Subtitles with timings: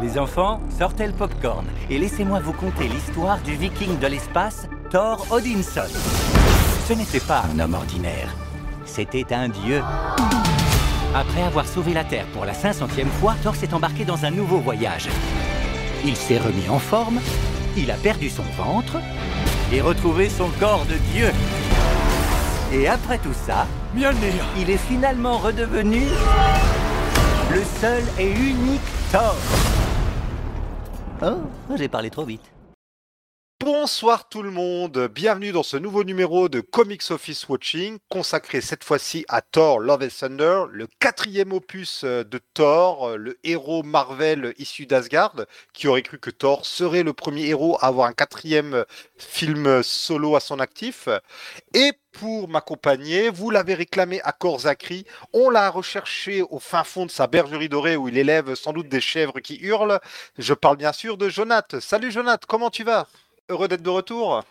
[0.00, 5.26] Les enfants, sortez le popcorn et laissez-moi vous conter l'histoire du viking de l'espace, Thor
[5.30, 5.82] Odinson.
[6.88, 8.34] Ce n'était pas un homme ordinaire,
[8.86, 9.82] c'était un dieu.
[11.14, 14.58] Après avoir sauvé la Terre pour la 500e fois, Thor s'est embarqué dans un nouveau
[14.58, 15.08] voyage.
[16.04, 17.20] Il s'est remis en forme,
[17.76, 18.96] il a perdu son ventre
[19.70, 21.30] et retrouvé son corps de dieu.
[22.72, 26.04] Et après tout ça, Mjolnir il est finalement redevenu
[27.52, 28.80] le seul et unique
[29.12, 29.36] Thor.
[31.24, 31.38] Oh,
[31.76, 32.51] j'ai parlé trop vite.
[33.64, 38.82] Bonsoir tout le monde, bienvenue dans ce nouveau numéro de Comics Office Watching, consacré cette
[38.82, 43.84] fois-ci à Thor Love and Thunder, le quatrième opus euh, de Thor, euh, le héros
[43.84, 45.36] Marvel issu d'Asgard,
[45.72, 48.84] qui aurait cru que Thor serait le premier héros à avoir un quatrième euh,
[49.16, 51.08] film solo à son actif.
[51.72, 54.62] Et pour m'accompagner, vous l'avez réclamé à corps
[55.32, 58.88] on l'a recherché au fin fond de sa bergerie dorée où il élève sans doute
[58.88, 60.00] des chèvres qui hurlent.
[60.36, 61.78] Je parle bien sûr de Jonath.
[61.78, 63.06] Salut Jonath, comment tu vas?
[63.52, 64.42] Heureux d'être de retour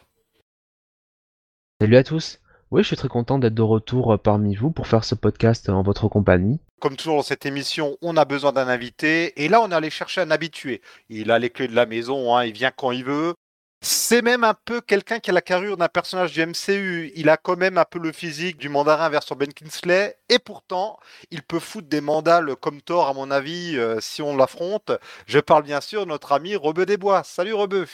[1.80, 2.40] Salut à tous.
[2.70, 5.70] Oui, je suis très content d'être de retour euh, parmi vous pour faire ce podcast
[5.70, 6.60] en votre compagnie.
[6.80, 9.44] Comme toujours dans cette émission, on a besoin d'un invité.
[9.44, 10.84] Et là, on est allé chercher un habitué.
[11.10, 13.34] Il a les clés de la maison, hein, il vient quand il veut.
[13.82, 17.12] C'est même un peu quelqu'un qui a la carrure d'un personnage du MCU.
[17.16, 20.16] Il a quand même un peu le physique du mandarin version Ben Kingsley.
[20.30, 21.00] Et pourtant,
[21.32, 24.92] il peut foutre des mandales comme Thor, à mon avis, euh, si on l'affronte.
[25.26, 27.24] Je parle bien sûr de notre ami Rebeu Desbois.
[27.24, 27.88] Salut Rebeu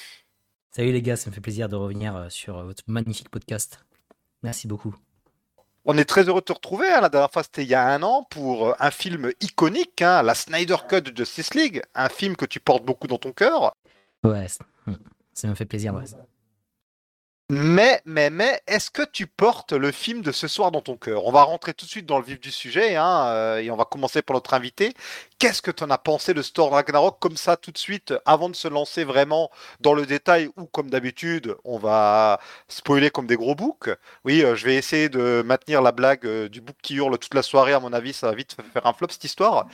[0.77, 3.79] Salut les gars, ça me fait plaisir de revenir euh, sur euh, votre magnifique podcast.
[4.43, 4.95] Merci beaucoup.
[5.85, 6.87] On est très heureux de te retrouver.
[6.87, 7.01] hein.
[7.01, 10.21] La dernière fois, c'était il y a un an pour euh, un film iconique, hein,
[10.21, 11.81] la Snyder Cut de Justice League.
[11.95, 13.73] Un film que tu portes beaucoup dans ton cœur.
[14.23, 14.45] Ouais,
[14.85, 14.93] hmm,
[15.33, 15.95] ça me fait plaisir.
[15.95, 16.03] ouais.
[17.49, 21.23] Mais, mais, mais, est-ce que tu portes le film de ce soir dans ton cœur?
[21.25, 23.77] On va rentrer tout de suite dans le vif du sujet hein, euh, et on
[23.77, 24.93] va commencer par notre invité.
[25.39, 28.49] Qu'est-ce que tu en as pensé de Thor Ragnarok comme ça tout de suite avant
[28.49, 33.37] de se lancer vraiment dans le détail ou comme d'habitude on va spoiler comme des
[33.37, 33.89] gros boucs?
[34.25, 37.33] Oui, euh, je vais essayer de maintenir la blague euh, du bouc qui hurle toute
[37.33, 37.71] la soirée.
[37.71, 39.67] À mon avis, ça va vite faire un flop cette histoire.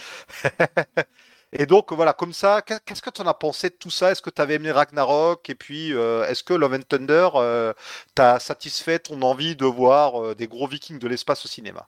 [1.56, 4.12] Et donc voilà, comme ça, qu'est- qu'est-ce que tu en as pensé de tout ça?
[4.12, 5.48] Est-ce que tu avais aimé Ragnarok?
[5.50, 7.74] Et puis, euh, est-ce que Love and Thunder euh,
[8.16, 11.88] t'a satisfait ton envie de voir euh, des gros vikings de l'espace au cinéma?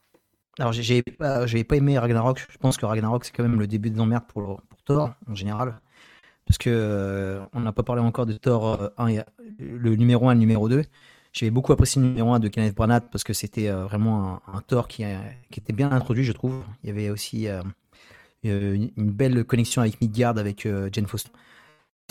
[0.60, 2.46] Alors, j'ai- pas, j'ai pas aimé Ragnarok.
[2.50, 5.80] Je pense que Ragnarok, c'est quand même le début de l'emmerde pour, Thor, en général.
[6.46, 9.24] Parce que euh, on n'a pas parlé encore de Thor euh, 1 et-
[9.60, 10.84] le numéro 1 et le numéro 2.
[11.34, 14.88] J'avais beaucoup apprécié le numéro 1 de Kenneth Branagh parce que c'était vraiment un, Thor
[14.88, 16.64] qui, était bien introduit, je trouve.
[16.84, 17.48] Il y avait aussi
[18.50, 21.32] une, une belle connexion avec Midgard, avec euh, Jane Foster.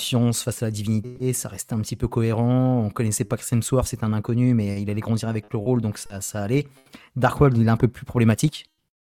[0.01, 2.83] Science face à la divinité, ça restait un petit peu cohérent.
[2.85, 5.81] On connaissait pas Chris Hemsworth, c'est un inconnu, mais il allait grandir avec le rôle,
[5.81, 6.67] donc ça, allait.
[7.15, 8.67] Darkworld, il est un peu plus problématique,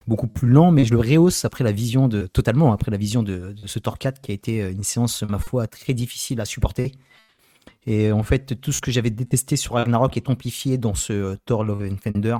[0.06, 3.24] beaucoup plus lent, mais je le rehausse après la vision de totalement après la vision
[3.24, 6.42] de, de ce Thor 4 qui a été euh, une séance, ma foi, très difficile
[6.42, 6.92] à supporter.
[7.88, 11.36] Et en fait, tout ce que j'avais détesté sur Ragnarok est amplifié dans ce euh,
[11.46, 12.38] Thor Love and Thunder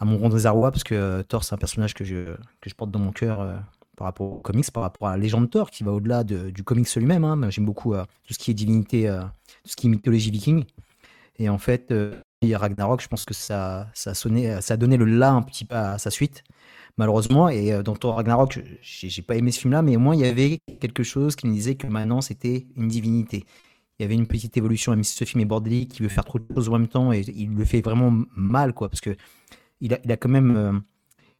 [0.00, 2.74] à mon grand désarroi, parce que euh, Thor, c'est un personnage que je, que je
[2.74, 3.56] porte dans mon cœur euh,
[4.00, 6.64] par rapport aux comics, par rapport à la légende Thor, qui va au-delà de- du
[6.64, 7.22] comics lui-même.
[7.24, 7.50] hein.
[7.50, 9.20] J'aime beaucoup euh, tout ce qui est divinité, euh,
[9.62, 10.64] tout ce qui est mythologie viking.
[11.38, 15.04] Et en fait, euh, et Ragnarok, je pense que ça, ça, sonné, ça donné le
[15.06, 16.44] là un petit peu à sa suite,
[16.98, 17.48] malheureusement.
[17.50, 20.22] Et euh, dans Thor Ragnarok, j'ai j'ai pas aimé ce film-là, mais au moins il
[20.22, 23.44] y avait quelque chose qui me disait que maintenant c'était une divinité.
[23.98, 26.24] Il y avait une petite évolution, même si ce film est bordélique, qui veut faire
[26.24, 29.16] trop de choses en même temps, et il le fait vraiment mal, quoi, parce que
[29.80, 30.82] il a, il a quand même.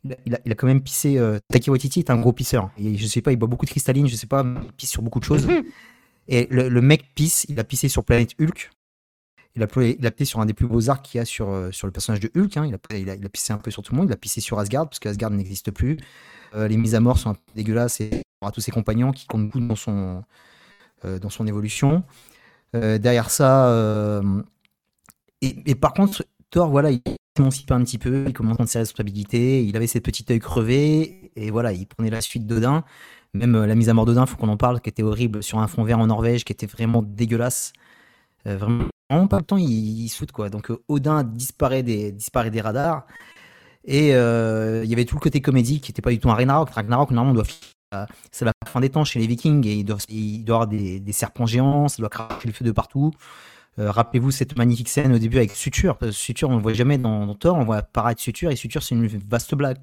[0.04, 1.18] Il a, il quand même pissé.
[1.18, 1.38] Euh,
[1.68, 2.70] Waititi est un gros pisseur.
[2.78, 5.02] Et je sais pas, il boit beaucoup de cristalline, je sais pas, il pisse sur
[5.02, 5.46] beaucoup de choses.
[6.28, 8.70] Et le, le mec pisse, il a pissé sur Planète Hulk.
[9.56, 11.24] Il a, pl- il a pissé sur un des plus beaux arcs qu'il y a
[11.24, 12.56] sur, euh, sur le personnage de Hulk.
[12.56, 12.66] hein.
[12.66, 14.08] Il, a, il, a, il a pissé un peu sur tout le monde.
[14.08, 15.98] Il a pissé sur Asgard, parce qu'Asgard n'existe plus.
[16.54, 19.26] Euh, les mises à mort sont un peu dégueulasses et à tous ses compagnons qui
[19.26, 20.22] comptent beaucoup dans son,
[21.04, 22.04] euh, dans son évolution.
[22.72, 24.22] Derrière ça,
[25.42, 27.02] et, et par contre, Thor, voilà, il
[27.46, 31.30] un petit peu, il commence à prendre ses responsabilités, il avait ses petits œils crevés,
[31.36, 32.84] et voilà, il prenait la suite d'Odin.
[33.34, 35.58] Même euh, la mise à mort d'Odin, faut qu'on en parle, qui était horrible sur
[35.58, 37.72] un fond vert en Norvège, qui était vraiment dégueulasse.
[38.46, 40.50] Euh, vraiment, vraiment pas le temps, il, il saute quoi.
[40.50, 42.14] Donc euh, Odin disparaît des,
[42.60, 43.06] radars.
[43.84, 46.34] Et euh, il y avait tout le côté comédie qui n'était pas du tout un
[46.34, 46.70] Ragnarok.
[46.70, 47.50] Ragnarok, normalement, doit
[48.30, 49.98] c'est la fin des temps chez les Vikings et il doit,
[50.46, 53.10] avoir des, des serpents géants, ça doit cracher le feu de partout.
[53.80, 55.96] Euh, Rappelez-vous cette magnifique scène au début avec Suture.
[55.96, 58.56] Parce que Suture, on le voit jamais dans, dans Thor, on voit apparaître Suture et
[58.56, 59.78] Suture, c'est une vaste blague.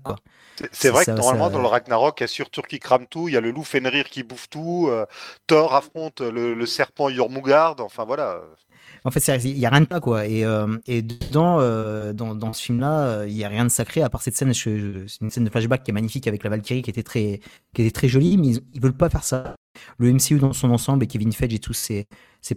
[0.71, 3.05] C'est- vrai Ça- que normalement, ça- dans le Ragnarok, il y a Surtur qui crame
[3.07, 5.05] tout, il y a le loup Fenrir qui bouffe tout, euh,
[5.47, 8.41] Thor affronte le, le serpent Jormungand, enfin voilà.
[9.03, 10.25] En fait, il y a rien de pas quoi.
[10.25, 14.01] Et, euh, et dedans, euh, dans, dans ce film-là, il y a rien de sacré
[14.01, 14.53] à part cette scène.
[14.53, 17.39] C'est une scène de flashback qui est magnifique avec la Valkyrie qui était très,
[17.73, 19.55] qui était très jolie, mais ils, ils veulent pas faire ça.
[19.97, 22.07] Le MCU dans son ensemble et Kevin Feige et tous ses,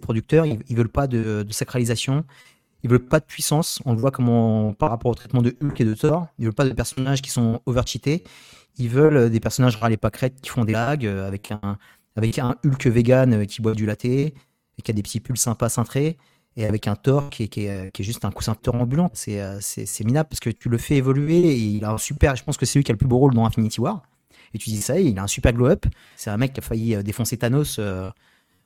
[0.01, 2.23] producteurs, ils, ils veulent pas de, sacralisation,
[2.83, 3.81] ils veulent pas de puissance.
[3.85, 6.53] On le voit comment par rapport au traitement de Hulk et de Thor, ils veulent
[6.53, 8.23] pas de personnages qui sont overcheatés.
[8.77, 11.77] Ils veulent des personnages râles et pâquerettes qui font des blagues euh, avec un
[12.15, 14.33] avec un Hulk vegan euh, qui boit du latte et
[14.83, 16.17] qui a des petits pulls sympas cintrés
[16.57, 19.11] et avec un Thor qui est, qui est, juste un coussin de ambulant.
[19.29, 22.35] Euh, c'est minable parce que tu le fais évoluer et il a un super.
[22.35, 24.03] Je pense que c'est lui qui a le plus beau rôle dans Infinity War.
[24.53, 25.85] Et tu dis ça, il a un super glow up.
[26.15, 28.09] C'est un mec qui a failli euh, défoncer Thanos euh,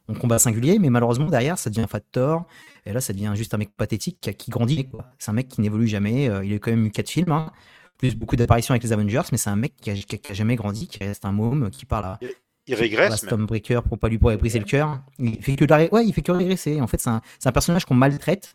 [0.08, 2.46] en combat singulier, mais malheureusement derrière ça devient Fat Thor.
[2.86, 4.88] Et là ça devient juste un mec pathétique qui, qui grandit.
[5.20, 6.30] C'est un mec qui n'évolue jamais.
[6.30, 7.52] euh, il a quand même eu quatre films, hein,
[7.98, 10.88] plus beaucoup d'apparitions avec les Avengers, mais c'est un mec qui a, qui jamais grandi,
[10.88, 12.20] qui reste un môme, qui parle à,
[12.68, 13.18] Il régresse, même.
[13.30, 15.02] Stormbreaker pour pas lui pour briser le cœur.
[15.20, 16.82] Il fait que la ouais, il fait que régresser.
[16.82, 18.54] En fait, c'est un, un personnage qu'on maltraite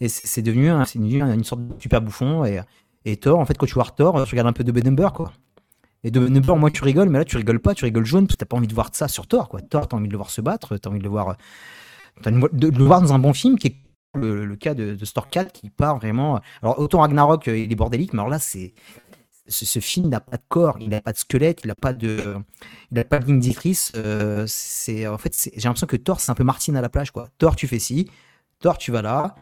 [0.00, 2.44] et c'est devenu, un- devenu une sorte de super bouffon.
[2.46, 2.60] Et,
[3.04, 5.32] et Thor, en fait, quand tu vois Thor, tu regardes un peu de Number, quoi.
[6.02, 8.36] Et de Number, moi, tu rigoles, mais là, tu rigoles pas, tu rigoles jaune, parce
[8.36, 9.60] que t'as pas envie de voir ça sur Thor, quoi.
[9.60, 11.34] Thor, t'as envie de le voir se battre, t'as envie de le voir, euh,
[12.22, 13.76] t'as envie de, le voir dans un bon film, qui est
[14.14, 16.40] le, cas de, de Thor 4, qui part vraiment.
[16.62, 18.38] Alors, autant Ragnarok, euh, il est bordélique, mais alors là.
[19.48, 22.36] Ce, film n'a pas de corps, il n'a pas de squelette, il n'a pas de,
[22.92, 23.42] il n'a pas de ligne
[23.96, 27.10] euh, c'est en fait, j'ai l'impression que Thor, c'est un peu Martine à la plage,
[27.10, 27.28] quoi.
[27.36, 28.08] Thor, tu fais ci,
[28.60, 29.34] Thor, tu vas là,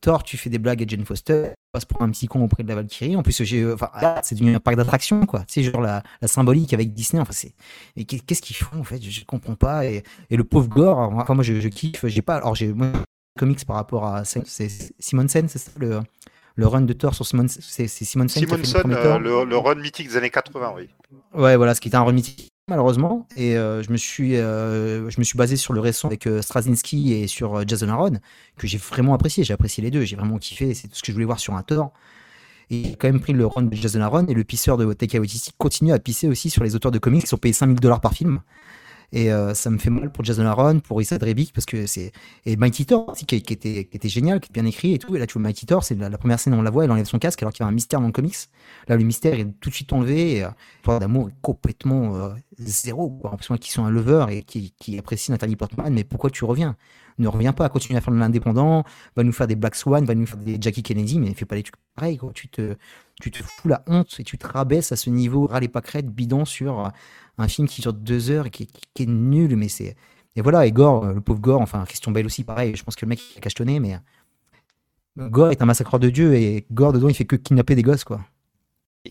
[0.00, 2.62] Thor, tu fais des blagues à Jane Foster, tu passes pour un petit con auprès
[2.62, 3.16] de la Valkyrie.
[3.16, 5.40] En plus, j'ai, enfin, là, c'est devenu un parc d'attractions, quoi.
[5.40, 7.20] Tu sais, genre la, la symbolique avec Disney.
[7.20, 7.54] Enfin, c'est,
[8.04, 9.02] qu'est-ce qu'ils font en fait?
[9.02, 9.86] Je, je comprends pas.
[9.86, 12.06] Et, et le pauvre Gore, enfin, moi, je, je kiffe.
[12.06, 12.92] J'ai pas, alors j'ai moi,
[13.38, 16.00] comics par rapport à, Simonsen, c'est ça le,
[16.56, 20.08] le run de Thor sur Simon, c'est Simonsen le premier euh, le, le run mythique
[20.08, 20.88] des années 80, oui.
[21.34, 23.26] Ouais, voilà, ce qui était un run mythique, malheureusement.
[23.36, 26.42] Et euh, je, me suis, euh, je me suis basé sur le récent avec euh,
[26.42, 28.18] Straczynski et sur euh, Jason Aaron,
[28.56, 29.44] que j'ai vraiment apprécié.
[29.44, 30.74] J'ai apprécié les deux, j'ai vraiment kiffé.
[30.74, 31.92] C'est tout ce que je voulais voir sur un Thor.
[32.70, 35.20] Et j'ai quand même pris le run de Jason Aaron et le pisseur de Taika
[35.20, 38.00] Waititi continue à pisser aussi sur les auteurs de comics qui sont payés 5000 dollars
[38.00, 38.40] par film.
[39.14, 42.10] Et euh, ça me fait mal pour Jason Aaron, pour Issa Rebic, parce que c'est.
[42.46, 45.14] Et Mighty Thor aussi, qui, était, qui était génial, qui était bien écrit et tout.
[45.14, 47.06] Et là, tu vois, Mighty Thor, c'est la, première scène, on la voit, elle enlève
[47.06, 48.34] son casque alors qu'il y a un mystère dans le comics.
[48.88, 50.38] Là, le mystère est tout de suite enlevé.
[50.38, 53.20] Et, euh, l'histoire d'amour est complètement euh, zéro.
[53.22, 56.30] En plus, moi qui sont un lover et qui, qui apprécie Nathalie Portman, mais pourquoi
[56.30, 56.76] tu reviens?
[57.18, 58.84] Ne reviens pas à continuer à faire de l'indépendant,
[59.16, 61.54] va nous faire des Black Swan, va nous faire des Jackie Kennedy, mais fais pas
[61.56, 62.16] des trucs pareils.
[62.18, 62.32] Quoi.
[62.34, 62.76] Tu, te,
[63.20, 66.08] tu te fous la honte et tu te rabaisses à ce niveau ras les pâquerettes
[66.08, 66.90] bidon sur
[67.38, 69.96] un film qui dure deux heures et qui, qui- qui est nul, mais c'est.
[70.36, 73.04] Et voilà, et Gore, le pauvre Gore, enfin, Christian Bale aussi, pareil, je pense que
[73.04, 73.96] le mec il a cachetonné, mais.
[75.16, 78.02] Gore est un massacreur de Dieu et Gore dedans il fait que kidnapper des gosses
[78.02, 78.20] quoi.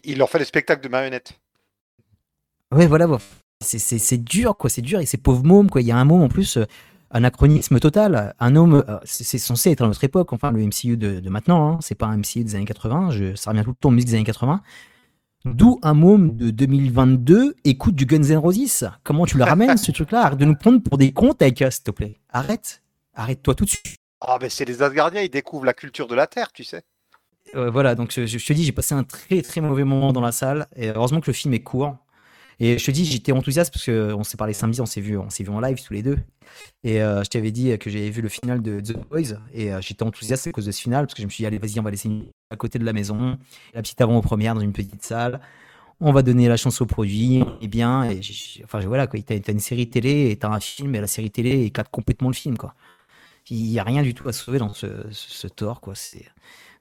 [0.04, 1.40] Il leur fait des spectacles de marionnettes.
[2.74, 3.08] Ouais, voilà,
[3.62, 5.00] c'est dur, quoi, c'est dur.
[5.00, 5.82] Et ces pauvres mômes, quoi.
[5.82, 6.66] Il y a un môme en plus, euh,
[7.14, 8.34] anachronisme total.
[8.40, 11.74] Un homme, euh, c'est censé être à notre époque, enfin, le MCU de, de maintenant,
[11.74, 11.78] hein.
[11.82, 14.10] c'est pas un MCU des années 80, je, ça revient tout le temps aux musique
[14.10, 14.62] des années 80.
[15.46, 18.90] D'où un môme de 2022 écoute du Guns N' Roses.
[19.04, 20.22] Comment tu le ramènes, ce truc-là?
[20.26, 22.18] Arrête de nous prendre pour des cons, Taika, s'il te plaît.
[22.32, 22.82] Arrête.
[23.14, 23.98] Arrête-toi tout de suite.
[24.22, 26.84] Ah, ben c'est les Asgardiens, ils découvrent la culture de la Terre, tu sais.
[27.56, 30.14] Euh, voilà, donc je, je- je te dis, j'ai passé un très très mauvais moment
[30.14, 30.66] dans la salle.
[30.78, 31.98] Et heureusement que le film est court.
[32.60, 35.30] Et je te dis, j'étais enthousiaste parce qu'on s'est parlé samedi, on s'est vu, on
[35.30, 36.18] s'est vu en live tous les deux.
[36.84, 39.38] Et euh, je t'avais dit que j'avais vu le final de The Boys.
[39.54, 41.46] Et euh, j'étais enthousiaste à cause de ce final parce que je me suis dit,
[41.46, 43.38] allez, vas-y, on va laisser une à côté de la maison,
[43.74, 45.42] la petite avant-première dans une petite salle.
[46.00, 48.10] On va donner la chance au produit, et bien.
[48.10, 48.20] Et
[48.64, 49.20] enfin, voilà, quoi.
[49.22, 52.36] T'as une série télé et t'as un film, et la série télé éclate complètement le
[52.36, 52.76] film, quoi.
[53.50, 55.94] Il y a rien du tout à sauver dans ce, tort, quoi.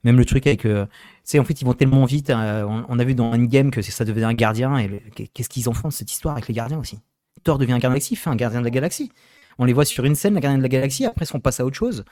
[0.05, 0.87] Même le truc avec, euh,
[1.27, 2.31] tu en fait, ils vont tellement vite.
[2.31, 4.77] euh, on, a vu dans Endgame que ça devenait un gardien.
[4.79, 6.99] Et qu'est-ce qu'ils en font cette histoire avec les gardiens aussi?
[7.45, 9.13] Thor devient un gardien de la galaxie, fait un gardien de la galaxie.
[9.59, 11.05] On les voit sur une scène, la gardien de la galaxie.
[11.05, 12.05] Après, on passe à autre chose.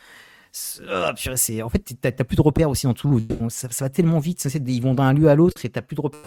[0.52, 3.20] C'est en fait, t'as t'as plus de repères aussi en tout.
[3.48, 4.40] Ça, va tellement vite.
[4.40, 6.20] Ça, ils vont d'un lieu à l'autre et t'as plus de repères.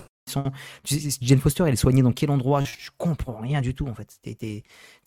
[1.21, 2.63] Jane Foster, elle est soignée dans quel endroit?
[2.63, 4.17] Je, comprends rien du tout en fait.
[4.21, 4.63] T'es-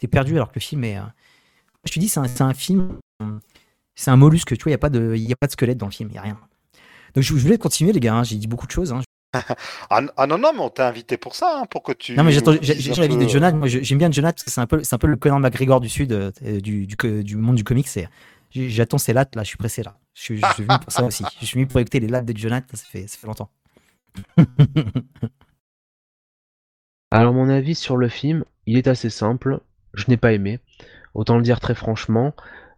[0.09, 0.99] perdu alors que le film est.
[0.99, 1.03] euh,
[1.85, 2.99] Je te dis, un, c'est un film.
[3.97, 5.53] Euh, C'est un mollusque, tu vois, il n'y a, pas de- y a pas de
[5.53, 6.39] squelette dans le film, il n'y a rien.
[7.15, 8.93] Donc je, je voulais continuer, les gars, hein, j'ai dit beaucoup de choses.
[8.93, 9.01] hein.
[9.91, 12.15] Ah, ah non, non, mais on t'a invité pour ça, hein, pour que tu.
[12.15, 13.57] Non, mais j'attends- j'ai l'avis peu- de Jonathan.
[13.59, 15.41] Moi, je- j'aime bien Jonathan parce que c'est un peu, c'est un peu le Conor
[15.41, 17.89] McGregor du sud, euh, du, du, monde du comics.
[17.89, 18.09] c'est-
[18.53, 19.99] J'attends ses lattes, là, je suis pressé, là.
[20.15, 21.25] Je, suis- je suis venu pour ça aussi.
[21.41, 23.51] Je suis venu pour écouter les lattes de Jonathan, ça fait, ça fait longtemps.
[27.11, 29.61] Alors mon avis sur le film, il est assez simple.
[29.95, 30.59] Je n'ai pas aimé,
[31.15, 32.35] autant le dire très franchement.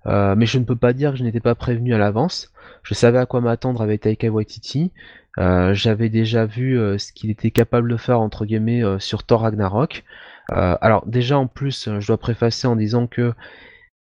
[0.06, 2.52] Euh, mais je ne peux pas dire que je n'étais pas prévenu à l'avance.
[2.82, 4.92] Je savais à quoi m'attendre avec Taika Waititi.
[5.38, 9.24] Euh, J'avais déjà vu euh, ce qu'il était capable de faire entre guillemets euh, sur
[9.24, 10.04] Thor Ragnarok.
[10.52, 13.34] Euh, alors déjà en plus, je dois préfacer en disant que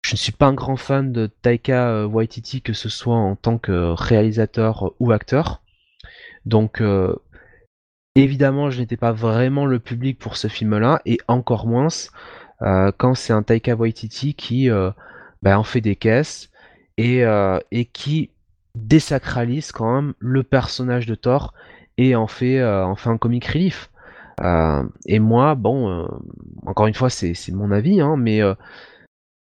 [0.06, 3.58] je ne suis pas un grand fan de Taika Waititi, que ce soit en tant
[3.58, 5.62] que réalisateur ou acteur.
[6.46, 6.82] Donc
[8.15, 11.89] Évidemment, je n'étais pas vraiment le public pour ce film-là, et encore moins
[12.62, 14.70] quand c'est un Taika Waititi qui
[15.50, 16.50] bah, en fait des caisses
[16.98, 17.24] et,
[17.72, 18.32] et qui
[18.75, 21.54] désacralise quand même le personnage de Thor
[21.98, 23.89] et en fait, en fait un comic relief.
[25.06, 26.08] et moi, bon,
[26.66, 28.42] encore une fois, c'est mon avis, hein, mais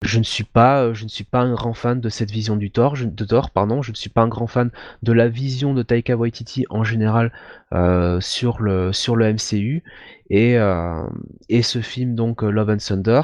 [0.01, 3.25] je ne suis pas, euh, je un grand fan de cette vision du Thor, de
[3.25, 3.81] Thor, pardon.
[3.81, 4.71] Je ne suis pas un grand fan
[5.03, 7.31] de la vision de Taika Waititi en général
[7.73, 9.83] euh, sur le MCU
[10.29, 11.03] et euh,
[11.49, 13.21] et ce film donc Love and Thunder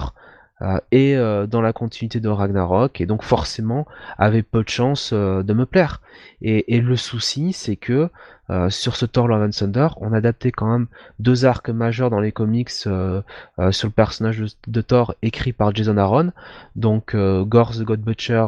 [0.91, 1.15] est
[1.47, 3.85] dans la continuité de Ragnarok et donc forcément
[4.17, 6.01] avait peu de chance de me plaire.
[6.41, 8.09] Et, et le souci, c'est que
[8.49, 10.87] euh, sur ce Thor Love and Thunder, on a adapté quand même
[11.19, 13.21] deux arcs majeurs dans les comics euh,
[13.59, 16.31] euh, sur le personnage de, Thor écrit par Jason Aaron,
[16.75, 18.45] donc Gore the God Butcher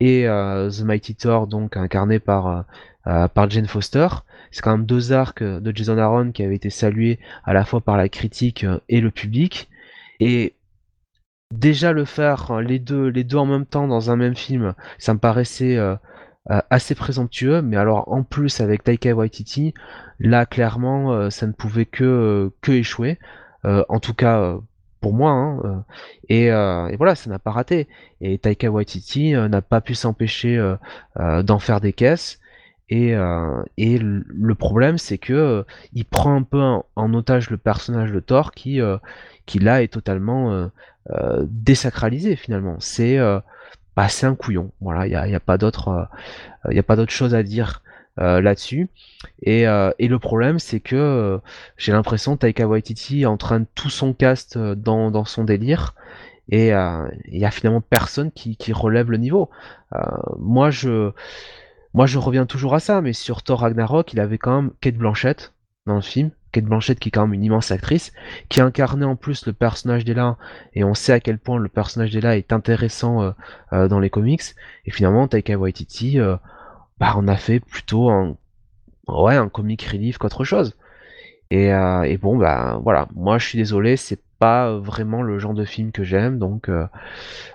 [0.00, 2.64] et The Mighty Thor, donc incarné par,
[3.04, 4.06] par Jane Foster.
[4.50, 7.80] C'est quand même deux arcs de Jason Aaron qui avaient été salués à la fois
[7.80, 9.68] par la critique et le public.
[10.20, 10.54] Et
[11.58, 15.14] déjà le faire les deux, les deux en même temps dans un même film, ça
[15.14, 15.78] me paraissait
[16.50, 19.72] euh, assez présomptueux, mais alors en plus avec Taika Waititi,
[20.20, 23.18] là clairement euh, ça ne pouvait que, euh, que échouer,
[23.64, 24.58] en tout cas
[25.00, 25.84] pour moi, hein,
[26.28, 27.88] et, et, voilà, ça n'a pas raté.
[28.20, 30.62] Et Taika Waititi n'a pas pu s'empêcher
[31.16, 32.40] d'en faire des caisses.
[32.90, 33.14] Et,
[33.78, 38.52] et le problème, c'est que il prend un peu en, otage le personnage de Thor
[38.52, 38.80] qui,
[39.46, 40.68] qui là est totalement
[41.46, 42.76] désacralisé finalement.
[42.80, 43.18] C'est
[43.96, 44.72] bah, c'est un couillon.
[44.80, 46.08] Voilà, il n'y a, y a, pas d'autre,
[46.70, 47.82] il euh, a pas d'autre chose à dire
[48.20, 48.88] euh, là-dessus.
[49.42, 51.40] Et, euh, et, le problème, c'est que
[51.76, 55.94] j'ai l'impression Taika Waititi entraîne tout son cast dans, dans son délire.
[56.50, 59.50] Et il y a finalement personne qui, qui relève le niveau.
[60.38, 61.12] moi, je,
[61.94, 64.96] moi, je reviens toujours à ça, mais sur Thor Ragnarok, il avait quand même Kate
[64.96, 65.52] Blanchett
[65.86, 68.12] dans le film, Kate Blanchett qui est quand même une immense actrice,
[68.48, 70.36] qui incarnait en plus le personnage d'Ella,
[70.74, 73.30] et on sait à quel point le personnage d'Ella est intéressant euh,
[73.72, 74.42] euh, dans les comics,
[74.86, 76.36] et finalement Taika Waititi, euh,
[76.98, 78.36] bah on a fait plutôt un,
[79.08, 80.76] ouais, un comic relief qu'autre chose.
[81.50, 85.64] Et, et, bon bah voilà, moi je suis désolé, c'est pas vraiment le genre de
[85.64, 86.68] film que j'aime, donc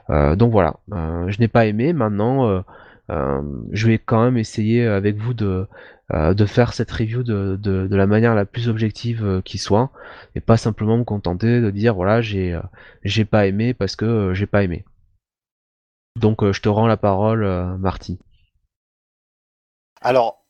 [0.07, 1.91] donc voilà, je n'ai pas aimé.
[1.91, 2.63] Maintenant,
[3.09, 5.67] je vais quand même essayer avec vous de
[6.11, 9.91] euh, de faire cette review de, de, la manière la plus objective euh, qui soit,
[10.33, 12.61] et pas simplement me contenter de dire voilà j'ai euh,
[13.03, 14.85] j'ai pas aimé parce que j'ai pas aimé.
[16.15, 17.45] Donc je te rends la parole,
[17.77, 18.17] Marty.
[20.01, 20.43] Alors,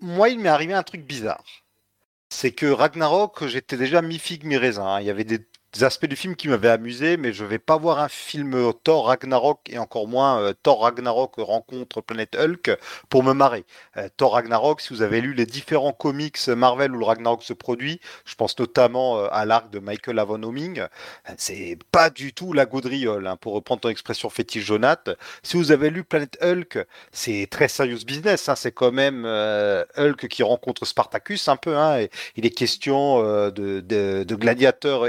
[0.00, 1.44] moi il m'est arrivé un truc bizarre.
[2.30, 4.86] C'est que Ragnarok, j'étais déjà mi-figue, mi-raisin.
[4.86, 5.00] Hein.
[5.00, 7.78] Il y avait des des aspects du film qui m'avaient amusé, mais je vais pas
[7.78, 13.22] voir un film Thor Ragnarok et encore moins euh, Thor Ragnarok rencontre Planète Hulk pour
[13.22, 13.64] me marrer.
[13.96, 17.54] Euh, Thor Ragnarok, si vous avez lu les différents comics Marvel où le Ragnarok se
[17.54, 20.82] produit, je pense notamment euh, à l'arc de Michael Avon Homing,
[21.38, 25.10] c'est pas du tout la gaudriole, hein, pour reprendre ton expression fétiche Jonath.
[25.42, 30.28] Si vous avez lu Planète Hulk, c'est très serious business, hein, c'est quand même Hulk
[30.28, 35.06] qui rencontre Spartacus un peu, hein, il est question de, gladiateurs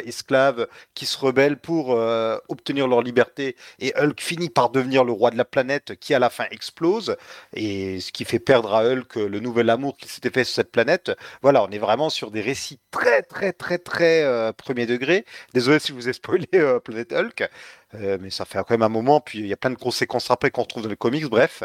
[0.93, 5.31] qui se rebellent pour euh, obtenir leur liberté et Hulk finit par devenir le roi
[5.31, 7.15] de la planète qui à la fin explose
[7.53, 10.71] et ce qui fait perdre à Hulk le nouvel amour qu'il s'était fait sur cette
[10.71, 11.11] planète.
[11.41, 15.25] Voilà, on est vraiment sur des récits très très très très euh, premier degré.
[15.53, 17.49] Désolé si vous ai spoilé euh, Planète Hulk.
[17.93, 20.51] mais ça fait quand même un moment, puis il y a plein de conséquences après
[20.51, 21.63] qu'on retrouve dans les comics, bref.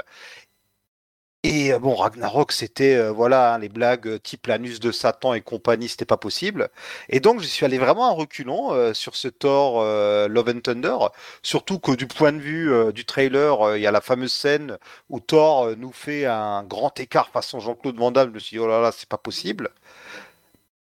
[1.44, 5.34] Et euh, bon, Ragnarok, c'était euh, voilà hein, les blagues euh, type l'anus de Satan
[5.34, 6.68] et compagnie, c'était pas possible.
[7.08, 9.82] Et donc, je suis allé vraiment en reculons sur ce Thor
[10.28, 10.96] Love and Thunder,
[11.42, 14.78] surtout que du point de vue du trailer, il y a la fameuse scène
[15.08, 18.30] où Thor nous fait un grand écart façon Jean-Claude Van Damme.
[18.30, 19.70] Je me suis dit, oh là là, c'est pas possible.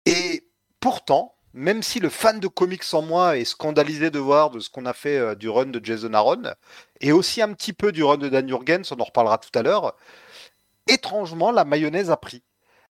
[0.06, 0.44] Et
[0.80, 4.70] pourtant, même si le fan de comics en moi est scandalisé de voir de ce
[4.70, 6.44] qu'on a fait du run de Jason Aaron,
[7.02, 9.62] et aussi un petit peu du run de Dan Jurgens, on en reparlera tout à
[9.62, 9.96] l'heure,
[10.90, 12.44] étrangement, la mayonnaise a pris.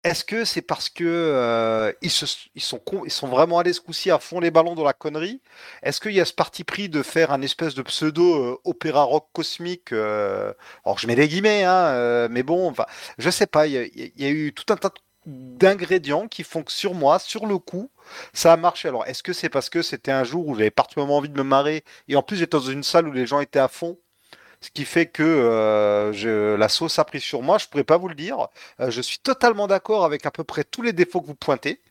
[0.05, 4.51] Est-ce que c'est parce que euh, ils, sont vraiment allés ce coup-ci à fond les
[4.51, 5.41] ballons dans la connerie?
[5.81, 9.01] Est-ce qu'il y a ce parti pris de faire un espèce de pseudo euh, opéra
[9.01, 10.53] rock cosmique euh,
[10.85, 12.85] Alors je mets des guillemets, hein, mais bon, enfin,
[13.17, 13.65] je sais pas.
[13.65, 13.73] Il
[14.15, 14.91] y, a eu tout un tas
[15.25, 17.89] d'ingrédients qui font que sur moi, sur le coup,
[18.31, 18.87] ça a marché.
[18.89, 21.43] Alors est-ce que c'est parce que c'était un jour où j'avais particulièrement envie de me
[21.43, 23.97] marrer et en plus j'étais dans une salle où les gens étaient à fond?
[24.65, 27.97] Ce qui fait que euh, la sauce a pris sur moi, je ne pourrais pas
[27.97, 28.47] vous le dire.
[28.79, 31.81] Euh, je suis totalement d'accord avec à peu près tous les défauts que vous pointez.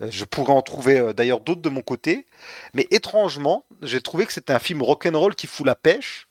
[0.00, 2.26] Euh, je pourrais en trouver d'ailleurs d'autres de mon côté.
[2.74, 6.28] Mais étrangement, j'ai trouvé que c'était un film rock'n'roll qui fout la pêche.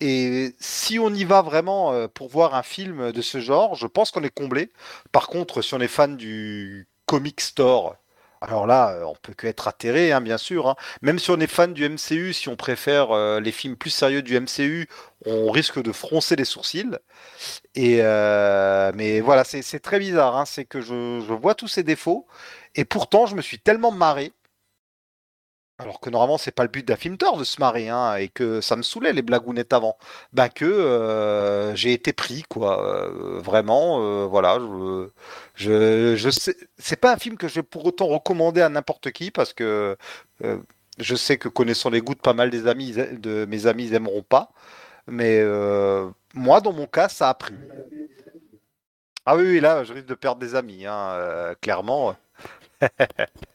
[0.00, 4.10] Et si on y va vraiment pour voir un film de ce genre, je pense
[4.10, 4.72] qu'on est comblé.
[5.12, 7.96] Par contre, si on est fan du comic store,
[8.44, 10.68] Alors là, euh, on peut que être atterré, hein, bien sûr.
[10.68, 10.74] hein.
[11.00, 14.20] Même si on est fan du MCU, si on préfère euh, les films plus sérieux
[14.22, 14.88] du MCU,
[15.26, 16.90] on risque de froncer les sourcils.
[17.78, 20.36] Euh, mais voilà, c'est c'est très bizarre.
[20.36, 22.26] hein, C'est que je, je vois tous ces défauts,
[22.76, 24.32] et pourtant, je me suis tellement marré.
[25.78, 28.28] Alors que normalement, c'est pas le but d'un film Thor de se marrer, hein, et
[28.28, 29.96] que ça me saoulait les blagounettes avant.
[30.32, 32.84] Ben que euh, j'ai été pris, quoi.
[32.86, 34.58] euh, vraiment, euh, voilà.
[35.56, 39.10] Je, je, sais, c'est pas un film que je vais pour autant recommander à n'importe
[39.10, 39.96] qui parce que
[40.98, 43.94] je sais que connaissant les goûts de pas mal des amis, de mes amis, ils
[43.94, 44.52] aimeront pas.
[45.08, 45.42] Mais
[46.34, 47.54] moi, dans mon cas, ça a pris.
[49.26, 52.16] Ah oui, là, je risque de perdre des amis, hein, clairement.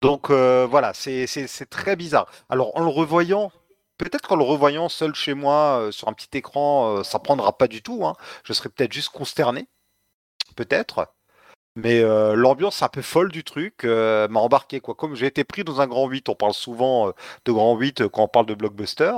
[0.00, 1.26] Donc euh, voilà, c'est
[1.70, 2.30] très bizarre.
[2.48, 3.50] Alors en le revoyant,
[3.98, 7.56] peut-être qu'en le revoyant seul chez moi euh, sur un petit écran, euh, ça prendra
[7.58, 8.06] pas du tout.
[8.06, 8.14] hein.
[8.44, 9.68] Je serais peut-être juste consterné,
[10.56, 11.08] peut-être.
[11.80, 14.96] Mais euh, l'ambiance un peu folle du truc euh, m'a embarqué quoi.
[14.96, 17.12] Comme j'ai été pris dans un grand 8, on parle souvent euh,
[17.44, 19.12] de grand 8 euh, quand on parle de blockbuster.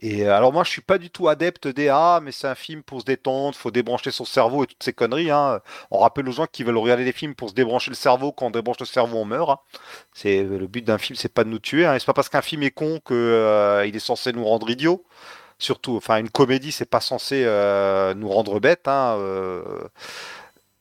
[0.00, 2.82] Et alors moi je suis pas du tout adepte des ah mais c'est un film
[2.82, 5.30] pour se détendre, faut débrancher son cerveau et toutes ces conneries.
[5.30, 5.60] Hein.
[5.92, 8.32] On rappelle aux gens qui veulent regarder des films pour se débrancher le cerveau.
[8.32, 9.50] Quand on débranche le cerveau, on meurt.
[9.50, 9.58] hein.
[10.12, 11.86] C'est le but d'un film, c'est pas de nous tuer.
[11.86, 11.96] Hein.
[12.00, 15.04] C'est pas parce qu'un film est con que il est censé nous rendre idiots.
[15.58, 17.44] Surtout, enfin une comédie, c'est pas censé
[18.16, 18.88] nous rendre bêtes.
[18.88, 19.18] Hein.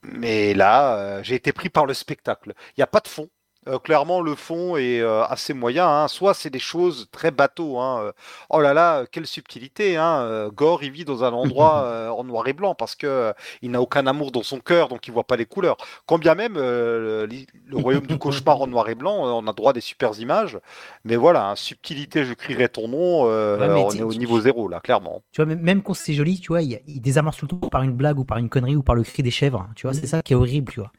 [0.04, 2.54] Mais là, euh, j'ai été pris par le spectacle.
[2.70, 3.30] Il n'y a pas de fond.
[3.68, 5.88] Euh, clairement, le fond est euh, assez moyen.
[5.88, 6.08] hein.
[6.08, 7.78] Soit c'est des choses très bateau.
[7.80, 8.12] hein, euh,
[8.50, 9.98] Oh là là, quelle subtilité.
[9.98, 10.50] Hein.
[10.56, 14.08] Gore, il vit dans un endroit en noir et blanc parce que il n'a aucun
[14.08, 15.78] amour dans son cœur, donc il voit pas les couleurs.
[16.08, 19.70] Quand bien même le, le royaume du cauchemar en noir et blanc, on a droit
[19.72, 20.58] à des super images.
[21.06, 23.26] Mais voilà, subtilité, je crierai ton nom.
[23.26, 25.22] Ouais, on est au niveau zéro là, clairement.
[25.32, 27.70] Tu vois, même, même quand c'est joli, tu vois, il, il désamorce tout le temps
[27.70, 29.68] par une blague ou par une connerie ou par le cri des chèvres.
[29.76, 30.92] Tu vois, c'est ça qui est horrible, tu vois.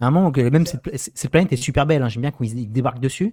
[0.00, 2.44] À un moment, même cette, pla- cette planète est super belle, hein, j'aime bien quand
[2.44, 3.32] ils, débarquent dessus,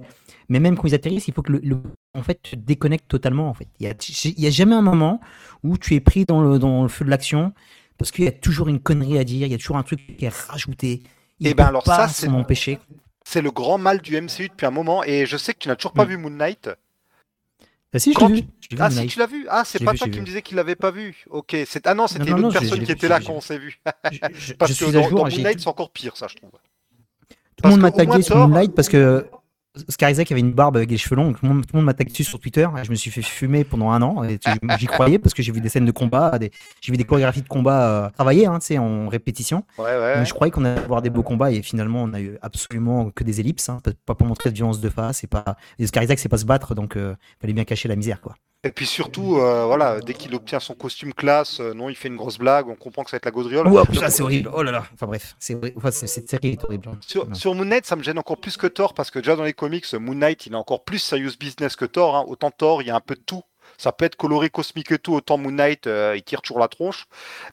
[0.50, 1.82] mais même quand ils atterrissent, il faut que le, le-
[2.14, 3.48] en fait, tu te déconnectes totalement.
[3.50, 5.22] En fait, il y a, jamais un moment
[5.64, 7.54] où tu es pris dans le, dans le feu de l'action
[7.98, 10.18] parce qu'il y a toujours une connerie à dire, il y a toujours un truc
[10.18, 11.04] qui est rajouté.
[11.40, 12.80] Il Eh ben alors pas ça, c'est-.
[13.26, 15.04] C'est le grand mal du MCU depuis un moment.
[15.04, 16.10] Et je sais que tu n'as toujours pas Mm.
[16.10, 16.70] vu Moon Knight.
[17.94, 18.44] Ah, si, je l'ai vu.
[18.80, 20.22] Ah, si tu l'as vu Ah, c'est pas vu, toi qui vu.
[20.22, 21.24] me disais qu'il l'avait pas vu.
[21.30, 23.80] Ok, ah non, c'était une autre personne qui était là quand on s'est vu.
[24.60, 25.20] Parce que dans, à jour.
[25.20, 26.52] dans j'ai- Moon Knight, c'est encore pire, ça, je trouve.
[26.52, 29.26] Tout le monde m'a tagué sur Moonlight parce que
[29.88, 31.34] Oscar Isaac avait une barbe avec des cheveux longs.
[31.34, 32.68] Tout le monde, monde m'a tagué dessus sur Twitter.
[32.80, 34.24] et Je me suis fait fumer pendant un an.
[34.24, 34.40] et
[34.80, 37.42] J'y croyais parce que j'ai vu des scènes de combat, des- j'ai vu des chorégraphies
[37.42, 39.64] de combat euh, travaillées, hein, tu sais, en répétition.
[39.78, 40.20] Ouais, ouais.
[40.20, 43.10] Mais je croyais qu'on allait avoir des beaux combats et finalement on a eu absolument
[43.12, 43.70] que des ellipses.
[43.70, 45.24] hein, pas- pour montrer de violence de face.
[45.24, 45.44] Et pas...
[45.80, 45.86] et
[46.30, 48.36] pas se battre, donc euh, fallait bien cacher la misère, quoi.
[48.64, 52.08] Et puis surtout, euh, voilà, dès qu'il obtient son costume classe, euh, non, il fait
[52.08, 53.68] une grosse blague, on comprend que ça va être la gaudriole.
[53.68, 54.50] Ouah, putain, Donc, c'est horrible.
[54.54, 54.84] Oh là là.
[54.94, 55.56] Enfin bref, c'est.
[55.78, 56.90] Enfin, cette série est horrible.
[57.02, 57.36] Sur, Non.
[57.36, 59.54] sur Moon Knight, ça me gêne encore plus que Thor, parce que déjà dans les
[59.54, 62.16] comics, Moon Knight, il est encore plus serious business que Thor.
[62.16, 62.26] hein.
[62.28, 63.44] Autant Thor, il y a un peu de tout.
[63.78, 66.68] Ça peut être coloré, cosmique et tout, autant Moon Knight, euh, il tire toujours la
[66.68, 67.06] tronche.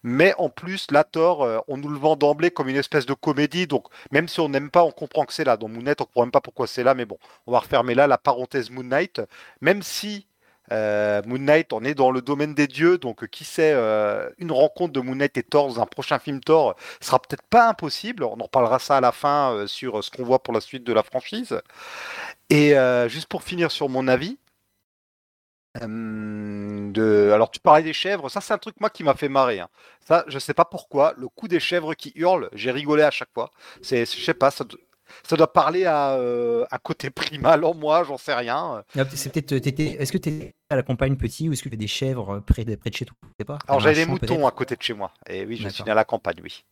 [0.02, 3.12] Mais en plus, là, Thor, euh, on nous le vend d'emblée comme une espèce de
[3.14, 3.66] comédie.
[3.66, 5.56] Donc, même si on n'aime pas, on comprend que c'est là.
[5.58, 6.94] Dans Moon Knight, on comprend même pas pourquoi c'est là.
[6.94, 9.20] Mais bon, on va refermer là la parenthèse Moon Knight.
[9.60, 10.26] Même si
[10.72, 12.98] euh, Moon Knight, on est dans le domaine des dieux.
[12.98, 16.18] Donc, euh, qui sait, euh, une rencontre de Moon Knight et Thor dans un prochain
[16.18, 18.24] film Thor sera peut-être pas impossible.
[18.24, 20.92] On en reparlera ça à la fin sur ce qu'on voit pour la suite de
[20.92, 21.60] la franchise.
[22.50, 22.74] Et
[23.08, 24.38] juste pour finir sur mon avis,
[25.80, 29.60] alors tu parlais des chèvres, ça c'est un truc moi qui m'a fait marrer.
[29.60, 29.68] hein.
[30.06, 33.32] Ça, je sais pas pourquoi, le coup des chèvres qui hurlent, j'ai rigolé à chaque
[33.34, 33.50] fois.
[33.82, 34.64] C'est, je sais pas, ça,
[35.22, 38.82] ça doit parler à euh, un côté primal en moi, j'en sais rien.
[38.98, 39.56] Ah, C'est peut-être.
[39.58, 41.86] t'étais- Est-ce que tu es à la campagne petit ou est-ce que tu fais des
[41.86, 43.58] chèvres près de, près de chez toi pas?
[43.68, 45.12] Alors j'avais des moutons à côté de chez moi.
[45.28, 46.64] Et oui, je suis né à la campagne, oui.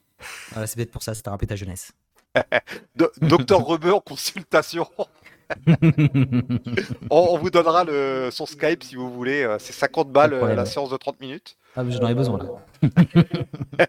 [0.53, 1.93] Voilà, c'est peut-être pour ça, ça t'a rappelé ta jeunesse.
[2.97, 4.87] Do- Docteur Reber en consultation.
[7.11, 9.43] On, on vous donnera le, son Skype si vous voulez.
[9.43, 11.57] euh, C'est 50 balles euh, la séance de 30 minutes.
[11.77, 12.49] Ah, mais j'en aurais besoin là.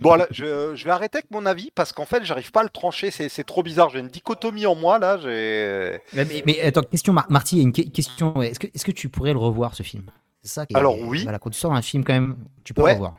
[0.00, 2.64] Bon, là, je, je vais arrêter avec mon avis parce qu'en fait, j'arrive pas à
[2.64, 3.10] le trancher.
[3.10, 3.88] C'est trop bizarre.
[3.90, 5.18] J'ai une dichotomie en moi là.
[5.24, 8.40] Mais, mais- mais attends, question, Mar- Marty, il y a une que- question.
[8.42, 10.10] Est-ce que, tu pourrais le revoir ce film?
[10.42, 11.22] C'est ça qui est- Alors, oui.
[11.22, 12.90] Voilà, quand tu sors un film, quand même, tu peux Ouais.
[12.92, 13.16] le revoir.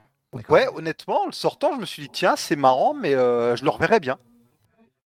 [0.50, 3.63] Ouais, honnêtement, en le sortant, je me suis dit tiens, c'est marrant, mais euh, je
[3.63, 4.17] le reverrai bien.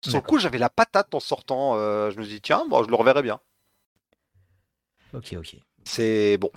[0.03, 1.75] Sur le coup, j'avais la patate en sortant.
[1.77, 3.39] euh, je me suis dit tiens, bon, je le reverrai bien.
[5.15, 5.57] Ok, ok.
[5.85, 6.51] C'est bon.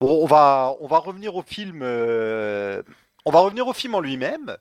[0.00, 1.80] Bon, on va, on va revenir au film.
[1.82, 2.82] euh,
[3.24, 4.56] On va revenir au film en lui-même.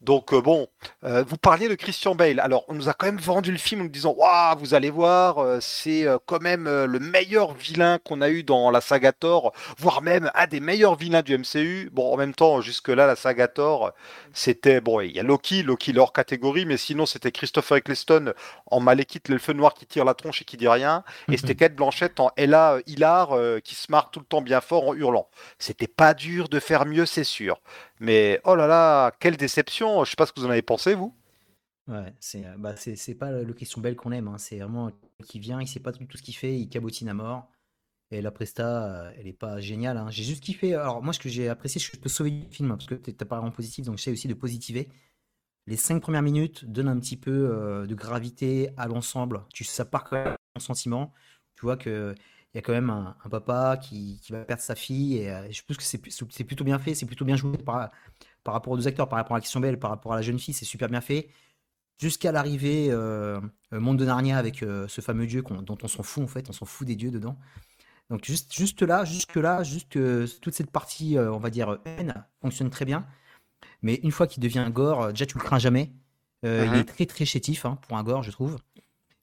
[0.00, 0.68] Donc euh, bon,
[1.02, 2.38] euh, vous parliez de Christian Bale.
[2.38, 4.90] Alors on nous a quand même vendu le film en nous disant waouh, vous allez
[4.90, 9.52] voir, euh, c'est quand même le meilleur vilain qu'on a eu dans la saga Thor,
[9.76, 11.90] voire même un des meilleurs vilains du MCU.
[11.92, 13.92] Bon, en même temps, jusque là, la saga Thor,
[14.32, 18.34] c'était bon, il y a Loki, Loki leur catégorie, mais sinon c'était Christopher Eccleston
[18.66, 21.74] en Malekith, l'elfe noir qui tire la tronche et qui dit rien, et c'était Kate
[21.74, 23.30] Blanchett en Ella Hilar
[23.64, 25.28] qui se marre tout le temps bien fort en hurlant.
[25.58, 27.60] C'était pas dur de faire mieux, c'est sûr.
[28.00, 30.94] Mais oh là là, quelle déception Je sais pas ce que vous en avez pensé,
[30.94, 31.14] vous
[31.88, 34.36] Ouais, c'est euh, bah, c'est pas le question belle qu'on aime, hein.
[34.36, 34.92] c'est vraiment
[35.24, 37.48] qui vient, il sait pas tout, ce qu'il fait, il cabotine à mort.
[38.10, 39.96] Et la presta, euh, elle est pas géniale.
[39.98, 40.08] Hein.
[40.10, 40.74] J'ai juste kiffé.
[40.74, 43.24] Alors, moi, ce que j'ai apprécié, je peux sauver du film, hein, parce que t'as
[43.26, 44.88] pas en positif, donc j'essaie aussi de positiver.
[45.66, 49.44] Les cinq premières minutes donnent un petit peu euh, de gravité à l'ensemble.
[49.52, 51.12] Tu, ça part quand même en sentiment.
[51.56, 52.14] Tu vois que
[52.54, 55.62] il y a quand même un, papa qui, va perdre sa fille et euh, je
[55.66, 57.90] pense que c'est plutôt bien fait, c'est plutôt bien joué par,
[58.42, 60.38] par rapport aux deux acteurs, par rapport à Christian Bell, par rapport à la jeune
[60.38, 61.28] fille, c'est super bien fait.
[61.98, 63.40] Jusqu'à l'arrivée euh,
[63.72, 66.52] euh, Monde de Narnia avec ce fameux dieu dont on s'en fout en fait, on
[66.52, 67.36] s'en fout des dieux dedans.
[68.08, 69.98] Donc juste, juste là, jusque là, juste
[70.40, 73.06] toute cette partie, on va dire, haine fonctionne très bien.
[73.82, 75.92] Mais une fois qu'il devient gore, déjà tu le crains jamais.
[76.44, 76.80] Il uh-huh.
[76.80, 78.56] est très très chétif hein, pour un gore, je trouve.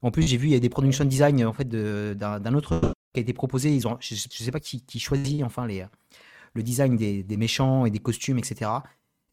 [0.03, 3.19] En plus, j'ai vu il y a des production design en fait d'un autre qui
[3.19, 3.73] a été proposé.
[3.73, 5.85] Ils ont, je ne sais pas qui, choisit enfin les,
[6.53, 8.71] le design des, des, méchants et des costumes, etc.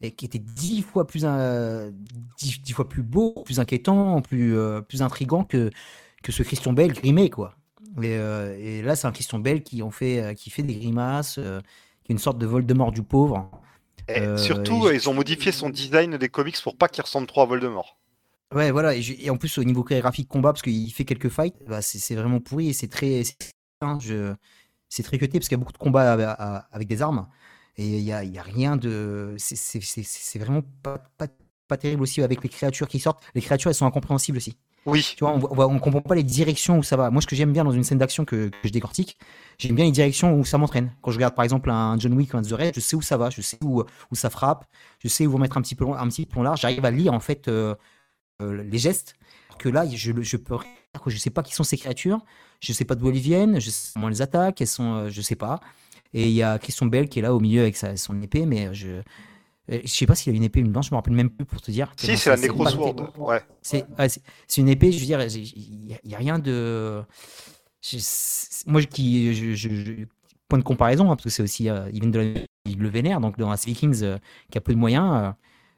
[0.01, 1.91] Et qui était dix fois plus, euh,
[2.37, 5.69] dix, fois plus beau, plus inquiétant, plus, euh, plus intrigant que,
[6.23, 7.55] que ce Christian Bell grimé, quoi.
[8.01, 11.35] Et, euh, et là, c'est un Christian Bell qui, ont fait, qui fait des grimaces,
[11.35, 13.49] qui est une sorte de Voldemort du pauvre.
[14.07, 17.45] Et surtout, ils ont modifié son design des comics pour pas qu'il ressemble trop à
[17.45, 17.97] Voldemort.
[18.53, 18.93] Ouais, voilà.
[18.95, 22.39] Et, en plus, au niveau chorégraphique combat, parce qu'il fait quelques fights, bah, c'est vraiment
[22.39, 23.23] pourri et c'est très,
[23.83, 23.99] Hein,
[24.89, 26.13] c'est tricoté parce qu'il y a beaucoup de combats
[26.71, 27.27] avec, des armes.
[27.77, 29.35] Et il n'y a, y a, rien de.
[29.37, 33.23] C'est vraiment pas, pas, terrible aussi avec les créatures qui sortent.
[33.33, 34.55] Les créatures, elles sont incompréhensibles aussi.
[34.85, 35.13] Oui.
[35.17, 37.09] Tu vois, on, ne comprend pas les directions où ça va.
[37.09, 39.17] Moi, ce que j'aime bien dans une scène d'action que, je décortique,
[39.57, 40.91] j'aime bien les directions où ça m'entraîne.
[41.01, 43.01] Quand je regarde par exemple un John Wick ou un The Raid, je sais où
[43.01, 44.65] ça va, je sais où, où ça frappe,
[44.99, 46.61] je sais où mettre un petit peu, un petit peu large.
[46.61, 47.75] J'arrive à lire en fait euh,
[48.41, 49.15] euh, les gestes.
[49.57, 50.57] Que là, je, je peux.
[51.07, 52.19] Je sais pas qui sont ces créatures.
[52.59, 55.21] Je sais pas d'où elles viennent, je sais comment elles attaquent, elles sont, euh, je
[55.21, 55.59] sais pas.
[56.13, 58.45] Et il y a Christian Bell qui est là au milieu avec sa, son épée,
[58.45, 59.01] mais je.
[59.71, 61.29] Euh, je sais pas s'il a une épée ou une blanche, je me rappelle même
[61.29, 61.93] plus pour te dire.
[61.97, 63.13] Si, c'est la Necrosword.
[63.17, 63.41] Ouais.
[63.61, 63.85] C'est
[64.57, 67.03] une épée, je veux dire, il n'y a, rien de.
[68.65, 69.55] moi, qui.
[69.55, 70.05] Je,
[70.49, 71.69] point de comparaison, hein, parce que c'est aussi.
[71.69, 74.17] Euh, il vient de la, il le vénère, donc dans Ice Vikings,
[74.51, 75.33] qui a peu de moyens.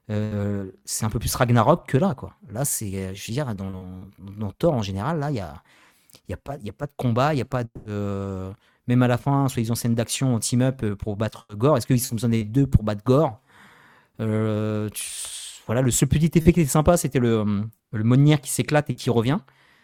[0.08, 2.36] C'est un peu plus Ragnarok que là, quoi.
[2.52, 3.72] Là, c'est, je veux dire, dans,
[4.20, 5.64] dans, Thor en général, là, il y a,
[6.30, 7.70] n'y a, pas, a pas de combat, il n'y a pas de.
[7.90, 8.52] Euh,
[8.88, 11.78] même à la fin, soit ils ont scène d'action en team-up euh, pour battre Gore.
[11.78, 13.40] Est-ce qu'ils ont besoin des deux pour battre Gore?
[14.20, 14.90] Euh,
[15.66, 18.96] Voilà, le seul petit effet qui était sympa, c'était le, le Monnier qui s'éclate et
[18.96, 19.40] qui revient.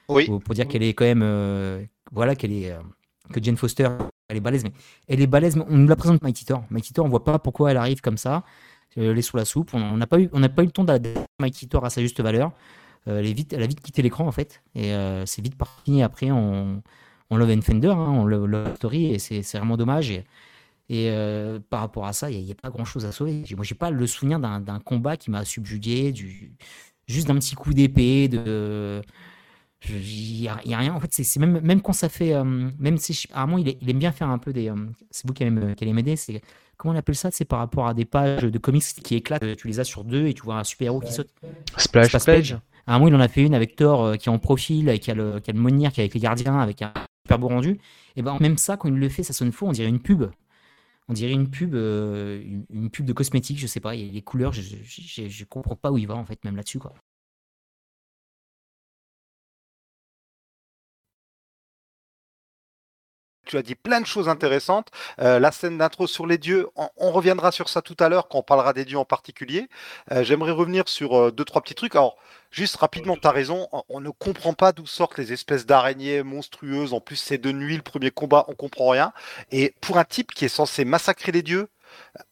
[0.08, 0.28] Oui.
[0.28, 1.88] Pour, dire qu'elle est quand même.
[2.12, 2.76] voilà, qu'elle est.
[3.34, 3.90] que Jane Foster,
[4.28, 4.64] elle est balèze.
[4.64, 4.74] Mais
[5.08, 6.64] elle est balèze, mais on nous la présente Mighty Thor.
[6.70, 8.44] Mighty Thor, on voit pas pourquoi elle arrive comme ça.
[8.96, 9.74] Elle est sous la soupe.
[9.74, 12.52] On n'a pas, eu, on pas eu le temps à sa juste valeur.
[13.08, 14.62] Euh, elle, est vite, elle a vite quitté l'écran en fait.
[14.76, 16.82] Et euh, c'est vite parti après on,
[17.32, 20.12] Love and Fender, hein, on Love Story, et c'est vraiment dommage.
[20.12, 20.26] Et,
[21.10, 23.44] euh, par rapport à ça, il n'y a, pas grand chose à sauver.
[23.56, 26.14] Moi, j'ai pas le souvenir d'un combat qui m'a subjugué,
[27.08, 29.02] juste d'un petit coup d'épée, de.
[29.90, 30.94] Il n'y a, rien.
[30.94, 32.34] En fait, c'est même, même quand ça fait.
[32.44, 33.26] même si.
[33.32, 34.72] Apparemment, il, il, aime bien faire un peu des.
[35.10, 36.16] c'est vous qui allez m'aider.
[36.16, 36.42] C'est.
[36.78, 39.56] Comment on appelle ça C'est par rapport à des pages de comics qui éclatent.
[39.58, 41.30] Tu les as sur deux et tu vois un super-héros qui saute.
[41.78, 42.54] Splash, Splash.
[42.88, 45.12] À un moment, il en a fait une avec Thor qui est en profil, qui
[45.12, 47.80] a le, qui a le qui est avec les gardiens, avec un super beau rendu.
[48.16, 50.26] Et ben même ça, quand il le fait, ça sonne faux, on dirait une pub.
[51.08, 53.92] On dirait une pub, une, pub de cosmétiques, je sais pas.
[53.92, 56.80] A les couleurs, je, je, je, comprends pas où il va en fait, même là-dessus
[56.80, 56.94] quoi.
[63.52, 64.92] Tu as dit plein de choses intéressantes.
[65.20, 68.40] Euh, la scène d'intro sur les dieux, on, reviendra sur ça tout à l'heure quand
[68.40, 69.68] on parlera des dieux en particulier.
[70.14, 71.96] Euh, j'aimerais revenir sur euh, deux, trois petits trucs.
[71.96, 72.16] Alors,
[72.50, 76.94] juste rapidement, tu as raison, on, ne comprend pas d'où sortent les espèces d'araignées monstrueuses.
[76.94, 79.12] En plus, c'est de nuit le premier combat, on comprend rien.
[79.52, 81.68] Et pour un type qui est censé massacrer les dieux,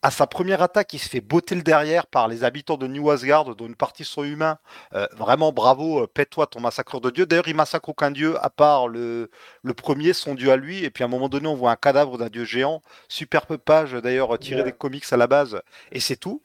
[0.02, 3.10] à sa première attaque, il se fait botter le derrière par les habitants de New
[3.10, 4.58] Asgard, dont une partie sont humains.
[4.94, 7.26] Euh, vraiment, bravo, euh, pète-toi ton massacreur de dieu.
[7.26, 9.30] D'ailleurs, il massacre aucun dieu, à part le,
[9.64, 10.84] le premier, son dieu à lui.
[10.84, 12.82] Et puis à un moment donné, on voit un cadavre d'un dieu géant.
[13.08, 15.62] Superbe page, d'ailleurs, tiré des comics à la base.
[15.92, 16.42] Et c'est tout.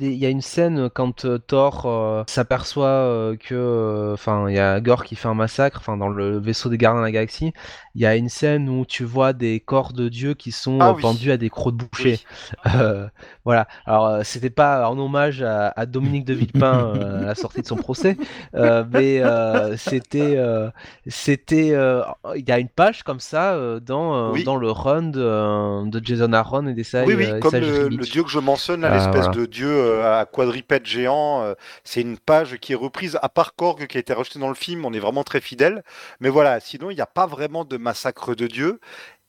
[0.00, 4.58] il y a une scène quand euh, Thor euh, s'aperçoit euh, que, enfin, il y
[4.58, 7.52] a Gore qui fait un massacre, enfin, dans le vaisseau des Gardiens de la Galaxie.
[7.94, 10.90] Il y a une scène où tu vois des corps de dieux qui sont Ah
[10.90, 11.02] euh, oui.
[11.02, 12.20] pendus à des crocs de boucher.
[12.64, 12.72] Oui.
[12.82, 13.06] Euh,
[13.44, 13.66] voilà.
[13.86, 17.60] Alors, euh, c'était pas en hommage à, à Dominique de Villepin euh, à la sortie
[17.60, 18.16] de son procès,
[18.54, 20.70] euh, mais euh, c'était, euh,
[21.06, 22.02] c'était, euh,
[22.36, 24.44] il y a une page comme ça euh, dans euh, Oui.
[24.44, 27.88] dans le run de, de Jason Aaron et des Sage, Oui, oui, euh, comme le,
[27.98, 29.40] dieu que je mentionne, Ah, l'espèce voilà.
[29.40, 33.54] de dieu euh, à quadripède géant, euh, c'est une page qui est reprise, à part
[33.54, 35.82] Korg qui a été rejeté dans le film, on est vraiment très fidèle.
[36.20, 38.80] Mais voilà, sinon, il n'y a pas vraiment de massacre de dieu.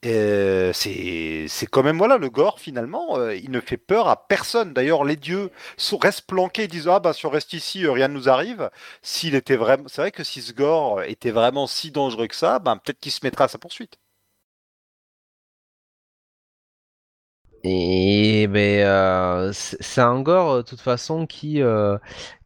[0.05, 0.71] Et
[1.49, 4.73] c'est quand même, voilà, le gore, finalement, euh, il ne fait peur à personne.
[4.73, 7.91] D'ailleurs, les dieux sont, restent planqués, ils disent Ah, bah, si on reste ici, euh,
[7.93, 8.69] rien ne nous arrive.
[9.01, 9.85] S'il était vraiment.
[9.87, 13.11] C'est vrai que si ce gore était vraiment si dangereux que ça, ben, peut-être qu'il
[13.13, 13.97] se mettra à sa poursuite.
[17.65, 21.61] Et ben, euh, c'est un gore, de toute façon, qui,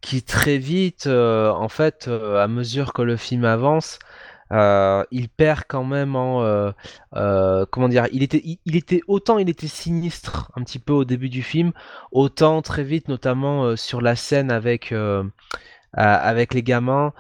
[0.02, 3.98] qui très vite, en fait, à mesure que le film avance,
[4.54, 6.72] euh, il perd quand même en, euh,
[7.16, 10.94] euh, comment dire, il était, il, il était autant il était sinistre un petit peu
[10.94, 11.72] au début du film,
[12.12, 14.94] autant très vite, notamment sur la scène avec,
[15.94, 17.14] avec les gamins,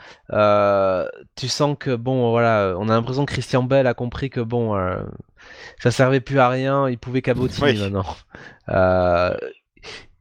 [1.36, 4.76] tu sens que bon, voilà, on a l'impression que Christian Bell a compris que bon.
[5.80, 7.80] ça servait plus à rien, il pouvait cabotiner Oui.
[7.80, 8.06] maintenant.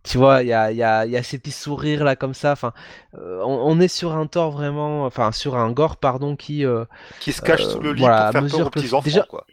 [0.06, 2.04] Euh, tu vois, il y a, il y, a, il y a ces petits sourires
[2.04, 2.52] là comme ça.
[2.52, 2.72] Enfin,
[3.18, 6.84] euh, on, on est sur un tort vraiment, enfin sur un gore pardon qui, euh,
[7.20, 9.46] Qui se cache Euh, sous le lit voilà, pour faire peur aux petits-enfants, déjà- quoi.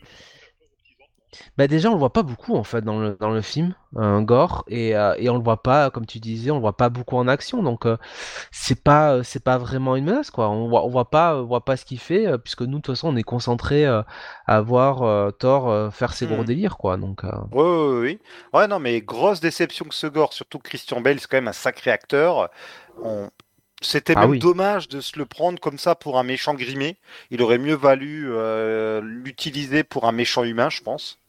[1.57, 4.21] Bah déjà on le voit pas beaucoup en fait dans le dans le film, un
[4.23, 6.89] gore et, euh, et on le voit pas comme tu disais, on le voit pas
[6.89, 7.97] beaucoup en action donc euh,
[8.51, 10.49] c'est pas euh, c'est pas vraiment une menace quoi.
[10.49, 12.83] On voit on voit pas on voit pas ce qu'il fait euh, puisque nous de
[12.83, 14.03] toute façon on est concentré euh,
[14.47, 16.45] à voir euh, Thor faire ses gros Mhm.
[16.45, 17.23] délires quoi donc.
[17.25, 18.19] euh, Oui, oui, oui.
[18.53, 21.47] Ouais, non, mais grosse déception que ce gore, surtout que Christian Bale, c'est quand même
[21.47, 22.49] un sacré acteur.
[23.03, 23.29] On-
[23.81, 24.39] C'était Ah même oui.
[24.39, 26.97] dommage de se le prendre comme ça pour un méchant grimé.
[27.31, 28.29] Il aurait mieux valu
[29.01, 31.19] l'utiliser pour un méchant humain, je pense.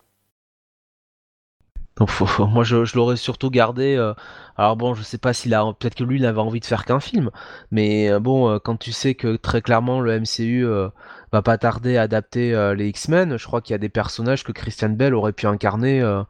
[1.97, 3.95] Donc faut- faut- moi je, je l'aurais surtout gardé.
[3.97, 4.15] euh,
[4.57, 6.85] alors bon, je sais pas s'il a peut-être que lui il avait envie de faire
[6.85, 7.31] qu'un film,
[7.71, 10.89] mais euh, bon euh, quand tu sais que très clairement le MCU euh,
[11.33, 14.45] va pas tarder à adapter euh, les X-Men, je crois qu'il y a des personnages
[14.45, 16.23] que Christian Bell aurait pu incarner euh,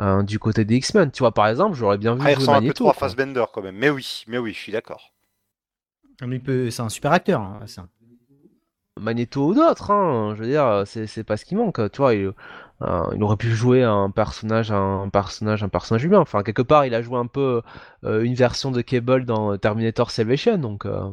[0.00, 1.10] euh, du côté des X-Men.
[1.10, 2.94] Tu vois par exemple, j'aurais bien vu Ah, il ressemble un peu trop à.
[2.94, 3.76] Fassbender quand même.
[3.76, 5.12] Mais oui, mais oui, je suis d'accord.
[6.20, 7.40] C'est un super acteur.
[7.40, 7.60] hein,
[9.00, 11.80] Magneto ou d'autres, hein, je veux dire, c'est c'est pas ce qui manque.
[11.92, 12.32] Tu vois, il,
[12.82, 16.20] euh, il aurait pu jouer un personnage, un personnage, un personnage humain.
[16.20, 17.62] Enfin, quelque part, il a joué un peu
[18.04, 20.86] euh, une version de Cable dans Terminator Salvation, donc.
[20.86, 21.10] euh,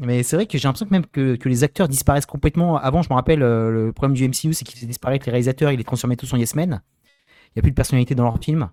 [0.00, 2.76] Mais c'est vrai que j'ai l'impression que même que, que les acteurs disparaissent complètement.
[2.78, 5.84] Avant, je me rappelle, le problème du MCU, c'est qu'ils disparaître les réalisateurs, ils les
[5.84, 6.82] transformaient tous en yes men.
[7.48, 8.68] Il n'y a plus de personnalité dans leurs films.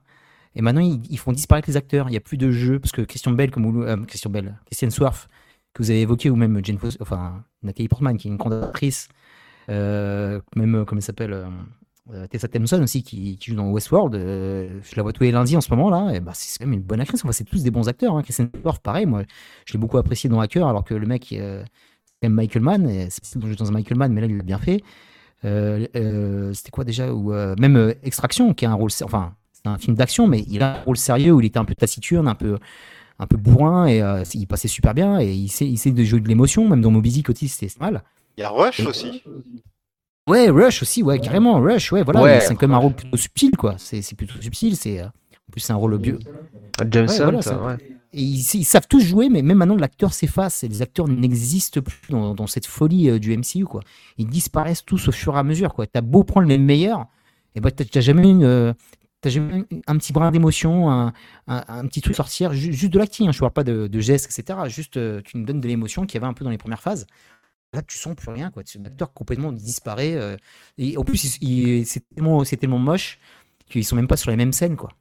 [0.55, 2.07] Et maintenant, ils, font disparaître les acteurs.
[2.07, 2.79] Il n'y a plus de jeu.
[2.79, 6.63] Parce que Christian Bell, comme vous- Christian Bell, Christian que vous avez évoqué, ou même
[6.63, 8.37] Jane enfin, Nathalie Portman, qui est une
[9.69, 11.45] euh, même, comment elle s'appelle,
[12.29, 14.13] Tessa Thompson aussi, qui, qui joue dans Westworld.
[14.15, 16.11] euh, je la vois tous les lundis en ce moment là.
[16.13, 17.23] Et bah, c'est quand même une bonne actrice.
[17.23, 18.15] Enfin, c'est tous des bons acteurs.
[18.15, 18.21] Hein.
[18.21, 19.05] Christian Swarf, pareil.
[19.05, 19.23] Moi,
[19.65, 21.63] je l'ai beaucoup apprécié dans Hacker, alors que le mec, euh,
[22.05, 22.89] c'est quand même Michael Mann.
[22.89, 24.81] et C'est dans un Michael Mann, mais là, il l'a bien fait.
[25.43, 28.91] Euh, euh, C'était quoi déjà ou euh, Même euh, Extraction, qui a un rôle.
[29.03, 31.65] Enfin, c'est un film d'action, mais il a un rôle sérieux où il était un
[31.65, 32.57] peu taciturne, un peu,
[33.19, 35.19] un peu bourrin, et euh, il passait super bien.
[35.19, 36.67] Et il sait, il sait de jouer de l'émotion.
[36.69, 38.03] Même dans Moby Dick aussi, c'était mal.
[38.37, 39.23] Il y a Rush Et- aussi.
[40.27, 41.59] Ouais, Rush aussi, ouais, carrément.
[41.61, 42.21] Rush, ouais, voilà.
[42.23, 42.39] Ouais.
[42.41, 43.75] C'est quand même un rôle plutôt subtil, quoi.
[43.77, 44.75] C'est c'est plutôt subtil.
[44.75, 46.17] C'est euh, en plus c'est un rôle bio.
[46.89, 47.77] James Ouais, Hunt, voilà, ça- ouais.
[48.17, 51.81] Et ils, ils savent tous jouer, mais même maintenant l'acteur s'efface et les acteurs n'existent
[51.81, 53.81] plus dans, dans cette folie euh, du MCU, quoi.
[54.17, 55.85] Ils disparaissent tous au fur et à mesure, quoi.
[55.85, 57.05] T'as beau prendre les meilleurs,
[57.55, 58.73] et ben t'as jamais une, euh,
[59.21, 61.07] t'as jamais un, petit brin d'émotion, un,
[61.47, 63.27] un- un petit truc sortir, ju- juste de l'acting.
[63.27, 63.31] hein.
[63.33, 64.59] Je parle pas de, de gestes, etc.
[64.67, 66.81] Juste, euh, tu me donnes de l'émotion qu'il y avait un peu dans les premières
[66.81, 67.05] phases.
[67.73, 68.63] Là, tu sens plus rien, quoi.
[68.79, 70.13] Un acteur complètement disparaît.
[70.15, 70.37] euh,
[70.77, 73.19] et en plus, c'est tellement, tellement moche
[73.69, 74.91] qu'ils sont même pas sur les mêmes scènes, quoi.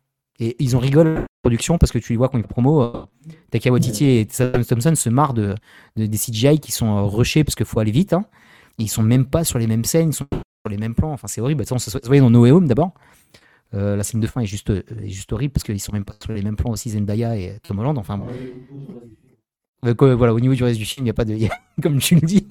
[0.40, 2.82] Et ils ont rigolé à la production parce que tu les vois quand ils promo.
[2.82, 3.04] Euh,
[3.50, 5.54] Taika et Tessa Thompson se marrent de,
[5.94, 8.12] de- des CGI qui sont euh, rushés parce qu'il faut aller vite.
[8.12, 8.24] Hein.
[8.78, 11.12] Et ils sont même pas sur les mêmes scènes, ils sont sur les mêmes plans.
[11.12, 11.64] Enfin, c'est horrible.
[11.64, 12.94] Ça, on se dans No Home d'abord.
[13.74, 16.14] Euh, la scène de fin est juste, est juste horrible parce qu'ils sont même pas
[16.20, 17.96] sur les mêmes plans aussi, Zendaya et Tom Holland.
[17.98, 18.26] Enfin, bon.
[19.84, 21.36] Euh, voilà, au niveau du reste du film, il n'y a pas de.
[21.82, 22.46] comme tu le dis.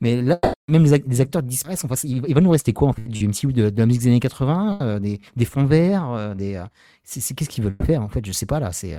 [0.00, 1.84] Mais là, même les, ac- les acteurs disparaissent.
[1.84, 4.02] Enfin, il, il va nous rester quoi en fait, du MCU de, de la musique
[4.02, 6.64] des années 80 euh, des, des fonds verts euh, des, euh,
[7.04, 8.24] c'est, Qu'est-ce qu'ils veulent faire en fait?
[8.24, 8.70] Je sais pas là.
[8.72, 8.98] C'est,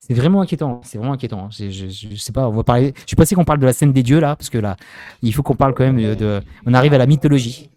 [0.00, 0.80] c'est vraiment inquiétant.
[0.84, 1.48] C'est vraiment inquiétant.
[1.50, 2.48] Je, je, je sais pas.
[2.48, 2.92] On va parler.
[2.96, 4.76] Je suis passé qu'on parle de la scène des dieux là, parce que là,
[5.22, 7.70] il faut qu'on parle quand même de- on arrive à la mythologie.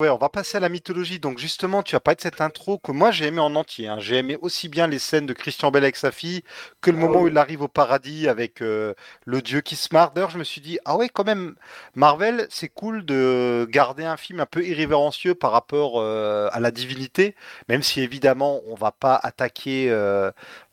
[0.00, 1.18] Ouais, on va passer à la mythologie.
[1.20, 3.86] Donc justement, tu as parlé de cette intro que moi j'ai aimé en entier.
[3.86, 3.98] hein.
[3.98, 6.42] J'ai aimé aussi bien les scènes de Christian Bell avec sa fille
[6.80, 8.94] que le moment où il arrive au paradis avec euh,
[9.26, 10.12] le dieu qui se marre.
[10.12, 11.54] D'ailleurs, je me suis dit, ah ouais, quand même,
[11.94, 16.70] Marvel, c'est cool de garder un film un peu irrévérencieux par rapport euh, à la
[16.70, 17.34] divinité,
[17.68, 20.30] même si évidemment on va pas attaquer, euh,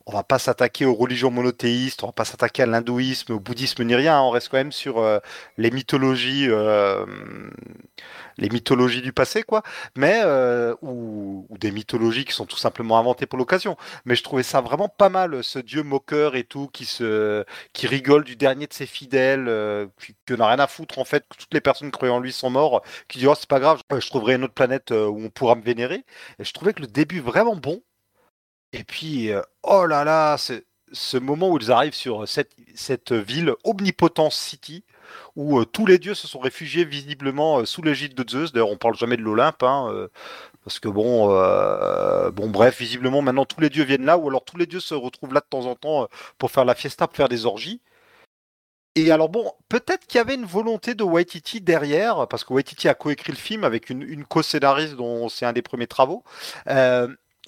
[0.08, 3.84] on va pas s'attaquer aux religions monothéistes, on va pas s'attaquer à l'hindouisme, au bouddhisme
[3.84, 4.18] ni rien.
[4.18, 4.22] hein.
[4.22, 5.18] On reste quand même sur euh,
[5.58, 6.46] les mythologies.
[6.48, 7.04] euh,
[8.38, 9.62] les mythologies du passé, quoi,
[9.96, 13.76] mais euh, ou, des mythologies qui sont tout simplement inventées pour l'occasion.
[14.04, 18.36] Mais je trouvais ça vraiment pas mal, ce dieu moqueur et tout, qui rigole du
[18.36, 21.60] dernier de ses fidèles, qui, qui n'a rien à foutre en fait, que toutes les
[21.60, 24.34] personnes qui croyaient en lui sont morts, qui dit oh c'est pas grave, je trouverai
[24.34, 26.04] une autre planète où on pourra me vénérer.
[26.38, 27.82] Et je trouvais que le début vraiment bon.
[28.72, 33.54] Et puis euh, oh là là, ce moment où ils arrivent sur cette, cette ville
[33.64, 34.84] Omnipotence City,
[35.36, 38.52] où euh, tous les dieux se sont réfugiés visiblement euh, sous l'égide de Zeus.
[38.52, 40.08] D'ailleurs, on parle jamais de l'Olympe, hein,
[40.64, 41.28] parce que bon,
[42.32, 44.94] bon, bref, visiblement maintenant tous les dieux viennent là, ou alors tous les dieux se
[44.94, 47.80] retrouvent là de temps en temps pour faire la fiesta, pour faire des orgies.
[48.96, 52.88] Et alors bon, peut-être qu'il y avait une volonté de Waititi derrière, parce que Waititi
[52.88, 56.24] a coécrit le film avec une co-scénariste dont c'est un des premiers travaux.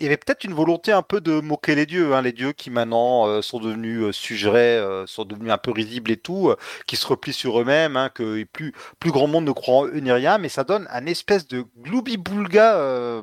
[0.00, 2.52] Il y avait peut-être une volonté un peu de moquer les dieux, hein, les dieux
[2.52, 6.48] qui maintenant euh, sont devenus euh, sugerets, euh, sont devenus un peu risibles et tout,
[6.48, 9.86] euh, qui se replient sur eux-mêmes, hein, que plus, plus grand monde ne croit en
[9.88, 13.22] eux ni rien, mais ça donne un espèce de gloubi-boulga.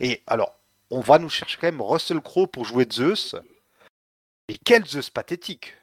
[0.00, 0.58] et alors,
[0.90, 3.36] on va nous chercher quand même Russell Crowe pour jouer Zeus.
[4.48, 5.76] Et quel Zeus pathétique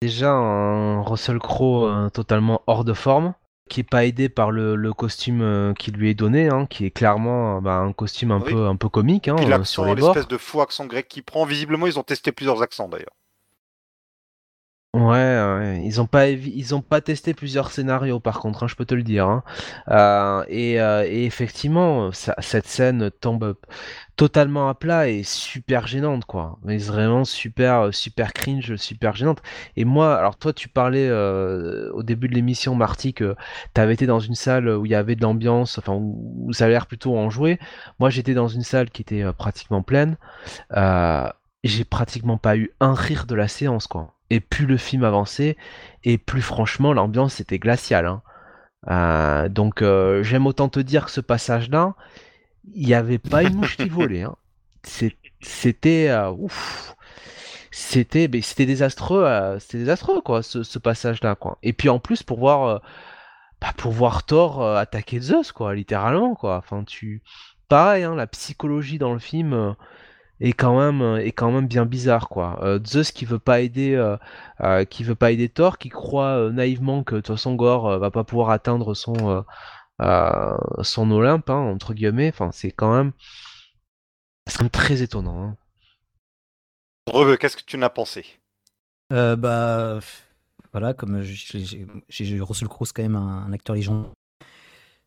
[0.00, 3.34] Déjà un Russell Crowe totalement hors de forme,
[3.70, 6.84] qui est pas aidé par le, le costume euh, qui lui est donné, hein, qui
[6.84, 8.52] est clairement euh, bah, un costume un Oui.
[8.52, 10.14] peu un peu comique hein, euh, sur les bords.
[10.14, 13.14] l'espèce de faux accent grec qu'il prend, visiblement ils ont testé plusieurs accents d'ailleurs.
[14.92, 18.84] Ouais, ils ont pas ils ont pas testé plusieurs scénarios par contre, hein, je peux
[18.84, 19.28] te le dire.
[19.28, 19.44] hein.
[19.88, 23.54] Euh, et, euh, et effectivement, cette scène tombe
[24.16, 26.58] totalement à plat et super gênante quoi.
[26.64, 29.40] Mais vraiment super super cringe, super gênante.
[29.76, 33.36] Et moi, alors toi tu parlais euh, au début de l'émission Marty que
[33.74, 36.68] t'avais été dans une salle où il y avait de l'ambiance, enfin où, ça a
[36.68, 37.60] l'air plutôt enjoué.
[38.00, 40.16] Moi j'étais dans une salle qui était pratiquement pleine.
[41.64, 44.14] J'ai pratiquement pas eu un rire de la séance quoi.
[44.30, 45.56] Et plus le film avançait,
[46.04, 48.06] et plus franchement l'ambiance était glaciale.
[48.06, 48.22] hein.
[48.90, 51.94] Euh, donc euh, j'aime autant te dire que ce passage-là,
[52.74, 54.22] il n'y avait pas une mouche qui volait.
[54.22, 54.36] hein.
[55.42, 56.94] C'était euh, ouf.
[57.70, 59.26] C'était mais c'était désastreux,
[59.60, 61.58] c'était désastreux quoi ce, ce passage-là quoi.
[61.62, 62.82] Et puis en plus pour voir
[63.60, 66.56] bah, pour voir Thor attaquer Zeus quoi, littéralement quoi.
[66.58, 67.22] Enfin tu
[67.68, 69.76] pareil hein, la psychologie dans le film
[70.40, 72.58] est quand même euh, est quand même bien bizarre quoi.
[72.64, 74.16] Euh, Zeus qui veut pas aider euh,
[74.62, 77.88] euh, qui veut pas aider Thor, qui croit euh, naïvement que de toute façon Gore
[77.88, 79.42] euh, va pas pouvoir atteindre son euh,
[80.02, 82.30] euh, son Olympe hein, entre guillemets.
[82.32, 83.12] Enfin c'est quand même
[84.46, 85.42] c'est quand même très étonnant.
[85.44, 85.56] hein.
[87.06, 88.24] Reveux, qu'est-ce que tu en as pensé?
[89.12, 89.98] Euh, bah,
[90.72, 91.86] voilà, comme j'ai-
[92.40, 94.12] Crowe, c'est quand même un, un acteur légendaire.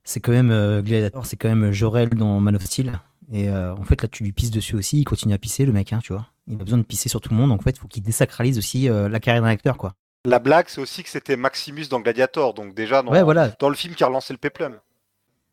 [0.03, 2.99] C'est quand même euh, Gladiator, c'est quand même Jorel dans Man of Steel.
[3.31, 4.99] Et euh, en fait, là, tu lui pisses dessus aussi.
[4.99, 6.27] Il continue à pisser, le mec, hein, tu vois.
[6.47, 7.49] Il a besoin de pisser sur tout le monde.
[7.49, 9.93] Donc, en fait, il faut qu'il désacralise aussi euh, la carrière d'un acteur, quoi.
[10.25, 13.49] La blague, c'est aussi que c'était Maximus dans Gladiator, donc déjà dans, Ouais, voilà.
[13.59, 14.79] dans le film qui a relancé le péplum.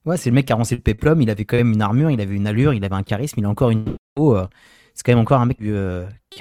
[0.05, 1.21] Ouais, c'est le mec qui a lancé le péplum.
[1.21, 3.45] Il avait quand même une armure, il avait une allure, il avait un charisme, il
[3.45, 3.97] a encore une.
[4.19, 4.47] Euh,
[4.95, 5.69] c'est quand même encore un mec qui,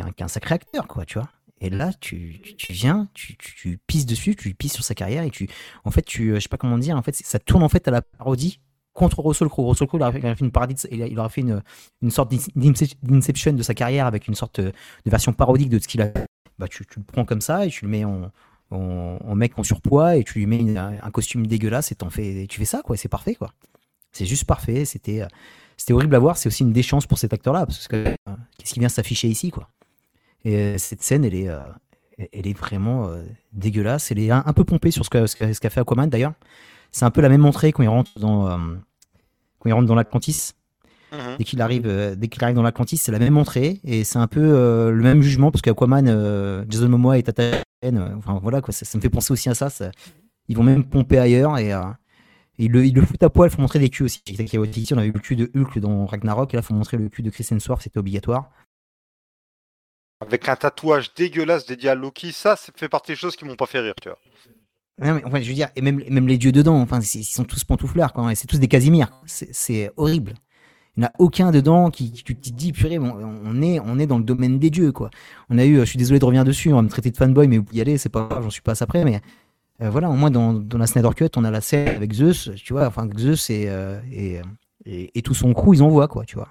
[0.01, 1.29] est un, sacré acteur, quoi, tu vois.
[1.61, 5.23] Et là, tu, tu, viens, tu, tu, tu pisses dessus, tu pisses sur sa carrière
[5.23, 5.49] et tu,
[5.83, 7.91] en fait, tu, je sais pas comment dire, en fait, ça tourne en fait à
[7.91, 8.61] la parodie
[8.99, 9.67] contre Russell Crowe.
[9.69, 11.61] Russell Crowe, il aurait fait, une parodie, il aurait fait une,
[12.01, 12.37] une sorte d'in-
[12.71, 14.71] d'ince- d'inception de sa carrière avec une sorte de
[15.05, 16.11] version parodique de ce qu'il a.
[16.59, 18.29] Bah, tu, tu le prends comme ça et tu le mets en,
[18.71, 21.95] en, mec en surpoids et tu lui mets un costume dégueulasse et
[22.47, 22.97] tu fais ça, quoi.
[22.97, 23.53] C'est parfait, quoi.
[24.11, 24.85] C'est juste parfait.
[24.85, 25.23] C'était,
[25.77, 26.37] c'était horrible à voir.
[26.37, 28.03] C'est aussi une déchance pour cet acteur-là parce que
[28.57, 29.69] qu'est-ce qui vient s'afficher ici, quoi.
[30.45, 31.59] Et euh, cette scène, elle est, euh,
[32.33, 34.11] elle est vraiment euh, dégueulasse.
[34.11, 36.33] Elle est un, peu pompée sur ce qu'a ce qu'a- fait Aquaman d'ailleurs.
[36.91, 38.47] C'est un peu la même entrée quand il rentre dans,
[39.59, 40.51] quand il rentre dans l'Atlantis.
[41.11, 41.37] Mhm.
[41.39, 44.19] Dès qu'il arrive, euh, dès qu'il arrive dans l'Atlantis, c'est la même entrée et c'est
[44.19, 47.43] un peu euh, le même jugement parce qu'Aquaman, euh, Jason Momoa est à
[47.85, 49.69] euh, Enfin voilà quoi, ça, ça me fait penser aussi à ça.
[49.69, 49.91] ça-
[50.47, 51.81] ils vont même pomper ailleurs et euh,
[52.57, 53.49] ils le, ils le foutent à poil.
[53.51, 54.21] Il faut montrer des culs aussi.
[54.27, 57.09] On avait vu le cul de Hulk dans Ragnarok et là il faut montrer le
[57.09, 58.51] cul de Chris Hemsworth, c'était obligatoire.
[60.21, 63.55] Avec un tatouage dégueulasse dédié à Loki, ça, ça fait partie des choses qui m'ont
[63.55, 64.19] pas fait rire, tu vois.
[65.01, 68.13] Enfin, je veux dire, et même, même les dieux dedans, enfin, ils sont tous pantouflards,
[68.13, 69.09] quoi, c'est tous des Casimirs.
[69.25, 70.33] C'est horrible.
[70.97, 73.13] Il n'y en a aucun dedans qui, qui- tu te dis, purée, bon,
[73.45, 75.09] on, est, on est dans le domaine des dieux, quoi.
[75.49, 77.15] On a eu, euh, je suis désolé de revenir dessus, on va me traiter de
[77.17, 79.21] fanboy, mais y aller, c'est pas grave, j'en suis pas après, mais
[79.81, 82.49] Euh, voilà, au moins dans, dans la Snyder Cut, on a la scène avec Zeus,
[82.57, 84.41] tu vois, enfin Zeus et, euh, et,
[84.85, 86.49] et, tout son crew, ils envoient, quoi, tu vois.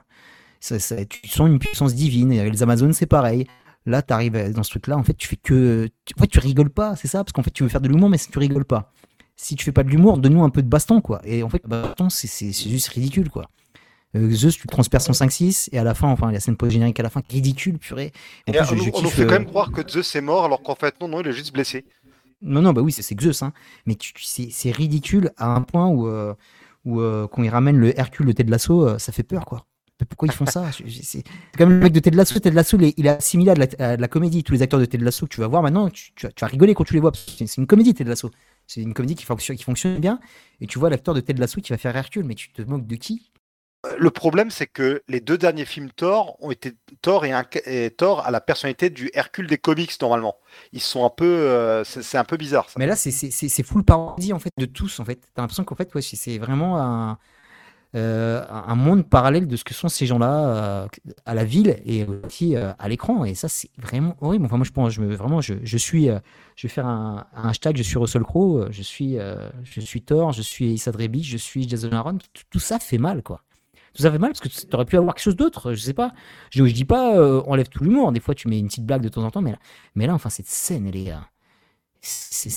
[0.60, 3.46] Ça, tu sens une puissance divine, et les Amazones, c'est pareil.
[3.88, 5.88] Là, tu arrives dans ce truc-là, en fait, tu fais que.
[6.04, 7.88] Tu, en fait, tu rigoles pas, c'est ça, parce qu'en fait, tu veux faire de
[7.88, 8.92] l'humour, mais tu rigoles pas.
[9.36, 11.20] Si tu fais pas de l'humour, donne-nous un peu de baston, quoi.
[11.24, 13.46] Et en fait, le baston, c'est- juste ridicule, quoi.
[14.16, 16.98] Euh, Zeus, tu le transperces en 5-6, et à la fin, enfin, la scène post-générique
[16.98, 18.12] à la fin, ridicule, purée.
[18.48, 19.86] En Et plus, on, je- nous- je on nous fait le- quand même croire que
[19.88, 21.84] Zeus est mort alors qu'en fait non, non, il est juste blessé.
[22.42, 23.52] Non, non, bah oui, c'est Zeus, hein.
[23.86, 26.34] Mais c'est ridicule à un point où, euh,
[26.84, 29.66] où euh, quand ils ramènent le Hercule de Ted Lasso, euh, ça fait peur, quoi.
[30.06, 31.24] Pourquoi ils font ça C'est c'est
[31.56, 32.38] comme le mec de Ted Lasso.
[32.38, 34.44] Ted Lasso, il est, il est assimilé à de, la, à de la comédie.
[34.44, 36.40] Tous les acteurs de Ted Lasso que tu vas voir maintenant, tu, tu vas, tu
[36.40, 37.12] vas rigoler quand tu les vois.
[37.14, 38.30] C'est une comédie, Ted Lasso.
[38.66, 40.20] C'est une comédie qui fonctionne, qui fonctionne bien.
[40.60, 42.86] Et tu vois l'acteur de Ted Lasso qui va faire Hercule, mais tu te moques
[42.86, 43.32] de qui?
[43.96, 47.90] Le problème, c'est que les deux derniers films Thor ont été Thor et, un, et
[47.90, 50.36] Thor à la personnalité du Hercule des comics normalement.
[50.72, 52.68] Ils sont un peu, euh, c'est un peu bizarre.
[52.68, 52.74] Ça.
[52.78, 54.98] Mais là, c'est- full parodie en fait de tous.
[54.98, 57.18] En fait, t'as l'impression qu'en fait, ouais, c'est vraiment un,
[57.94, 60.86] euh, un monde parallèle de ce que sont ces gens-là euh,
[61.24, 63.24] à la ville et aussi euh, à l'écran.
[63.24, 64.44] Et ça, c'est vraiment horrible.
[64.44, 66.06] Enfin, moi, je pense, je me, vraiment, je, suis,
[66.56, 67.76] je vais faire un, hashtag.
[67.78, 68.68] Je suis Russell Crowe.
[68.70, 69.16] Je suis,
[69.64, 70.32] je suis Thor.
[70.32, 71.24] Je suis Issa Rebic.
[71.24, 72.18] Je suis Jason Aaron.
[72.50, 73.42] Tout, ça fait mal, quoi.
[73.94, 75.72] Tout ça fait mal parce que tu aurais pu avoir quelque chose d'autre.
[75.72, 76.12] Je sais pas.
[76.50, 78.12] Je, dis pas, enlève tout l'humour.
[78.12, 80.46] Des fois, tu mets une petite blague de temps en temps, mais là, enfin, cette
[80.46, 81.14] scène, elle est,
[82.02, 82.50] c'est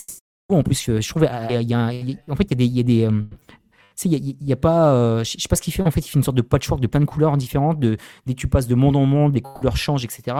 [0.49, 0.99] en plus.
[0.99, 1.85] Je trouve, il y a,
[2.27, 3.09] en fait, il y a des,
[4.05, 5.83] il y a, il y a pas, euh, je sais pas ce qu'il fait.
[5.83, 7.79] En fait, il fait une sorte de patchwork de plein de couleurs différentes.
[7.79, 10.37] De, dès que tu passes de monde en monde, les couleurs changent, etc.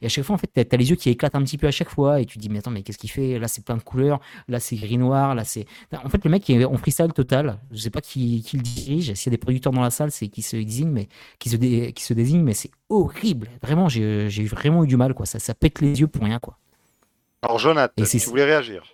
[0.00, 1.68] Et à chaque fois, en fait, t'as as les yeux qui éclatent un petit peu
[1.68, 3.38] à chaque fois, et tu te dis, mais attends, mais qu'est-ce qu'il fait?
[3.38, 5.64] Là, c'est plein de couleurs, là, c'est gris-noir, là, c'est.
[5.92, 7.58] En fait, le mec est en freestyle total.
[7.70, 9.14] Je sais pas qui, qui le dirige.
[9.14, 11.56] S'il y a des producteurs dans la salle, c'est qui se désignent, mais qui se,
[11.56, 13.48] dé- qui se désignent, mais c'est horrible.
[13.62, 15.24] Vraiment, j'ai vraiment eu du mal, quoi.
[15.24, 16.58] Ça, ça pète les yeux pour rien, quoi.
[17.42, 18.84] Alors Jonathan, Et tu voulais réagir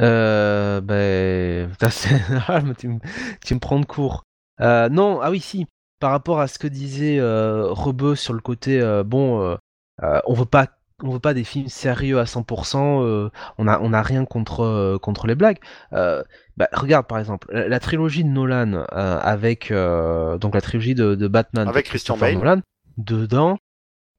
[0.00, 1.70] Euh, ben,
[2.48, 2.98] ah, tu, me-
[3.44, 4.22] tu me prends de court.
[4.60, 5.66] Euh, non, ah oui, si.
[5.98, 9.56] Par rapport à ce que disait euh, Rebeu sur le côté, euh, bon, euh,
[10.02, 10.66] euh, on veut pas,
[11.02, 13.02] on veut pas des films sérieux à 100%.
[13.02, 15.58] euh, on a, on a rien contre contre les blagues.
[15.94, 16.22] Euh,
[16.58, 21.28] bah, regarde par exemple la, la trilogie de Nolan avec donc la trilogie de, de
[21.28, 22.34] Batman Avec Christian Bale.
[22.34, 22.60] Nolan.
[22.98, 23.56] Dedans,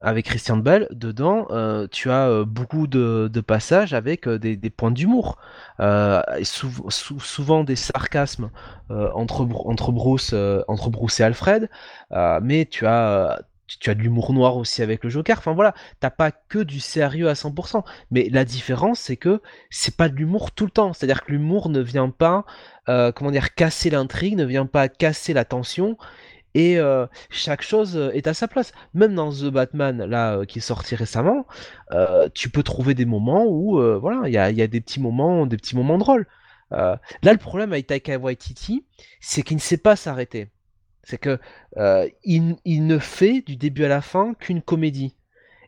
[0.00, 4.90] avec Christian Bale, dedans, euh, tu as euh, beaucoup de, passages avec euh, des, points
[4.92, 5.38] d'humour.
[6.42, 8.50] Souvent des sarcasmes
[8.90, 10.34] entre, entre, Bruce,
[10.68, 11.68] entre et Alfred,
[12.42, 15.38] mais tu as, tu, as de l'humour noir aussi avec le Joker.
[15.38, 17.82] Enfin voilà, t'as pas que du sérieux à 100%.
[18.10, 19.40] Mais la différence, c'est que
[19.70, 20.92] c'est pas de l'humour tout le temps.
[20.92, 22.44] C'est-à-dire que l'humour ne vient pas,
[22.86, 25.96] comment dire, casser l'intrigue, ne vient pas casser la tension.
[26.58, 28.72] Et euh, chaque chose euh, est à sa place.
[28.92, 31.46] Même dans The Batman, euh, qui est sorti récemment,
[32.34, 35.76] tu peux trouver des moments où, voilà, il y a, des petits moments, des petits
[35.76, 36.26] moments drôles.
[36.72, 38.84] Là, le problème avec Taika Waititi,
[39.20, 40.48] c'est qu'il ne sait pas s'arrêter.
[41.04, 41.38] C'est que
[42.24, 45.14] il, ne fait du début à la fin qu'une comédie.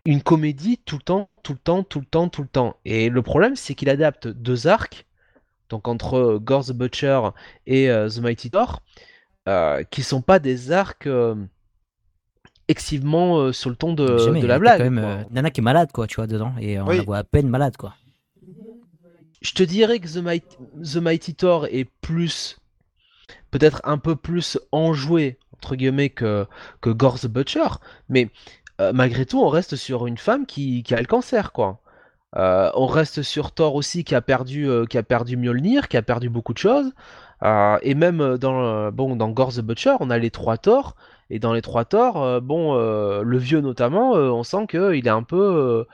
[0.05, 2.77] Une comédie tout le temps, tout le temps, tout le temps, tout le temps.
[2.85, 5.07] Et le problème, c'est qu'il adapte deux arcs,
[5.69, 7.21] donc entre Gore the Butcher
[7.67, 8.83] et The Mighty Thor,
[9.49, 11.35] euh, qui sont pas des arcs euh,
[12.69, 14.79] excessivement euh, sur le ton de, Jamais, de la blague.
[14.79, 16.53] quand même euh, Nana qui est malade, quoi, tu vois, dedans.
[16.61, 16.99] Et on Oui.
[16.99, 17.95] la voit à peine malade, quoi.
[19.43, 20.57] Je te dirais que The Mighty,
[20.93, 22.59] The Mighty Thor est plus,
[23.51, 26.47] peut-être un peu plus enjoué, entre guillemets, que,
[26.83, 27.69] que Gore the Butcher,
[28.09, 28.29] mais
[28.95, 31.81] malgré tout, on reste sur une femme qui, qui a le cancer, quoi.
[32.37, 35.97] Euh, on reste sur Thor aussi qui a perdu, euh, qui a perdu Mjolnir, qui
[35.97, 36.93] a perdu beaucoup de choses.
[37.43, 40.97] Euh, et même euh, dans, euh, bon, Gore the Butcher, on a les trois Thor.
[41.33, 45.87] Et dans les trois euh, bon, le vieux notamment, on sent qu'il est un peu,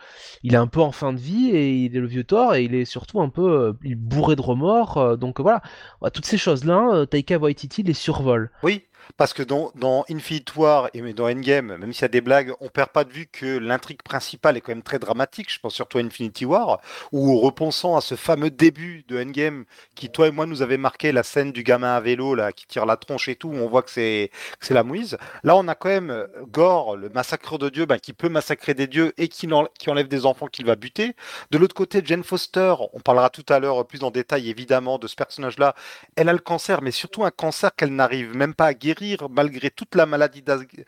[0.42, 2.64] il est un peu en fin de vie et il est le vieux Thor et
[2.64, 5.18] il est surtout un peu il bourré de remords.
[5.18, 5.60] donc voilà,
[6.00, 8.50] Ouais, toutes ces choses-là, Taika Waititi les survole.
[8.62, 8.84] Oui,
[9.16, 12.52] parce que dans, dans Infinite War et dans Endgame, même s'il y a des blagues,
[12.60, 15.52] on perd pas de vue que l'intrigue principale est quand même très dramatique.
[15.52, 16.80] Je pense surtout à Infinity War,
[17.12, 21.12] où repensant à ce fameux début de Endgame qui, toi et moi, nous avait marqué
[21.12, 23.68] la scène du gamin à vélo là, qui tire la tronche et tout, où on
[23.68, 24.30] voit que c'est
[24.70, 25.16] la mouise.
[25.44, 28.74] Là, on a quand même euh, Gore, le massacreur de dieux, ben, qui peut massacrer
[28.74, 29.48] des dieux et qui,
[29.78, 31.14] qui enlève des enfants qu'il va buter.
[31.50, 35.06] De l'autre côté, Jane Foster, on parlera tout à l'heure plus en détail évidemment de
[35.06, 35.74] ce personnage-là,
[36.16, 38.95] elle a le cancer, mais surtout un cancer qu'elle n'arrive même pas à guérir
[39.30, 40.84] malgré toute la maladie d'Asgard.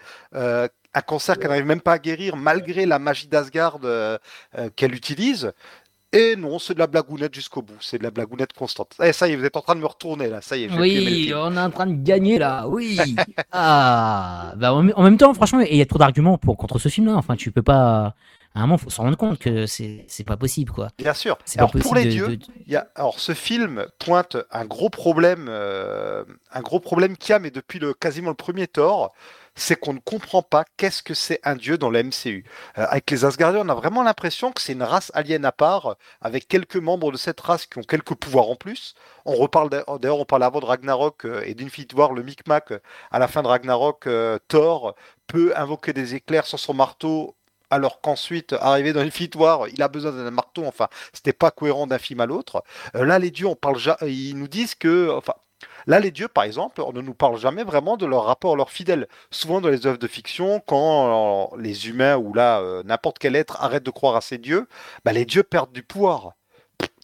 [0.94, 4.18] un cancer qu'elle n'arrive même pas à guérir malgré la magie d'Asgard euh,
[4.56, 5.52] euh, qu'elle utilise.
[6.10, 7.76] Et non, c'est de la blagounette jusqu'au bout.
[7.80, 8.94] C'est de la blagounette constante.
[9.02, 10.40] Eh, ça y est, vous êtes en train de me retourner là.
[10.40, 12.98] Ça y est, Oui, on est en train de gagner là, oui.
[13.52, 17.14] ah, bah en, même temps, franchement, il y a trop d'arguments pour contre ce film-là.
[17.14, 18.14] Enfin, tu peux pas.
[18.54, 20.88] À un moment, faut se rendre compte que c'est pas possible, quoi.
[20.98, 21.38] Bien sûr.
[21.58, 24.90] Alors pour les de- dieux, de- il y a, alors ce film pointe un gros
[24.90, 29.12] problème, euh, un gros problème qu'il y a, mais depuis le quasiment le premier Thor,
[29.54, 32.44] c'est qu'on ne comprend pas qu'est-ce que c'est un dieu dans la MCU.
[32.78, 35.96] Euh, avec les Asgardiens, on a vraiment l'impression que c'est une race alien à part,
[36.20, 38.94] avec quelques membres de cette race qui ont quelques pouvoirs en plus.
[39.24, 42.72] On reparle d'a- d'ailleurs, on parlait avant de Ragnarok euh, et d'Infinity War, le micmac
[43.10, 44.94] à la fin de Ragnarok, euh, Thor
[45.26, 47.34] peut invoquer des éclairs sur son marteau.
[47.70, 50.64] Alors qu'ensuite, arrivé dans Infinity War, il a besoin d'un marteau.
[50.66, 52.62] Enfin, c'était pas cohérent d'un film à l'autre.
[52.96, 55.34] Euh, là, les dieux, on parle ja- ils nous disent que, enfin,
[55.86, 58.56] là, les dieux, par exemple, on ne nous parle jamais vraiment de leur rapport à
[58.56, 59.06] leurs fidèles.
[59.30, 63.36] Souvent dans les œuvres de fiction, quand euh, les humains ou là euh, n'importe quel
[63.36, 64.66] être arrête de croire à ces dieux,
[65.04, 66.32] bah, les dieux perdent du pouvoir.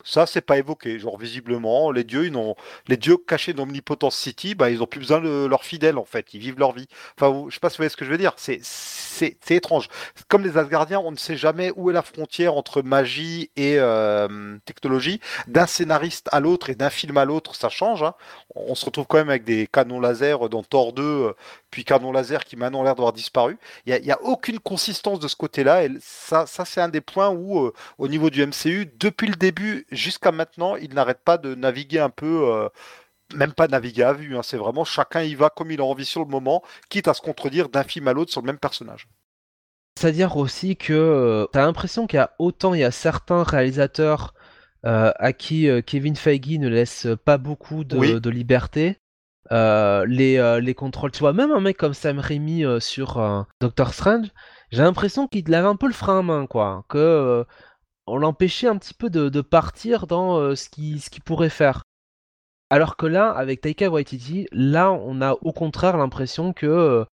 [0.05, 0.99] Ça, c'est pas évoqué.
[0.99, 2.55] Genre, visiblement, les dieux, ils n'ont,
[2.89, 6.05] les dieux cachés dans Omnipotence City, bah, ils ont plus besoin de leurs fidèles, en
[6.05, 6.35] fait.
[6.35, 6.87] Ils vivent leur vie.
[7.19, 8.35] Enfin, je sais pas si vous voyez ce que je veux dire.
[8.37, 9.89] C'est, c'est, étrange.
[10.29, 14.59] Comme les Asgardiens, on ne sait jamais où est la frontière entre magie et euh,
[14.65, 15.21] technologie.
[15.47, 18.03] D'un scénariste à l'autre et d'un film à l'autre, ça change.
[18.03, 18.15] hein.
[18.55, 21.33] On se retrouve quand même avec des canons laser dans Thor 2, euh,
[21.75, 23.59] puis canons laser qui maintenant ont l'air d'avoir disparu.
[23.87, 25.85] Il n'y a, a aucune consistance de ce côté-là.
[25.85, 29.35] Et ça, ça c'est un des points où, euh, au niveau du MCU, depuis le
[29.35, 32.49] début jusqu'à maintenant, il n'arrête pas de naviguer un peu.
[32.53, 32.69] euh,
[33.35, 36.05] même pas naviguer à vue, hein, c'est vraiment chacun y va comme il a envie
[36.05, 39.09] sur le moment, quitte à se contredire d'un film à l'autre sur le même personnage.
[39.99, 44.35] C'est-à-dire aussi que euh, t'as l'impression qu'il y a autant, il y a certains réalisateurs
[44.87, 48.21] euh, à qui euh, Kevin Feige ne laisse pas beaucoup de, Oui.
[48.21, 48.99] de liberté.
[49.53, 53.47] Euh, les, euh, les contrôles, tu vois, même un mec comme Sam Raimi euh, sur
[53.61, 54.29] Doctor Strange,
[54.71, 56.85] j'ai l'impression qu'il avait un peu le frein à main, quoi.
[56.89, 57.45] Que
[58.07, 61.83] on l'empêchait un petit peu de, partir dans ce qu'il pourrait faire.
[62.71, 67.07] Alors que là, avec Taika Waititi, là, on a au contraire l'impression que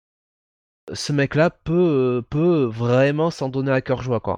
[0.93, 4.37] ce mec-là peut, peut vraiment s'en donner à cœur joie, quoi.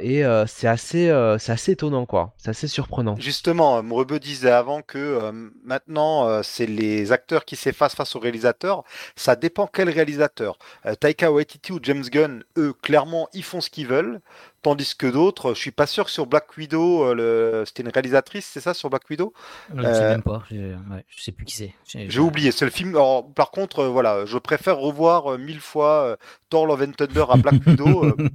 [0.00, 2.34] Et euh, c'est assez, euh, c'est assez étonnant, quoi.
[2.36, 3.14] C'est assez surprenant.
[3.16, 5.30] Justement, euh, Mrebeu disait avant que euh,
[5.62, 8.82] maintenant, euh, c'est les acteurs qui s'effacent face au réalisateur.
[9.14, 10.58] Ça dépend quel réalisateur.
[10.84, 14.20] Euh, Taika Waititi ou James Gunn, eux, clairement, ils font ce qu'ils veulent.
[14.62, 17.64] Tandis que d'autres, je suis pas sûr que sur Black Widow, euh, le...
[17.66, 19.32] c'était une réalisatrice, c'est ça, sur Black Widow?
[19.76, 20.42] Je sais Euh, même pas.
[20.50, 21.74] Je, ouais, je sais plus qui c'est.
[21.86, 22.96] J'ai- oublié, c'est le film.
[22.96, 26.16] Alors, par contre, euh, voilà, je préfère revoir euh, mille fois euh,
[26.50, 28.16] Thor Love and Thunder à Black Widow.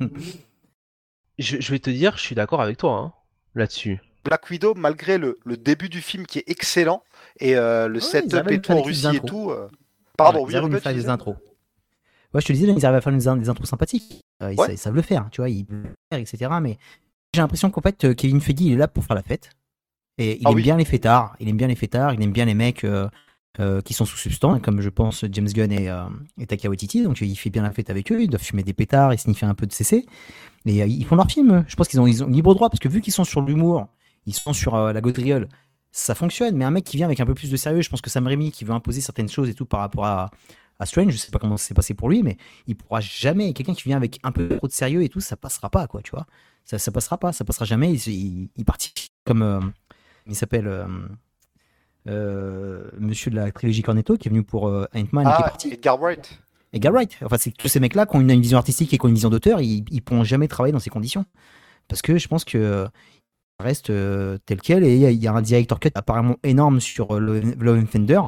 [1.39, 3.13] Je, je vais te dire, je suis d'accord avec toi, hein,
[3.55, 3.99] là-dessus.
[4.25, 7.03] Black Widow, malgré le, le début du film qui est excellent
[7.39, 9.49] et euh, le setup et tout en Russie et tout.
[9.49, 9.69] euh,
[10.17, 11.35] Pardon, Ouais, ils faire des disais intros.
[12.33, 14.21] Ouais, je te disais, là, ils arrivent à faire des, in- des intros sympathiques.
[14.43, 14.67] Euh, ils, Ouais.
[14.67, 16.51] sa- ils savent le faire, tu vois, ils peuvent le faire, etc.
[16.61, 16.77] Mais
[17.33, 19.49] j'ai l'impression qu'en fait, Kevin Feige, il est là pour faire la fête.
[20.17, 20.61] Et il Ah aime oui.
[20.63, 22.83] bien les fêtards, il aime bien les fêtards, il aime bien les mecs
[23.59, 26.03] euh, qui sont sous substance, comme je pense James Gunn et, euh,
[26.37, 27.03] et.
[27.03, 29.45] Donc il fait bien la fête avec eux, ils doivent fumer des pétards et sniffer
[29.45, 30.05] un peu de CC.
[30.65, 31.65] Et euh, ils font leur film.
[31.67, 33.87] Je pense qu'ils ont, ils ont libre droit parce que vu qu'ils sont sur l'humour,
[34.25, 35.47] ils sont sur euh, la gaudriole,
[35.91, 36.55] ça fonctionne.
[36.55, 38.27] Mais un mec qui vient avec un peu plus de sérieux, je pense que Sam
[38.27, 40.31] Raimi qui veut imposer certaines choses et tout par rapport à,
[40.79, 42.37] à Strange, je sais pas comment ça s'est passé pour lui, mais
[42.67, 43.53] il pourra jamais.
[43.53, 46.01] Quelqu'un qui vient avec un peu trop de sérieux et tout, ça passera pas, quoi,
[46.01, 46.25] tu vois.
[46.65, 47.93] Ça, ça passera pas, ça passera jamais.
[47.93, 49.73] Il, il, participe comme.
[50.27, 50.85] il s'appelle.
[52.05, 55.49] Monsieur de la trilogie Cornetto qui est venu pour euh, Ant-Man et qui est Ah,
[55.49, 55.73] parti.
[55.73, 56.39] Edgar Wright.
[56.73, 57.17] Edgar Wright.
[57.23, 59.15] Enfin, c'est tous ces mecs-là qui ont une, une vision artistique et qui ont une
[59.15, 61.25] vision d'auteur, ils, ils pourront jamais travailler dans ces conditions.
[61.87, 62.87] Parce que je pense que euh,
[63.59, 64.83] reste euh, tel quel.
[64.83, 67.19] Et il y a- il y, a un director cut apparemment énorme sur euh,
[67.59, 68.21] Love and Thunder.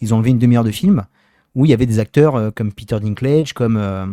[0.00, 1.06] Ils ont enlevé une demi-heure de film
[1.54, 3.76] où il y avait des acteurs euh, comme Peter Dinklage, comme.
[3.76, 4.06] euh,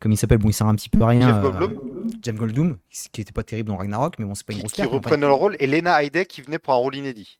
[0.00, 1.20] comme il s'appelle, bon, il sert un petit peu à rien.
[1.28, 1.80] Jeff euh, Goldblum,
[2.22, 2.78] Jeff Goldblum,
[3.12, 4.90] qui était pas terrible dans Ragnarok, mais bon, c'est pas une qui, grosse qui enfin,
[4.94, 7.38] reprenait le rôle, et Lena Headey qui venait pour un rôle inédit.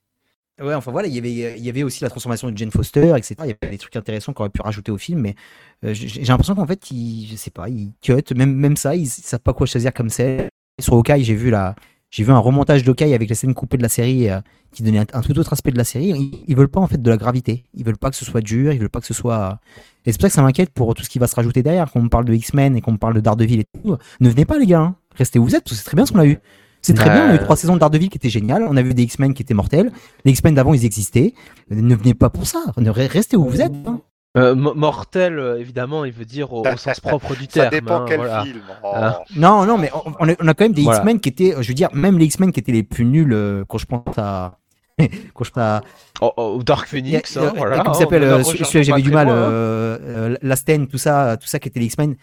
[0.60, 3.36] Ouais, enfin voilà, il y avait, il aussi la transformation de Jane Foster, etc.
[3.44, 5.34] Il y avait des trucs intéressants qu'on aurait pu rajouter au film, mais
[5.84, 9.40] euh, j'ai l'impression qu'en fait, ils, je sais pas, ils cut, même, ça, ils, savent
[9.40, 10.48] pas quoi choisir comme c'est.
[10.78, 11.74] Sur Hawkeye, j'ai vu la,
[12.18, 14.40] vu un remontage d'Hawkeye avec les scènes coupées de la série euh,
[14.72, 16.08] qui donnait un, tout autre aspect de la série.
[16.10, 18.42] Ils, ils veulent pas en fait de la gravité, ils veulent pas que ce soit
[18.42, 19.60] dur, ils veulent pas que ce soit.
[20.04, 21.90] Et c'est pour ça que ça m'inquiète pour tout ce qui va se rajouter derrière.
[21.90, 24.28] Quand on me parle de X-Men et qu'on me parle de Daredevil et tout, ne
[24.28, 24.96] venez pas les gars, hein.
[25.14, 26.38] restez où vous êtes, c'est très bien ce qu'on a eu.
[26.82, 28.82] C'est très bien, on a eu trois saisons de Daredevil qui étaient géniales, on a
[28.82, 29.90] vu des X-Men qui étaient mortels,
[30.24, 31.34] les X-Men d'avant ils existaient,
[31.70, 33.72] ne venez pas pour ça, ne restez où vous êtes.
[33.86, 34.00] hein.
[34.36, 37.66] Euh, mo- mortel, euh, évidemment, il veut dire au, au sens propre du terme.
[37.66, 38.44] Ça dépend hein, quel voilà.
[38.44, 38.60] film.
[38.84, 38.92] Oh.
[38.94, 39.16] Hein.
[39.34, 41.00] Non, non, mais on, on a, quand même des Voilà.
[41.00, 43.64] X-Men qui étaient, je veux dire, même les X-Men qui étaient les plus nuls euh,
[43.68, 44.56] quand je pense à.
[45.34, 45.80] quand je pense à.
[46.20, 47.78] Oh, oh, Dark Phoenix, a- hein, voilà.
[47.80, 49.26] Comment s'appelle euh, Celui-là, j'avais du mal.
[49.28, 52.14] Euh, euh, Lasten, tout ça, tout ça qui était les X-Men.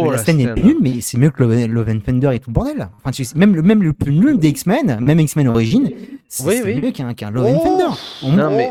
[0.00, 0.52] Oh, mais la est scène.
[0.54, 2.88] plus nul, mais c'est mieux que Love, Love and Thunder et tout le bordel.
[2.98, 5.90] Enfin, tu sais, même, le- même le plus nul des X-Men, même X-Men Origin,
[6.28, 6.80] c'est Oui, c'est oui.
[6.80, 7.64] mieux qu'un qu'un Love and Oh.
[7.64, 8.36] Thunder.
[8.36, 8.70] Non, moins- mais-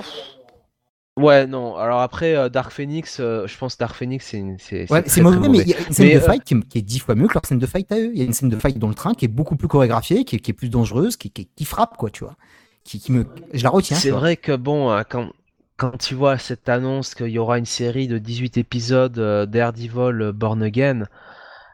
[1.17, 1.75] Ouais, non.
[1.77, 5.09] Alors après, euh, Dark Phoenix, euh, je pense Dark Phoenix, c'est une- c'est Ouais, très,
[5.09, 6.67] c'est très mauvais, mais il y a une scène Mais, de euh, fight qui est,
[6.67, 8.11] qui est dix fois mieux que leur scène de fight à eux.
[8.13, 10.25] Il y a une scène de fight dans le train qui est beaucoup plus chorégraphiée,
[10.25, 12.35] qui est, qui est plus dangereuse, qui, qui, qui frappe, quoi, tu vois.
[12.83, 13.25] Qui, qui me...
[13.51, 13.97] Je la retiens.
[13.97, 15.29] C'est vrai que bon, quand,
[15.77, 20.21] quand tu vois cette annonce qu'il y aura une série de 18 épisodes euh, Daredevil
[20.21, 21.05] euh, Born Again,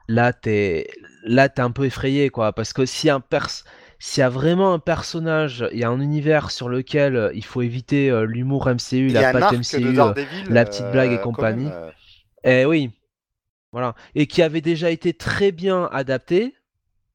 [0.07, 0.87] là t'es
[1.23, 3.49] là t'es un peu effrayé quoi, parce que si un pers
[3.99, 7.45] s'il y a vraiment un personnage, il y a un univers sur lequel euh, il
[7.45, 9.93] faut éviter l'humour MCU, la patte MCU,
[10.49, 11.69] la petite blague et compagnie.
[12.43, 12.91] Eh oui,
[13.73, 13.95] voilà.
[14.13, 16.55] Et qui avait déjà été très bien adapté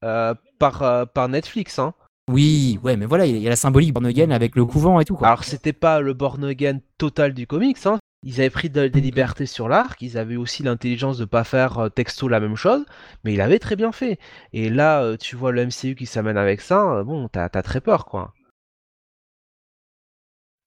[0.03, 1.79] euh, par, euh, par Netflix.
[1.79, 1.93] Hein.
[2.29, 5.05] Oui, ouais, mais voilà, il y a la symbolique Born Again avec le couvent et
[5.05, 5.27] tout, quoi.
[5.27, 7.77] Alors, c'était pas le born again total du comics.
[7.85, 7.97] Hein.
[8.23, 9.99] Ils avaient pris de- des libertés sur l'arc.
[10.01, 12.85] Ils avaient aussi l'intelligence de pas faire euh, texto la même chose.
[13.23, 14.19] Mais il avait très bien fait.
[14.53, 16.97] Et là, euh, tu vois le MCU qui s'amène avec ça.
[16.99, 18.33] euh, bon, t'as très peur, quoi.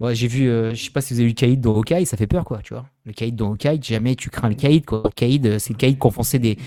[0.00, 2.16] Ouais, j'ai vu, je sais pas si vous avez vu le caïd dans Hawkeye, ça
[2.16, 2.86] fait peur, quoi, tu vois.
[3.04, 5.04] Le caïd dans Hawkeye, jamais tu crains le caïd, quoi.
[5.22, 6.58] Euh, c'est le caïd qui enfonçait des,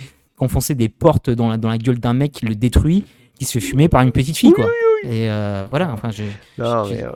[0.76, 3.04] des portes dans la, dans la gueule d'un mec qui le détruit,
[3.38, 4.70] qui se fait fumer par une petite fille, quoi.
[5.04, 6.24] Et euh, voilà, enfin, je.
[6.58, 7.12] Non, je- mais, ouais.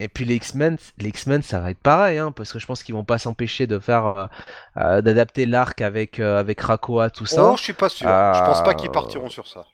[0.00, 2.82] Et puis les X-Men, les X-Men, ça va être pareil, hein, parce que je pense
[2.82, 4.26] qu'ils vont pas s'empêcher de faire, euh,
[4.76, 7.52] euh, d'adapter l'arc avec euh, avec Krakoa, tout ça.
[7.52, 8.06] Oh, je suis pas sûr.
[8.08, 9.64] Je pense pas qu'ils partiront sur ça.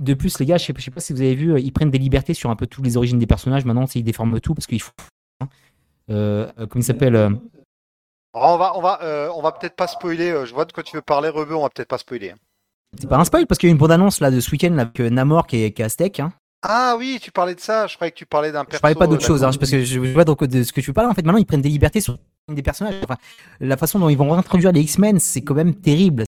[0.00, 1.90] De plus, les gars, je sais, je sais pas si vous avez vu, ils prennent
[1.90, 3.64] des libertés sur un peu toutes les origines des personnages.
[3.66, 4.92] Maintenant, ils déforment tout parce qu'ils font.
[5.42, 5.48] hein.
[6.10, 7.30] Euh, euh, comment il s'appelle euh,
[8.34, 10.34] Alors, on va, on va, euh, on va peut-être pas spoiler.
[10.46, 11.54] Je vois de quoi tu veux parler, Rebeu.
[11.54, 12.34] On va peut-être pas spoiler.
[12.98, 14.98] C'est pas un spoil parce qu'il y a une bande-annonce là de ce week-end avec
[14.98, 16.20] Namor qui est, qui est aztèque.
[16.20, 16.32] Hein.
[16.66, 17.86] Ah oui, tu parlais de ça.
[17.86, 19.84] Je croyais que tu parlais d'un Je parlais pas d'autre euh, chose, hein, parce que
[19.84, 21.10] je vois donc de ce que tu veux parler.
[21.10, 22.16] En fait, maintenant, ils prennent des libertés sur
[22.50, 22.94] des personnages.
[23.02, 23.18] Enfin,
[23.60, 26.24] la façon dont ils vont réintroduire les X-Men, c'est quand même terrible.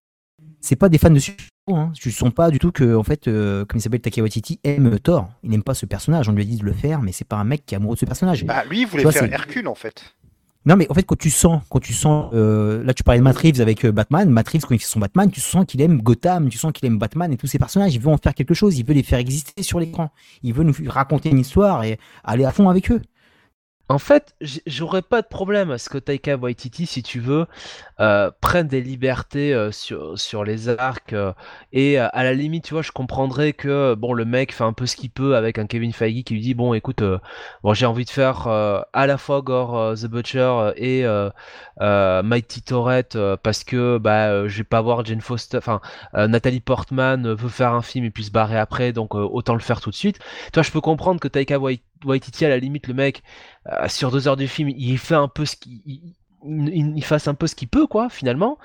[0.60, 1.80] C'est pas des fans de super-héros.
[1.80, 1.92] Hein.
[1.98, 4.98] Je sens pas du tout que, en fait, euh, comme il s'appelle Taika Waititi, aime
[4.98, 5.30] Thor.
[5.42, 6.28] Il n'aime pas ce personnage.
[6.28, 7.94] On lui a dit de le faire, mais c'est pas un mec qui est amoureux
[7.94, 8.44] de ce personnage.
[8.44, 10.16] Bah, lui, il voulait vois, faire Hercule en fait.
[10.66, 13.24] Non, mais en fait, quand tu sens, quand tu sens, euh, là, tu parlais de
[13.24, 14.28] Matt avec euh, Batman.
[14.28, 16.98] Matt quand il fait son Batman, tu sens qu'il aime Gotham, tu sens qu'il aime
[16.98, 17.94] Batman et tous ces personnages.
[17.94, 18.76] Il veut en faire quelque chose.
[18.76, 20.10] Il veut les faire exister sur l'écran.
[20.42, 23.00] Il veut nous raconter une histoire et aller à fond avec eux.
[23.88, 24.34] En fait,
[24.66, 27.46] j'aurais pas de problème à ce que Taika Waititi, si tu veux,
[28.00, 31.12] euh, prenne des libertés euh, sur, sur les arcs.
[31.12, 31.32] euh,
[31.72, 34.72] et euh, à la limite, tu vois, je comprendrais que bon, le mec fait un
[34.72, 37.18] peu ce qu'il peut avec un Kevin Feige qui lui dit bon, écoute, euh,
[37.64, 41.04] bon, j'ai envie de faire euh, à la fois Gore euh, the Butcher euh, et
[41.06, 41.30] euh,
[41.80, 45.80] euh, Mighty Tourette euh, parce que bah, euh, je vais pas voir Jane Foster, enfin
[46.14, 49.18] euh, Nathalie Portman euh, veut faire un film et puis se barrer après, donc euh,
[49.20, 50.18] autant le faire tout de suite.
[50.46, 53.22] Tu vois, je peux comprendre que Taika Wai- Waititi, à la limite, le mec
[53.68, 55.80] euh, sur deux heures du film, il fait un peu ce qu'il
[56.44, 58.58] il, fasse un peu ce qu'il peut quoi finalement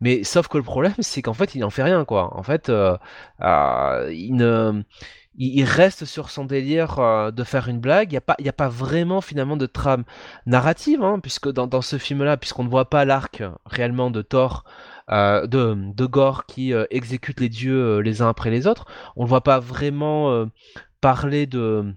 [0.00, 2.68] mais sauf que le problème c'est qu'en fait il n'en fait rien quoi en fait
[2.68, 2.96] euh,
[3.42, 4.82] euh, il ne
[5.38, 8.10] il reste sur son délire de faire une blague.
[8.10, 10.04] Il n'y a, pas- y a pas vraiment finalement de trame
[10.44, 14.64] narrative, hein, puisque dans, ce film-là, puisqu'on ne voit pas l'arc réellement de Thor,
[15.08, 18.84] de, Gore qui exécute les dieux les uns après les autres,
[19.16, 20.46] on ne voit pas vraiment
[21.00, 21.94] parler de,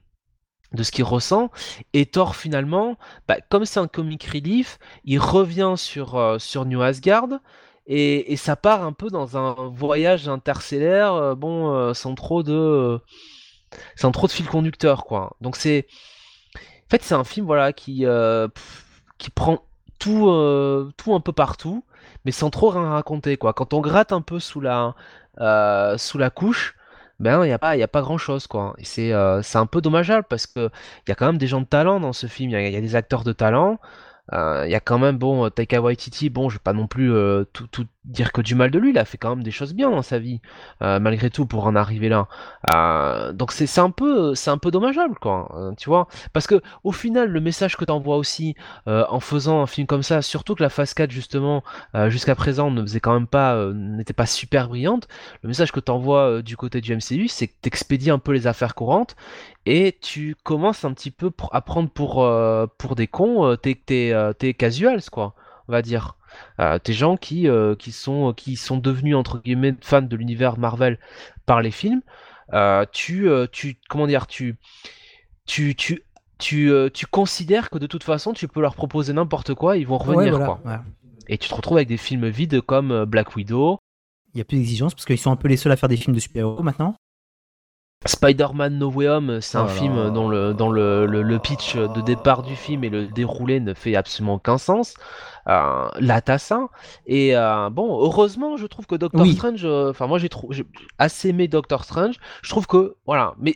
[0.76, 1.50] de ce qu'il ressent.
[1.94, 2.98] Et Thor, finalement,
[3.28, 7.30] bah, comme c'est un comic relief, il revient sur, euh, sur New Asgard.
[7.88, 12.44] Et, et ça part un peu dans un voyage interstellaire, euh, bon, euh, sans trop
[12.44, 13.00] de,
[13.96, 15.36] sans trop de fil conducteur, quoi.
[15.42, 15.88] Donc c'est,
[16.56, 18.06] en fait, c'est un film, voilà, qui,
[19.18, 19.64] qui prend
[20.00, 20.26] tout,
[20.98, 21.84] tout un peu partout,
[22.26, 23.54] mais sans trop rien raconter, quoi.
[23.54, 24.96] Quand on gratte un peu sous la,
[25.98, 26.76] sous la couche,
[27.20, 28.76] ben il y a pas, y a pas grand chose, quoi.
[28.84, 30.70] C'est, euh, c'est un peu dommageable parce que
[31.06, 32.52] il y a quand même des gens de talent dans ce film.
[32.52, 33.80] Il y a, des acteurs de talent.
[34.34, 37.14] Euh, Il y a quand même, bon, Taika Waititi, bon, je vais pas non plus
[37.14, 39.52] euh, tout, tout dire que du mal de lui, il a fait quand même des
[39.52, 40.42] choses bien dans sa vie,
[40.82, 42.28] euh, malgré tout, pour en arriver là.
[42.74, 46.62] Euh, donc c'est un peu, c'est un peu dommageable, quoi, euh, tu vois, parce que
[46.84, 48.56] au final, le message que t'envoies aussi
[48.88, 51.64] euh, en faisant un film comme ça, surtout que la phase 4 justement,
[52.08, 55.08] jusqu'à présent, ne faisait quand même pas, n'était pas super brillante.
[55.42, 58.76] Le message que t'envoies du côté du MCU, c'est que t'expédies un peu les affaires
[58.76, 59.16] courantes
[59.66, 62.28] et tu commences un petit peu à prendre pour
[62.78, 65.34] pour des cons tes tes casuals, quoi,
[65.68, 66.16] on va dire.
[66.60, 70.58] Euh, tes gens qui, euh, qui, sont, qui sont devenus entre guillemets fans de l'univers
[70.58, 71.00] Marvel
[71.46, 72.02] par les films,
[72.54, 74.56] euh, tu, euh, tu, comment dire, tu,
[75.46, 76.04] tu, tu,
[76.38, 79.98] tu, tu considères que de toute façon tu peux leur proposer n'importe quoi, ils vont
[79.98, 80.62] revenir Ouais, voilà, quoi.
[80.66, 80.78] ouais.
[81.28, 83.80] Et tu te retrouves avec des films vides comme Black Widow,
[84.34, 85.98] Il y a plus d'exigence parce qu'ils sont un peu les seuls à faire des
[85.98, 86.96] films de super-héros maintenant.
[88.06, 90.10] Spider-Man No Way Home, c'est un Oh là film là.
[90.12, 93.74] dont, le, dont le, le, le pitch de départ du film et le déroulé ne
[93.74, 94.94] fait absolument aucun sens.
[95.48, 95.88] Euh.
[97.06, 99.34] Et euh, bon, heureusement, je trouve que Doctor Oui.
[99.34, 100.66] Strange, euh, enfin, moi j'ai trou- j'ai
[100.98, 102.16] assez aimé Doctor Strange.
[102.42, 103.56] Je trouve que, voilà, mais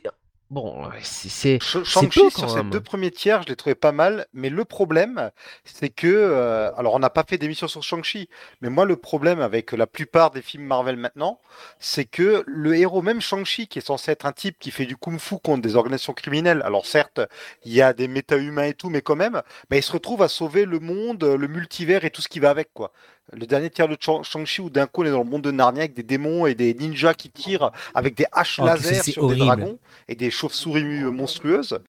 [0.50, 4.66] bon, c'est Shang-Chi sur ces deux premiers tiers, je l'ai trouvé pas mal, mais le
[4.66, 5.32] problème,
[5.64, 8.30] c'est que, euh, alors on n'a pas fait d'émission sur Shang-Chi,
[8.62, 11.40] mais moi le problème avec la plupart des films Marvel maintenant,
[11.80, 14.98] c'est que le héros, même Shang-Chi, qui est censé être un type qui fait du
[14.98, 17.22] kung-fu contre des organisations criminelles, alors certes,
[17.64, 20.28] il y a des méta-humains et tout, mais quand même, bah, il se retrouve à
[20.28, 22.92] sauver le monde, le multivers et tout ce qui va avec, quoi
[23.34, 25.84] le dernier tiers de Shang-Chi où d'un coup on est dans le monde de Narnia
[25.84, 29.36] avec des démons et des ninjas qui tirent avec des haches oh, laser sur des
[29.36, 29.78] dragons
[30.08, 31.80] et des chauves-souris monstrueuses.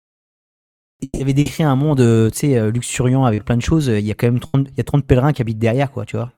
[1.14, 3.86] Il avait décrit un monde, euh, tu sais, euh, luxuriant avec plein de choses.
[3.86, 6.04] Il y a quand même 30, il y a 30 pèlerins qui habitent derrière, quoi,
[6.04, 6.30] tu vois.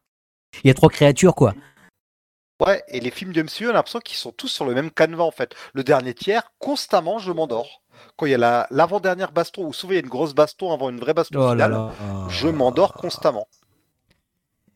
[0.62, 1.54] Il y a trois créatures, quoi.
[2.64, 4.92] Ouais, et les films de MCU, on a l'impression qu'ils sont tous sur le même
[4.92, 5.56] canevas, en fait.
[5.74, 7.82] Le dernier tiers, constamment, je m'endors.
[8.16, 10.90] Quand il y a l'avant-dernière baston, ou souvent il y a une grosse baston avant
[10.90, 11.90] une vraie baston oh finale,
[12.28, 13.48] je m'endors constamment.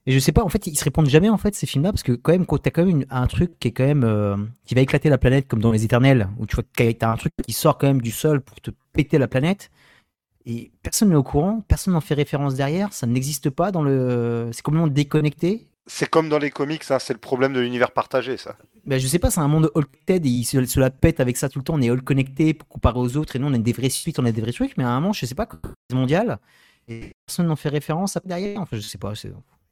[0.06, 2.04] Et je sais pas, en fait, ils se répondent jamais, en fait, ces films-là, parce
[2.04, 4.76] que quand même, quand t'as quand même un truc qui est quand même, euh, qui
[4.76, 7.32] va éclater la planète, comme dans Les Éternels, où tu vois que t'as un truc
[7.44, 9.70] qui sort quand même du sol pour te péter la planète,
[10.46, 14.48] et personne n'est au courant, personne n'en fait référence derrière, ça n'existe pas dans le.
[14.52, 15.66] C'est complètement déconnecté.
[15.88, 18.56] C'est comme dans les comics, hein, c'est le problème de l'univers partagé, ça.
[18.86, 21.48] Ben, je sais pas, c'est un monde all et ils se, la pètent avec ça
[21.48, 21.74] tout le temps.
[21.74, 24.24] On est all connecté comparé aux autres et nous on a des vraies suites, on
[24.24, 25.48] a des vrais trucs, mais à un moment, je sais pas,
[25.92, 26.38] mondial,
[26.86, 28.60] et personne n'en fait référence derrière.
[28.60, 29.14] Enfin, je sais pas,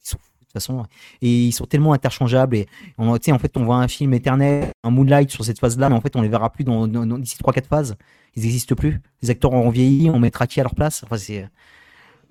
[0.05, 0.19] ils sont
[0.55, 0.87] façon.
[1.21, 2.57] Et ils sont tellement interchangeables.
[2.57, 5.97] Et on, en fait, on voit un film éternel, un Moonlight sur cette phase-là, mais
[5.97, 6.87] en fait, on les verra plus dans,
[7.19, 7.97] d'ici 3-4 phases.
[8.37, 9.01] Ils n'existent plus.
[9.23, 11.03] Les acteurs auront vieilli, on mettra qui à leur place.
[11.05, 11.49] Enfin, c'est.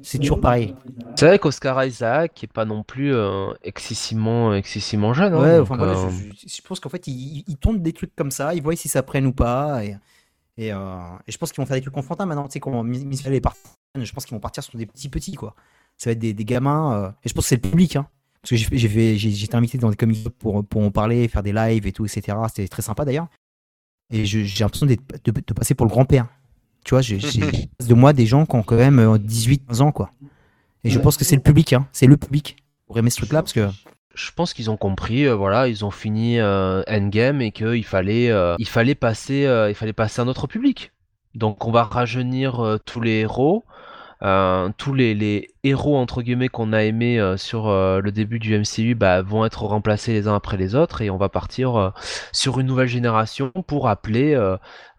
[0.02, 0.76] C'est toujours pareil.
[1.16, 5.34] C'est vrai qu'Oscar Isaac est pas non plus euh, excessivement, excessivement jeune.
[5.34, 8.62] Hein, ouais, enfin, euh, je, pense qu'en fait, ils, ils, des trucs comme ça, ils
[8.62, 9.86] voient si ça prenne ou pas.
[9.86, 9.96] Et,
[10.58, 10.98] et, euh,
[11.28, 12.48] et je pense qu'ils vont faire des trucs confrontants maintenant.
[12.48, 13.42] Tu sais, comment Miss est
[13.96, 15.56] je pense qu'ils vont partir sur des petits petits, quoi
[15.98, 16.94] ça va être des, gamins.
[16.94, 17.96] Euh, et je pense que c'est le public.
[17.96, 18.08] Hein,
[18.42, 21.94] parce que été invité dans des comics pour, pour en parler, faire des lives et
[21.94, 22.38] tout, etc.
[22.50, 23.28] C'était très sympa d'ailleurs.
[24.12, 26.28] Et j'ai l'impression de, de, passer pour le grand-père.
[26.84, 27.18] Tu vois, j'ai
[27.88, 30.12] de moi des gens qui ont quand même 18 euh, ans, quoi.
[30.84, 31.88] Et je pense que c'est le public, hein.
[31.94, 33.70] C'est le public pour aimer ce truc-là, parce que
[34.14, 38.30] je pense qu'ils ont compris, euh, voilà, ils ont fini Endgame et qu'il fallait,
[38.60, 40.92] il fallait passer, il fallait passer à notre public.
[41.34, 43.64] Donc on va rajeunir tous les héros,
[44.24, 48.58] euh, tous les, héros entre guillemets qu'on a aimés euh, sur euh, le début du
[48.58, 51.94] MCU bah, vont être remplacés les uns après les autres et on va partir
[52.32, 54.36] sur une nouvelle génération pour appeler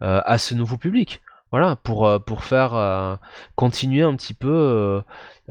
[0.00, 1.22] à ce nouveau public.
[1.50, 3.18] Voilà, pour, pour faire
[3.54, 5.02] continuer un petit peu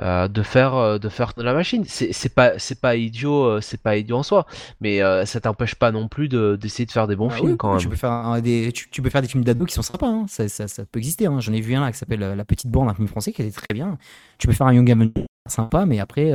[0.01, 1.83] euh, de faire euh, de faire de la machine.
[1.85, 4.47] C'est pas c'est pas idiot, euh, c'est pas idiot en soi,
[4.81, 7.79] mais ça t'empêche pas non plus d'essayer de, faire des bons ah films quand même.
[7.79, 10.25] Tu peux faire des tu, peux faire des films d'ado qui sont sympas, hein.
[10.27, 11.27] ça, ça, peut exister.
[11.27, 11.39] Hein.
[11.39, 13.51] J'en ai vu un là qui s'appelle La Petite Bande, un film français qui était
[13.51, 13.99] très bien.
[14.39, 16.31] Tu peux faire un Young Avenger sympa, mais après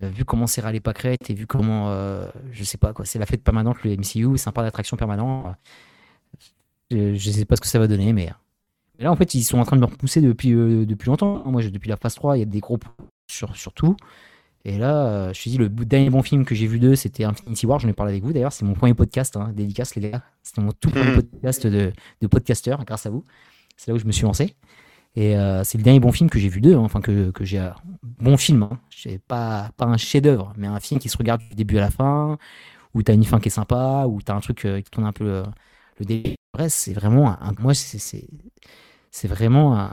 [0.00, 1.92] vu comment c'est râlé pas crête et vu comment
[2.52, 5.56] je sais pas quoi, c'est la fête permanente le MCU, c'est un parc d'attraction permanent.
[6.92, 8.30] Je, je sais pas ce que ça va donner, mais
[9.02, 11.42] là, en fait, ils sont en train de me repousser depuis, euh, depuis longtemps.
[11.46, 12.78] Moi, depuis la phase 3, il y a des gros
[13.30, 13.96] sur, sur tout.
[14.64, 16.94] Et là, euh, je me suis dit, le dernier bon film que j'ai vu d'eux,
[16.94, 17.80] c'était Infinity War.
[17.80, 18.52] J'en ai parlé avec vous d'ailleurs.
[18.52, 20.22] C'est mon premier podcast, hein, dédicace, les gars.
[20.42, 21.22] C'était mon tout premier hmm.
[21.22, 23.24] podcast de, de podcasteur, grâce à vous.
[23.76, 24.54] C'est là où je me suis lancé.
[25.14, 26.74] Et euh, c'est le dernier bon film que j'ai vu d'eux.
[26.74, 27.68] Hein, enfin, que, que j'ai.
[28.02, 28.62] bon film.
[28.62, 28.78] Hein.
[29.26, 32.38] Pas, pas un chef-d'œuvre, mais un film qui se regarde du début à la fin,
[32.94, 35.24] où t'as une fin qui est sympa, où t'as un truc qui tourne un peu
[35.24, 35.42] le,
[35.98, 36.36] le début.
[36.68, 37.30] c'est vraiment.
[37.42, 38.28] Un, moi, c'est
[39.12, 39.90] c'est vraiment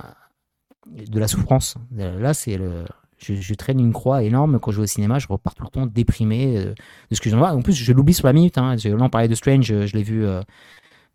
[0.88, 1.76] de la souffrance.
[1.96, 2.86] Là, c'est le.
[3.20, 5.86] Je, traîne une croix énorme quand je vais au cinéma, je repars tout le temps
[5.86, 6.74] déprimé euh,
[7.12, 7.52] de ce que j'en vois.
[7.52, 8.58] En plus, je l'oublie sur la minute.
[8.58, 8.78] Hein.
[8.82, 10.26] Là, on parlait de Strange, je l'ai vu.
[10.26, 10.42] Euh,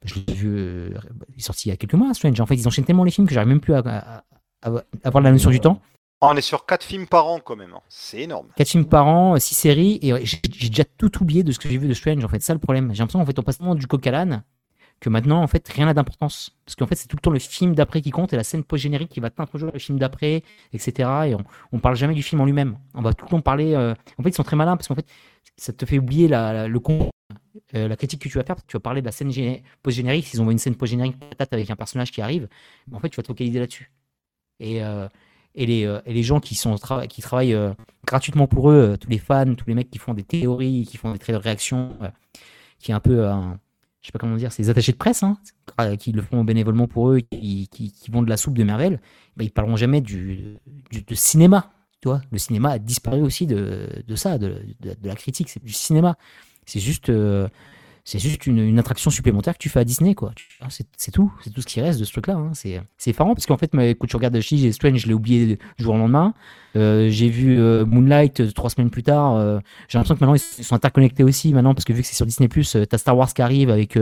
[0.05, 0.55] je l'ai vu.
[0.55, 0.91] Euh,
[1.31, 2.39] il est sorti il y a quelques mois, Strange.
[2.43, 4.23] En fait, ils enchaînent tellement les films que j'arrive même plus à,
[4.61, 5.81] avoir la notion du temps.
[6.21, 7.73] Ah, on est sur 4 films par an quand même.
[7.75, 7.81] Hein.
[7.89, 8.49] C'est énorme.
[8.57, 9.99] 4 films par an, 6 séries.
[10.03, 12.23] Et j'ai déjà tout oublié de ce que j'ai vu de Strange.
[12.23, 12.93] En fait, ça le problème.
[12.93, 14.45] J'ai l'impression qu'en fait, on passe tellement du coq à l'âne
[15.05, 16.57] que maintenant, en fait, rien n'a d'importance.
[16.65, 18.65] Parce qu'en fait, c'est tout le temps le film d'après qui compte et la scène
[18.65, 20.43] post-générique qui va toujours le film d'après,
[20.73, 20.93] etc.
[21.27, 22.79] Et on, on parle jamais du film en lui-même.
[22.95, 23.75] On va tout le temps parler.
[23.75, 25.07] Euh, En fait, ils sont très malins parce qu'en fait,
[25.59, 27.11] ça te fait oublier la, le con,
[27.75, 28.57] euh, la critique que tu vas faire.
[28.67, 29.31] Tu vas parler de la scène
[29.83, 30.27] post-générique.
[30.27, 32.49] S'ils ont une scène post-générique avec un personnage qui arrive,
[32.91, 33.93] en fait, tu vas te focaliser là-dessus.
[34.59, 35.07] Et, euh,
[35.55, 36.77] et, les, et les gens qui, sont,
[37.11, 37.59] qui travaillent
[38.07, 41.13] gratuitement pour eux, tous les fans, tous les mecs qui font des théories, qui font
[41.13, 41.99] des traits de réaction,
[42.79, 43.29] qui est un peu
[44.05, 45.39] je sais pas comment dire, ces attachés de presse, hein,
[45.99, 49.01] qui le font bénévolement pour eux, qui, qui, vendent de la soupe de Marvel,
[49.39, 50.59] bah, ils parleront jamais du,
[50.91, 51.73] du cinéma.
[52.03, 55.49] Tu le cinéma a disparu aussi de, de ça, de, de, la critique.
[55.49, 56.19] C'est du cinéma.
[56.67, 57.49] C'est juste, euh,
[58.05, 60.33] c'est juste une, attraction supplémentaire que tu fais à Disney, quoi.
[60.69, 62.35] C'est tout, c'est tout ce qui reste de ce truc-là.
[62.35, 62.53] hein.
[62.53, 65.95] C'est effarant parce qu'en fait, quand tu regardes She Strange, je l'ai oublié du jour
[65.95, 66.35] au lendemain.
[66.77, 69.39] Euh, j'ai vu euh, Moonlight euh, trois semaines plus tard.
[69.89, 72.27] j'ai l'impression que maintenant ils sont interconnectés aussi maintenant parce que vu que c'est sur
[72.27, 73.99] Disney Plus, t'as Star Wars qui arrive avec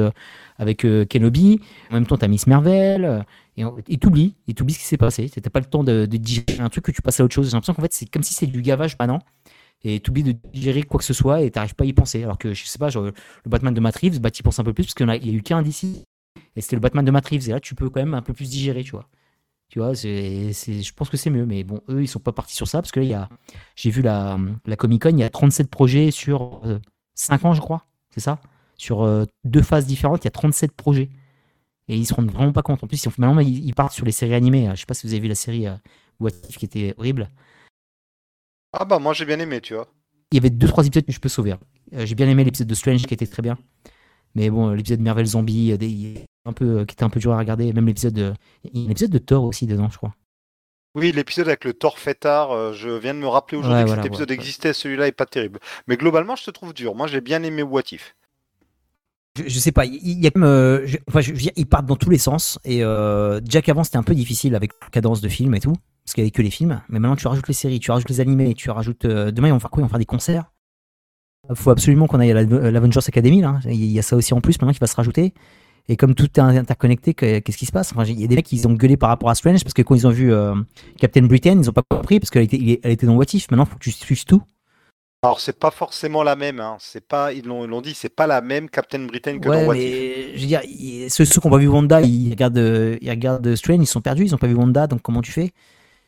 [0.58, 1.60] avec Kenobi.
[1.90, 3.24] En même temps, t'as Miss Marvel.
[3.56, 5.30] et t'oublies, et t'oublies ce qui s'est passé.
[5.30, 7.46] T'as pas le temps de, de digérer un truc que tu passes à autre chose.
[7.46, 9.20] J'ai l'impression qu'en fait c'est comme si c'est du gavage maintenant.
[9.84, 12.22] Et t'oublies de digérer quoi que ce soit et t'arrives pas à y penser.
[12.22, 13.12] Alors que je sais pas, genre, le
[13.46, 15.42] Batman de Matt Reeves, bah t'y penses un peu plus parce qu'il y a- eu
[15.42, 16.04] qu'un d'ici.
[16.56, 17.48] Et c'était le Batman de Matt Reeves.
[17.48, 19.08] Et là, tu peux quand même un peu plus digérer, tu vois.
[19.68, 21.46] Tu vois, c'est, je pense que c'est mieux.
[21.46, 23.28] Mais bon, eux, ils sont pas partis sur ça parce que là,
[23.74, 26.60] j'ai vu la, la Comic Con, il y a 37 projets sur
[27.14, 27.86] 5 ans, je crois.
[28.10, 28.38] C'est ça?
[28.76, 31.08] Sur euh, deux phases différentes, il y a 37 projets.
[31.88, 32.84] Et ils se rendent vraiment pas compte.
[32.84, 34.68] En plus, maintenant, ils, partent sur les séries animées.
[34.74, 35.74] Je sais pas si vous avez vu la série euh,
[36.20, 37.28] What If qui était horrible.
[38.72, 39.88] Ah bah moi j'ai bien aimé, tu vois.
[40.30, 41.52] Il y avait deux trois épisodes que je peux sauver.
[41.52, 41.60] hein.
[41.94, 43.58] Euh, j'ai bien aimé l'épisode de Strange qui était très bien.
[44.34, 47.20] Mais bon, euh, l'épisode de Marvel Zombie, euh, des- un peu, qui était un peu
[47.20, 47.72] dur à regarder.
[47.72, 50.14] Même l'épisode de, il y a un épisode de Thor aussi dedans, je crois.
[50.94, 54.02] Oui, l'épisode avec le Thor fêtard, je viens de me rappeler aujourd'hui Ouais, que voilà,
[54.02, 54.34] cet épisode ouais.
[54.34, 55.58] existait, celui-là est pas terrible.
[55.86, 56.94] Mais globalement, je te trouve dur.
[56.94, 58.14] Moi j'ai bien aimé What If.
[59.46, 61.96] Je, sais pas, il il y a comme, euh, je- enfin, je ils partent dans
[61.96, 62.58] tous les sens.
[62.64, 65.72] Et euh, déjà qu'avant c'était un peu difficile avec la cadence de film et tout,
[66.04, 66.82] parce qu'il y avait que les films.
[66.90, 69.06] Mais maintenant tu rajoutes les séries, tu rajoutes les animés, tu rajoutes.
[69.06, 69.80] euh, demain ils vont faire quoi?
[69.80, 70.52] Ils vont faire des concerts.
[71.48, 73.58] Il faut absolument qu'on aille à la- l'Avengers Academy là.
[73.64, 75.32] Il y a ça aussi en plus maintenant qui va se rajouter.
[75.88, 77.92] Et comme tout est interconnecté, que- qu'est-ce qui se passe?
[77.92, 79.82] Enfin, Il y a des mecs qui ont gueulé par rapport à Strange parce que
[79.82, 80.54] quand ils ont vu euh,
[80.98, 83.50] Captain Britain, ils ont pas compris parce qu'elle était, il était dans What If.
[83.50, 84.42] Maintenant, faut que tu suives tout.
[85.24, 86.76] Alors c'est pas forcément la même, hein.
[86.80, 89.60] C'est pas, ils l'ont ils l'ont dit, c'est pas la même Captain Britain que Ouais,
[89.62, 89.80] dans What If.
[89.80, 90.62] mais je veux dire,
[91.10, 94.24] ceux, ceux qui n'ont pas vu Wanda, ils regardent, ils regardent Strange, ils sont perdus,
[94.26, 95.52] ils n'ont pas vu Wanda, donc comment tu fais?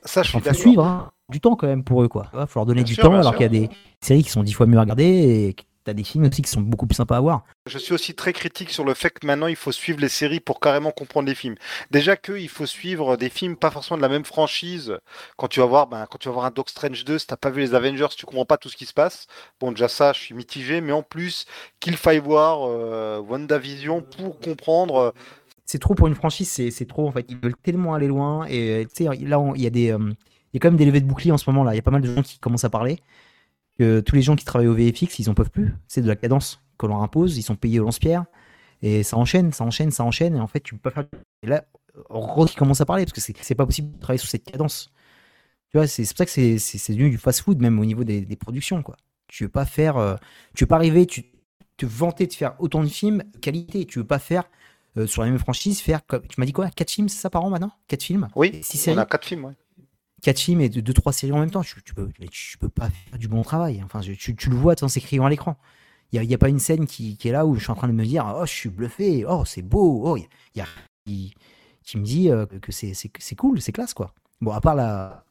[0.04, 0.60] Ça je suis d'accord.
[0.60, 1.12] suivre, hein.
[1.28, 2.26] du temps quand même pour eux, quoi.
[2.34, 4.30] Il faut leur donner Bien du sûr, temps, alors qu'il y a des séries qui
[4.30, 6.96] sont dix fois mieux à regarder et t'as des films aussi qui sont beaucoup plus
[6.96, 7.44] sympas à voir.
[7.66, 10.40] Je suis aussi très critique sur le fait que maintenant il faut suivre les séries
[10.40, 11.54] pour carrément comprendre les films.
[11.90, 14.98] Déjà que il faut suivre des films pas forcément de la même franchise.
[15.38, 17.38] Quand tu vas voir, ben, quand tu vas voir un Doc Strange 2, si t'as
[17.38, 19.26] pas vu les Avengers, tu comprends pas tout ce qui se passe.
[19.60, 21.46] Bon, déjà ça, je suis mitigé, mais en plus
[21.80, 24.96] qu'il faille voir euh, WandaVision pour comprendre.
[24.96, 25.10] euh,
[25.64, 27.24] C'est trop pour une franchise, c'est trop en fait.
[27.30, 29.90] Ils veulent tellement aller loin et tu sais, là, il y a des.
[29.92, 30.12] euh,
[30.52, 31.72] y a quand même des levées de boucliers en ce moment là.
[31.72, 33.00] Il y a pas mal de gens qui commencent à parler.
[33.78, 35.74] Que tous les gens qui travaillent au VFX, ils en peuvent plus.
[35.88, 37.36] C'est de la cadence qu'on leur impose.
[37.36, 38.24] Ils sont payés au lance-pierre.
[38.82, 40.36] Et ça enchaîne, ça enchaîne, ça enchaîne.
[40.36, 41.06] Et en fait, tu peux pas faire.
[41.42, 41.64] Et là,
[42.08, 44.90] Rod qui commence à parler parce que c'est pas possible de travailler sous cette cadence.
[45.70, 48.36] Tu vois, c'est pour ça que c'est- devenu du fast-food même au niveau des, des
[48.36, 48.96] productions quoi.
[49.28, 49.96] Tu veux pas faire.
[49.96, 50.14] euh,
[50.54, 51.24] tu veux pas arriver, tu
[51.76, 53.84] te vanter de faire autant de films qualité.
[53.86, 54.44] Tu veux pas faire
[54.96, 56.68] euh, sur la même franchise faire comme tu m'as dit quoi?
[56.70, 57.72] 4 films c'est ça par an maintenant?
[57.88, 58.28] 4 films?
[58.36, 59.44] Oui, 6 on a quatre films.
[59.46, 59.54] ouais.
[60.24, 61.62] 4 films et 2 3 séries en même temps.
[61.62, 63.82] Tu, tu peux tu peux pas faire du bon travail.
[63.84, 65.58] Enfin tu, tu le vois en s'écrivant à l'écran.
[66.12, 67.74] Il y a, a pas une scène qui, qui est là où je suis en
[67.74, 70.66] train de me dire oh je suis bluffé oh c'est beau oh il y a,
[71.04, 71.34] qui,
[71.82, 74.14] qui me dit euh, que c'est cool c'est classe quoi.
[74.40, 75.24] Bon à part la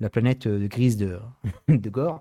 [0.00, 1.20] la planète euh, grise de
[1.68, 2.20] de Gore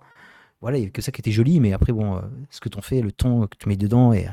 [0.62, 2.70] voilà il y a que ça qui était joli mais après bon euh, ce que
[2.70, 4.28] t'en fais le ton que tu mets dedans et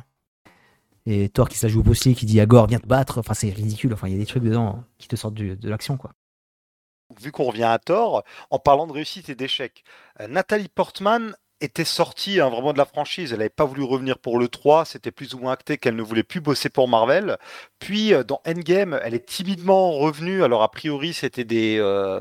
[1.06, 3.18] et Thor qui se la joue au postier qui dit à Gore viens te battre.
[3.18, 3.94] Enfin c'est ridicule.
[3.94, 6.12] Enfin il y a des trucs dedans qui te sortent de l'action quoi
[7.16, 9.82] Vu qu'on revient à Thor, en parlant de réussite et d'échec,
[10.20, 13.32] euh, Nathalie Portman était sortie hein, vraiment de la franchise.
[13.32, 14.84] Elle n'avait pas voulu revenir pour le 3.
[14.84, 17.38] C'était plus ou moins acté qu'elle ne voulait plus bosser pour Marvel.
[17.78, 20.44] Puis euh, dans Endgame, elle est timidement revenue.
[20.44, 22.20] Alors a priori, c'était des, euh,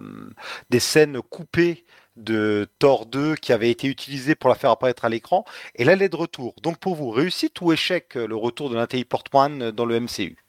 [0.80, 1.86] scènes coupées
[2.16, 5.44] de Thor 2 qui avaient été utilisées pour la faire apparaître à l'écran.
[5.76, 6.56] Et là, elle est de retour.
[6.64, 10.47] Donc pour vous, réussite ou échec le retour de Nathalie Portman dans le MCU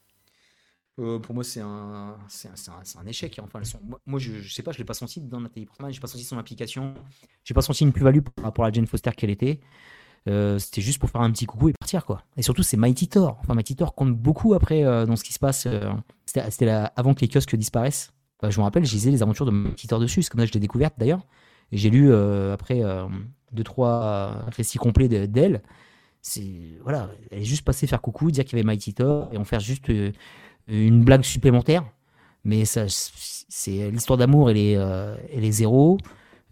[0.99, 3.39] Euh, pour moi, c'est un, c'est un, un- un échec.
[3.43, 6.01] Enfin, son- moi, je, je sais pas, je l'ai pas senti dans Nathalie Portman, j'ai
[6.01, 6.95] pas senti son implication,
[7.45, 9.61] j'ai pas senti une plus-value par rapport à Jane Foster qu'elle était.
[10.29, 12.23] Euh, C'était juste pour faire un petit coucou et partir, quoi.
[12.37, 13.39] Et surtout, c'est Mighty Thor.
[13.41, 15.67] Enfin, Mighty Thor compte beaucoup après euh, dans ce qui se passe.
[15.67, 15.93] euh,
[16.27, 18.11] C'était avant que les kiosques disparaissent.
[18.41, 20.23] Enfin, je me rappelle, je lisais les aventures de Mighty Thor dessus.
[20.23, 21.25] C'est comme ça que je l'ai découverte d'ailleurs.
[21.71, 22.83] J'ai lu après
[23.53, 25.63] deux, trois récits complets de- d'elle.
[26.23, 29.39] C'est voilà, elle est juste passée faire coucou, dire qu'il y avait Mighty Thor et
[29.39, 29.91] en faire juste
[30.69, 31.85] une blague supplémentaire.
[32.45, 35.99] Mais ça, c'est l'histoire d'amour, elle est, euh, elle est zéro.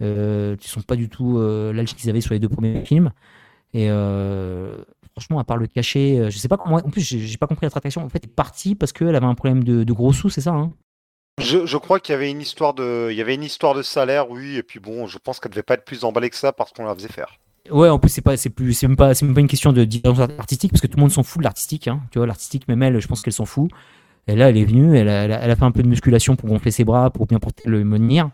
[0.03, 3.13] Euh, tu sont pas du tout euh, l'âge qu'ils avaient sur les deux premiers films.
[3.73, 4.77] Et euh,
[5.13, 6.77] franchement, à part le cachet, euh, je sais pas comment.
[6.77, 8.03] En plus, j'ai pas compris la tractation.
[8.05, 10.41] En fait, elle est partie parce qu'elle avait un problème de, de gros sous, c'est
[10.41, 10.73] ça hein?
[11.39, 13.83] Je, je crois qu'il y avait une histoire de, il y avait une histoire de
[13.83, 16.51] salaire, oui, et puis bon, je pense qu'elle devait pas être plus emballée que ça
[16.51, 17.39] parce qu'on la faisait faire.
[17.71, 19.73] Ouais, en plus c'est pas, c'est plus, c'est même pas, c'est même pas une question
[19.73, 21.89] de différence artistique parce que tout le monde s'en fout de l'artistique.
[21.89, 22.01] Hein.
[22.11, 23.71] Tu vois, l'artistique, même elle, je pense qu'elle s'en fout.
[24.29, 26.85] Et là, elle est venue, elle a, fait un peu de musculation pour gonfler ses
[26.85, 28.31] bras, pour bien porter le menhir.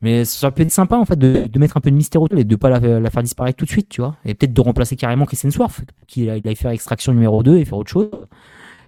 [0.00, 2.44] Mais ça peut être sympa en fait de, mettre un peu de mystère autour et
[2.44, 4.16] de pas la, faire disparaître tout de suite, tu vois.
[4.24, 7.78] Et peut-être de remplacer carrément Kristen Swarf, qu'il aille faire extraction numéro 2 et faire
[7.78, 8.10] autre chose.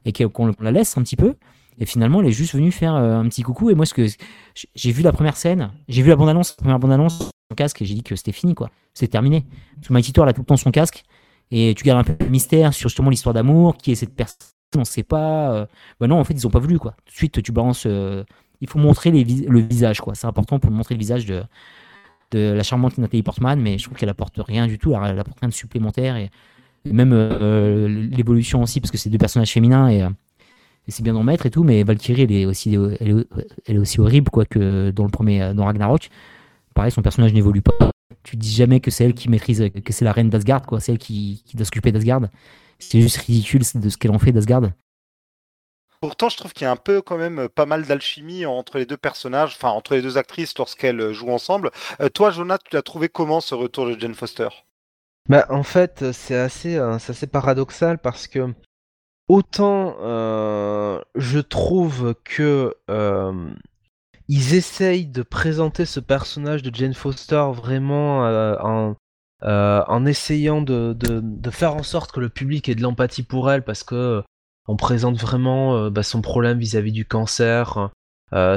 [0.04, 1.34] Et qu'on la laisse un petit peu.
[1.80, 3.70] Et finalement, elle est juste venue faire euh, un petit coucou.
[3.70, 4.06] Et moi, ce que
[4.74, 7.86] j'ai vu la première scène, j'ai vu la bande-annonce, la première bande-annonce, son casque, et
[7.86, 8.70] j'ai dit que c'était fini, quoi.
[8.94, 9.46] C'est terminé.
[9.76, 11.04] Parce que Mighty Thor, elle a tout le temps son casque.
[11.50, 14.36] Et tu gardes un peu de mystère sur justement l'histoire d'amour, qui est cette personne,
[14.76, 15.66] on sait pas.
[16.00, 16.92] Ben non, en fait, ils ont pas voulu, quoi.
[17.04, 17.84] Tout de suite, tu balances.
[17.86, 18.24] Euh...
[18.62, 20.14] Il faut montrer le visage, quoi.
[20.14, 21.42] C'est important pour montrer le visage de,
[22.30, 24.94] de la charmante Nathalie Portman, mais je trouve qu'elle apporte rien du tout.
[24.94, 26.16] Elle apporte rien de supplémentaire.
[26.16, 26.30] Et,
[26.84, 30.02] même euh, l'évolution aussi, parce que c'est deux personnages féminins et
[30.88, 33.26] c'est bien d'en mettre et tout, mais Valkyrie, elle est aussi, elle
[33.66, 36.08] est aussi horrible quoi que dans le premier, dans Ragnarok.
[36.74, 37.90] Pareil, son personnage n'évolue pas.
[38.22, 40.92] Tu dis jamais que c'est elle qui maîtrise, que c'est la reine d'Asgard, quoi, c'est
[40.92, 42.22] elle qui, qui doit s'occuper d'Asgard.
[42.80, 44.70] C'est juste ridicule de ce qu'elle en fait d'Asgard.
[46.00, 48.86] Pourtant, je trouve qu'il y a un peu quand même pas mal d'alchimie entre les
[48.86, 51.70] deux personnages, enfin entre les deux actrices lorsqu'elles jouent ensemble.
[52.00, 54.48] Euh, toi, Jonathan, tu l'as trouvé comment ce retour de Jane Foster?
[55.28, 58.52] Bah, en fait, c'est assez, euh, assez paradoxal parce que
[59.28, 63.50] autant euh, je trouve que euh,
[64.26, 68.24] ils essayent de présenter ce personnage de Jane Foster vraiment
[69.42, 73.50] euh, en, essayant de, de, faire en sorte que le public ait de l'empathie pour
[73.50, 74.22] elle parce que
[74.68, 77.90] on présente vraiment bah, son problème vis-à-vis du cancer,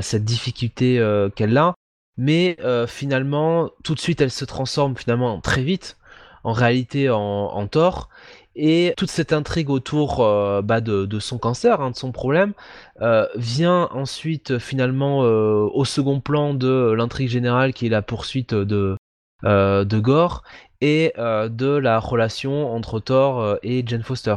[0.02, 1.02] cette difficulté
[1.36, 1.74] qu'elle a,
[2.18, 2.58] mais
[2.88, 5.98] finalement tout de suite elle se transforme finalement très vite
[6.44, 8.10] en réalité en, en tort.
[8.56, 12.54] Et toute cette intrigue autour euh, bah, de, son cancer, hein, de son problème,
[13.02, 18.54] euh, vient ensuite finalement euh, au second plan de l'intrigue générale qui est la poursuite
[18.54, 18.96] de,
[19.44, 20.44] euh, de Gore
[20.84, 24.36] et euh, de la relation entre Thor et Jane Foster.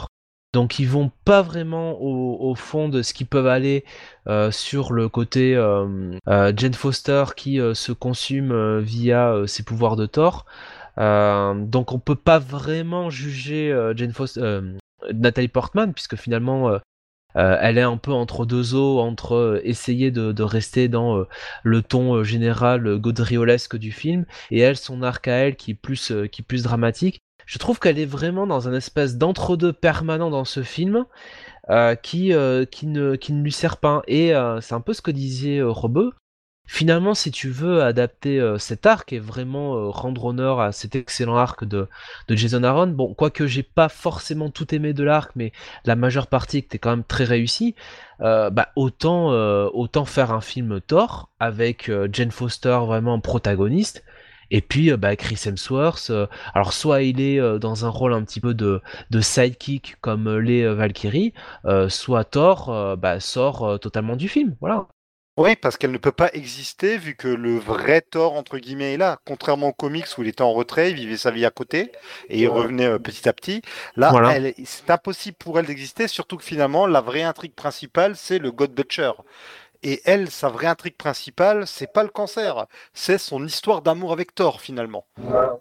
[0.55, 3.85] Donc ils vont pas vraiment au, fond de ce qu'ils peuvent aller
[4.51, 5.53] sur le côté
[6.27, 10.47] Jane Foster qui se consume via ses pouvoirs de Thor.
[10.99, 14.73] Euh, donc on peut pas vraiment juger euh, Jane Foster, euh,
[15.13, 16.71] Nathalie Portman puisque finalement
[17.37, 21.25] elle est un peu entre deux eaux, entre essayer de, de, rester dans
[21.63, 26.13] le ton général gaudriolesque du film, et elle, son arc à elle qui est plus,
[26.33, 27.21] qui est plus dramatique.
[27.45, 31.05] Je trouve qu'elle est vraiment dans un espèce d'entre-deux permanent dans ce film,
[32.03, 32.33] qui,
[32.71, 34.03] qui, ne, qui ne lui sert pas.
[34.09, 36.13] Et c'est un peu ce que disait Robeux,
[36.67, 40.97] Finalement, si tu veux adapter euh, cet arc et vraiment euh, rendre honneur à cet
[40.97, 41.89] excellent arc de,
[42.27, 45.53] de Jason Aaron, bon, quoique j'ai pas forcément tout aimé de l'arc, mais
[45.85, 47.77] la majeure partie était quand même très réussie,
[48.21, 49.31] euh, bah, autant,
[49.69, 54.05] autant faire un film Thor avec Jane Foster vraiment protagoniste,
[54.51, 56.11] et puis bah, Chris Hemsworth,
[56.55, 60.67] alors soit il est dans un rôle un petit peu de, de sidekick comme les
[60.67, 61.33] Valkyrie,
[61.89, 64.57] soit Thor bah, sort totalement du film.
[64.61, 64.89] Voilà.
[65.37, 68.97] Oui, parce qu'elle ne peut pas exister vu que le vrai Thor, entre guillemets, est
[68.97, 69.21] là.
[69.27, 71.93] Contrairement aux comics où il était en retrait, il vivait sa vie à côté
[72.31, 73.61] et il revenait euh, petit à petit.
[73.97, 74.15] Là,
[74.65, 78.73] c'est impossible pour elle d'exister, surtout que finalement, la vraie intrigue principale, c'est le God
[78.73, 79.13] Butcher.
[79.89, 84.35] Et elle, sa vraie intrigue principale, c'est pas le cancer, c'est son histoire d'amour avec
[84.35, 85.07] Thor finalement.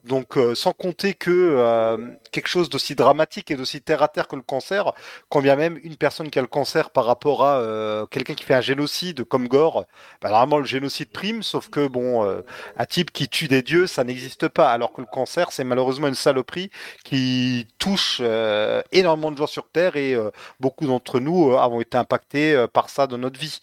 [0.03, 1.97] Donc, euh, sans compter que euh,
[2.31, 4.93] quelque chose d'aussi dramatique et d'aussi terre à terre que le cancer,
[5.29, 8.43] quand bien même une personne qui a le cancer par rapport à euh, quelqu'un qui
[8.43, 9.85] fait un génocide comme Gore,
[10.23, 14.03] bah, normalement le génocide prime, sauf que bon, un type qui tue des dieux, ça
[14.03, 16.71] n'existe pas, alors que le cancer, c'est malheureusement une saloperie
[17.03, 18.23] qui touche
[18.91, 20.17] énormément de gens sur Terre et
[20.59, 23.61] beaucoup d'entre nous avons été impactés par ça dans notre vie.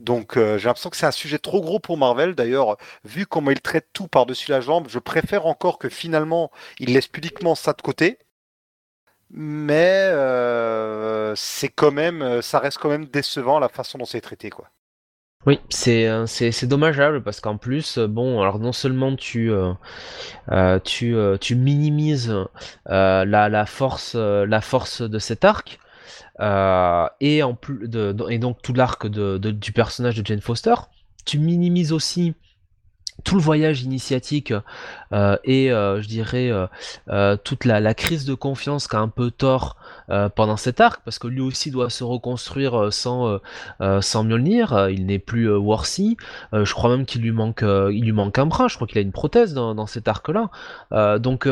[0.00, 2.34] Donc euh, j'ai l'impression que c'est un sujet trop gros pour Marvel.
[2.34, 6.94] D'ailleurs, vu comment il traite tout par-dessus la jambe, je préfère encore que finalement il
[6.94, 8.18] laisse pudiquement ça de côté.
[9.32, 14.50] Mais euh, c'est quand même, ça reste quand même décevant la façon dont c'est traité,
[14.50, 14.70] quoi.
[15.46, 16.26] Oui, c'est euh,
[16.64, 19.52] dommageable parce qu'en plus, bon, alors non seulement tu
[21.54, 22.34] minimises
[22.86, 25.78] la force la force de cet arc,
[26.40, 30.74] euh, et, en plus de, et donc tout l'arc de, du personnage de Jane Foster.
[31.26, 32.34] Tu minimises aussi
[33.22, 34.54] tout le voyage initiatique
[35.12, 36.50] euh, et euh, je dirais
[37.44, 39.76] toute la, crise de confiance qu'a un peu tort
[40.34, 43.38] pendant cet arc parce que lui aussi doit se reconstruire sans
[44.00, 44.88] sans Mjolnir.
[44.88, 46.16] Il n'est plus Worthy
[46.54, 48.68] je crois même qu'il lui manque lui manque un bras.
[48.68, 51.46] Je crois qu'il a une prothèse dans, dans cet arc là donc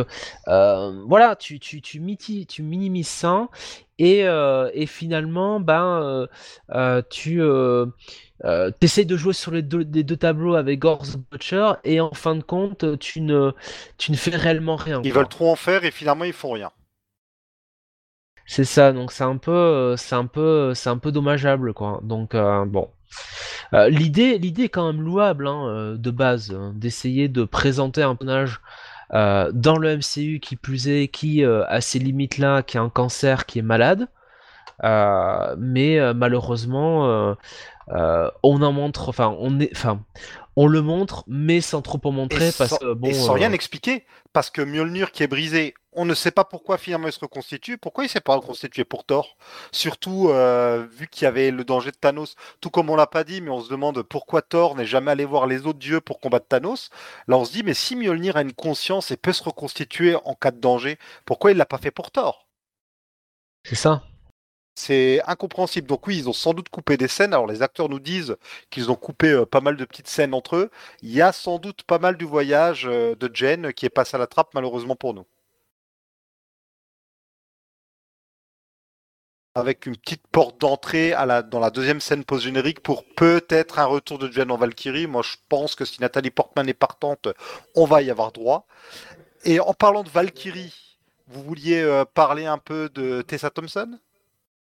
[0.49, 2.01] voilà tu tu, tu
[2.63, 3.49] minimises ça
[3.99, 6.27] et, euh, et finalement, ben, euh,
[6.73, 7.43] euh, tu
[8.81, 12.37] essayes de jouer sur les deux, les deux tableaux avec Gor's Butcher, et en fin
[12.37, 13.53] de compte, tu ne,
[13.97, 15.01] tu ne fais réellement rien.
[15.05, 16.71] Ils veulent trop en faire, et finalement, ils font rien.
[18.47, 22.01] C'est ça, donc c'est un peu, c'est un peu, c'est un peu dommageable, quoi.
[22.03, 22.89] Donc bon.
[23.75, 28.15] Euh, l'idée, l'idée est quand même louable hein, de base, hein, d'essayer de présenter un
[28.15, 28.61] personnage
[29.15, 32.89] euh, dans le MCU qui plus est, qui a ces limites là, qui a un
[32.89, 34.09] cancer, qui est malade.
[34.83, 37.37] mais malheureusement,
[37.89, 40.01] on en montre, enfin, on est, enfin,
[40.57, 43.09] on le montre, mais sans trop en montrer, parce sans, que bon.
[43.09, 46.79] Et sans rien expliquer, parce que Mjolnir qui est brisé, on ne sait pas pourquoi
[46.79, 47.77] finalement il se reconstitue.
[47.77, 49.37] Pourquoi il s'est pas reconstitué pour Thor
[49.73, 52.37] Surtout euh, vu qu'il y avait le danger de Thanos.
[52.61, 55.25] Tout comme on l'a pas dit, mais on se demande pourquoi Thor n'est jamais allé
[55.25, 56.91] voir les autres dieux pour combattre Thanos.
[57.27, 60.35] Là, on se dit, mais si Mjolnir a une conscience et peut se reconstituer en
[60.35, 62.47] cas de danger, pourquoi il l'a pas fait pour Thor
[63.65, 64.03] C'est ça.
[64.77, 65.89] C'est incompréhensible.
[65.89, 67.35] Donc oui, ils ont sans doute coupé des scènes.
[67.35, 68.37] Alors les acteurs nous disent
[68.71, 70.71] qu'ils ont coupé euh, pas mal de petites scènes entre eux.
[71.03, 74.15] Il y a sans doute pas mal du voyage euh, de Jen qui est passé
[74.15, 75.27] à la trappe malheureusement pour nous.
[79.59, 81.15] Avec une petite porte d'entrée
[81.51, 85.07] dans la deuxième scène post-générique pour peut-être un retour de Jen en Valkyrie.
[85.07, 87.29] Moi, je pense que si Nathalie Portman est partante,
[87.75, 88.67] on va y avoir droit.
[89.45, 90.97] Et en parlant de Valkyrie,
[91.29, 93.99] vous vouliez euh, parler un peu de Tessa Thompson?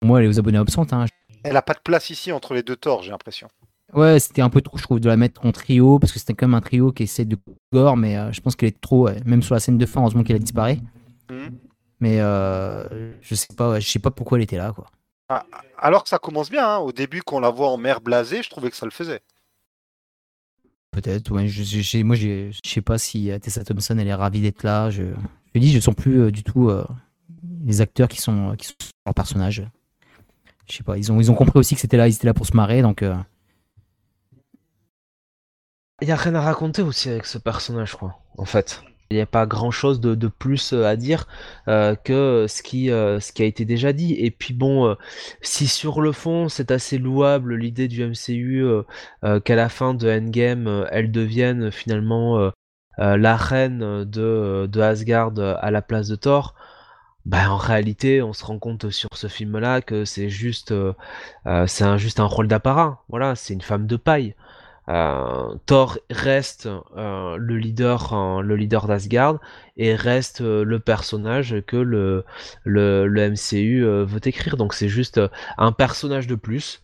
[0.02, 0.94] Moi, elle est aux abonnés absentes.
[0.94, 1.06] Hein.
[1.44, 3.48] Elle n'a pas de place ici entre les deux torts, j'ai l'impression.
[3.94, 6.34] Ouais, c'était un peu trop, je trouve, de la mettre en trio, parce que c'était
[6.34, 7.38] quand même un trio qui essaie de
[7.74, 10.24] gore, mais euh, je pense qu'elle est trop, même sur la scène de fin, heureusement
[10.24, 10.78] qu'elle a disparu.
[11.30, 11.48] Mmh.
[12.00, 14.88] Mais euh, je sais pas, je sais pas pourquoi elle était là, quoi.
[15.28, 15.46] Ah,
[15.78, 16.78] alors que ça commence bien, hein.
[16.78, 19.22] au début, qu'on la voit en mer blasée, je trouvais que ça le faisait.
[20.92, 21.48] Peut-être, ouais.
[21.48, 24.90] Je, je, moi, je sais pas si euh, Tessa Thompson, elle est ravie d'être là.
[24.90, 25.04] Je,
[25.54, 26.72] je dis, je sens plus euh, du tout
[27.66, 28.74] les acteurs qui sont, qui sont
[29.06, 29.64] leur personnage.
[30.68, 32.34] Je sais pas, ils ont, ils ont compris aussi que c'était là, ils étaient là
[32.34, 33.04] pour se marrer, donc.
[36.02, 38.82] Il y a rien à raconter aussi avec ce personnage, je crois, en fait.
[39.12, 41.28] Il n'y a pas grand chose de, plus euh, à dire
[41.68, 44.14] euh, que ce qui, euh, ce qui a été déjà dit.
[44.14, 44.96] Et puis bon,
[45.42, 48.66] si sur le fond c'est assez louable l'idée du MCU
[49.44, 52.52] qu'à la fin de Endgame, elle devienne finalement
[52.98, 56.54] la reine de, de Asgard à la place de Thor,
[57.26, 60.74] bah en réalité on se rend compte sur ce film-là que c'est juste,
[61.46, 63.04] un, juste un rôle d'apparat.
[63.10, 64.36] Voilà, c'est une femme de paille.
[64.90, 66.68] Euh, Thor reste
[66.98, 69.40] euh, le leader, le leader d'Asgard
[69.78, 72.26] et reste euh, le personnage que le,
[72.64, 74.58] le, MCU veut écrire.
[74.58, 75.22] Donc c'est juste
[75.58, 76.82] un personnage de plus.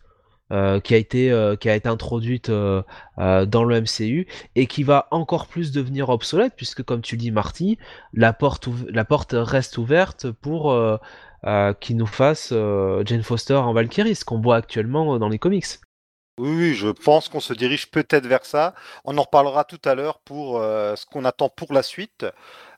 [0.84, 5.72] qui a été qui a été introduite dans le MCU et qui va encore plus
[5.72, 7.78] devenir obsolète puisque comme tu dis Marty
[8.12, 10.72] la porte la porte reste ouverte pour
[11.80, 12.54] qu'il nous fasse
[13.04, 15.80] Jane Foster en Valkyrie ce qu'on voit actuellement dans les comics
[16.38, 18.74] oui, je pense qu'on se dirige peut-être vers ça.
[19.04, 22.26] On en reparlera tout à l'heure pour euh, ce qu'on attend pour la suite.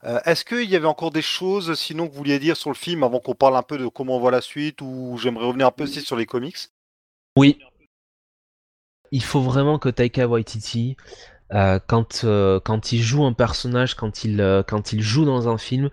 [0.04, 2.76] Euh, est-ce qu'il y avait encore des choses, sinon, que vous vouliez dire sur le
[2.76, 5.66] film avant qu'on parle un peu de comment on voit la suite ou j'aimerais revenir
[5.66, 6.56] un peu aussi sur les comics?
[7.36, 7.58] Oui.
[9.10, 10.96] Il faut vraiment que Taika Waititi
[11.54, 15.48] euh, quand, euh, quand il joue un personnage, quand il, euh, quand il joue dans
[15.48, 15.90] un film,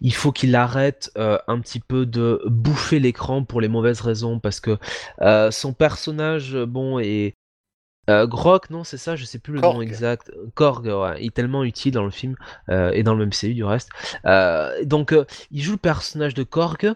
[0.00, 4.60] il faut qu'il arrête un petit peu de bouffer l'écran pour les mauvaises raisons, parce
[4.60, 4.78] que
[5.50, 7.34] son personnage, bon, est...
[8.08, 10.30] Grok, non, c'est ça, je sais plus le nom exact.
[10.54, 12.36] Korg, ouais, il est tellement utile dans le film
[12.70, 13.88] et dans le MCU du reste.
[14.84, 15.14] donc,
[15.50, 16.94] il joue le personnage de Korg,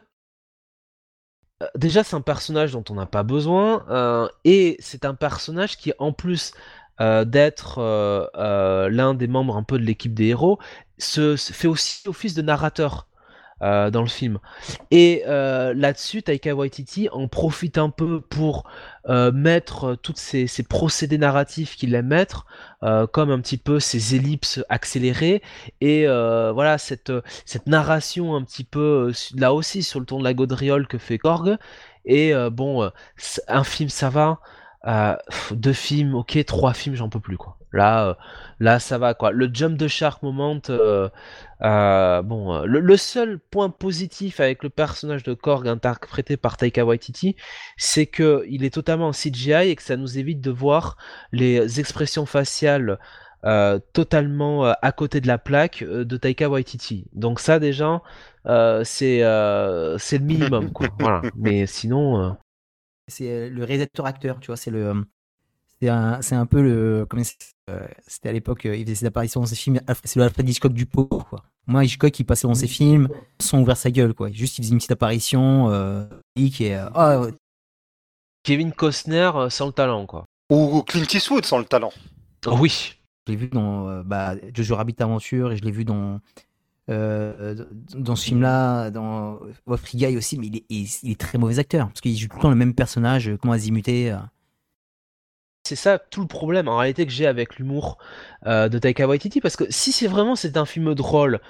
[1.75, 6.13] déjà c'est un personnage dont on n'a pas besoin et c'est un personnage qui en
[6.13, 6.53] plus
[7.01, 10.59] euh, d'être euh, euh, l'un des membres un peu de l'équipe des héros,
[10.99, 13.07] se, fait aussi office de narrateur.
[13.61, 14.39] dans le film.
[14.93, 18.71] Et là-dessus, Taika Waititi en profite un peu pour
[19.09, 22.47] mettre tous ces, procédés narratifs qu'il aime mettre,
[23.13, 25.43] comme un petit peu ces ellipses accélérées,
[25.81, 27.13] et voilà cette,
[27.45, 31.19] cette narration un petit peu là aussi sur le ton de la gaudriole que fait
[31.19, 31.57] Korg.
[32.05, 32.89] Et bon,
[33.49, 34.39] un film ça va,
[34.89, 35.17] euh,
[35.51, 37.59] deux films, ok, trois films, j'en peux plus quoi.
[37.73, 38.15] Là, euh,
[38.59, 39.33] là, ça va quoi.
[39.33, 45.35] Le jump de shark moment, euh, bon, le, seul point positif avec le personnage de
[45.35, 47.37] Korg interprété par Taika Waititi,
[47.77, 50.97] c'est que il est totalement en CGI et que ça nous évite de voir
[51.33, 52.99] les expressions faciales
[53.93, 57.07] totalement à côté de la plaque de Taika Waititi.
[57.13, 58.01] Donc ça déjà,
[58.85, 59.21] c'est
[59.99, 60.89] c'est le minimum quoi.
[60.99, 61.23] voilà.
[61.37, 62.37] Mais sinon
[63.09, 65.05] c'est euh, le réalisateur-acteur, tu vois, c'est le.
[65.81, 67.07] C'est un, un, peu le.
[67.71, 69.81] Euh, c'était à l'époque, euh, il faisait ses apparitions dans ses films.
[70.05, 71.45] C'est le Alfred Hitchcock du pot, quoi.
[71.67, 73.09] Moi, Hitchcock, il passait dans ses films
[73.41, 74.31] sans ouvrir sa gueule, quoi.
[74.33, 76.05] Juste, il faisait une petite apparition, euh,
[76.35, 76.81] qui est.
[76.97, 77.29] Oh,
[78.43, 80.25] Kevin Costner sans le talent, quoi.
[80.51, 81.93] Ou Clint Eastwood sans le talent.
[82.47, 82.95] oui.
[83.27, 86.19] Je l'ai vu dans bah, Jojo Rabbit Aventure et je l'ai vu dans
[86.91, 89.39] euh, dans ce film-là, dans
[89.77, 90.65] Free Guy aussi, mais il est,
[91.03, 93.53] il est, très mauvais acteur parce qu'il joue tout le temps le même personnage, comment
[93.53, 94.15] Azimuté.
[95.69, 97.99] C'est ça tout le problème en réalité que j'ai avec l'humour
[98.47, 101.41] euh, de Taika Waititi parce que si c'est vraiment c'est un film drôle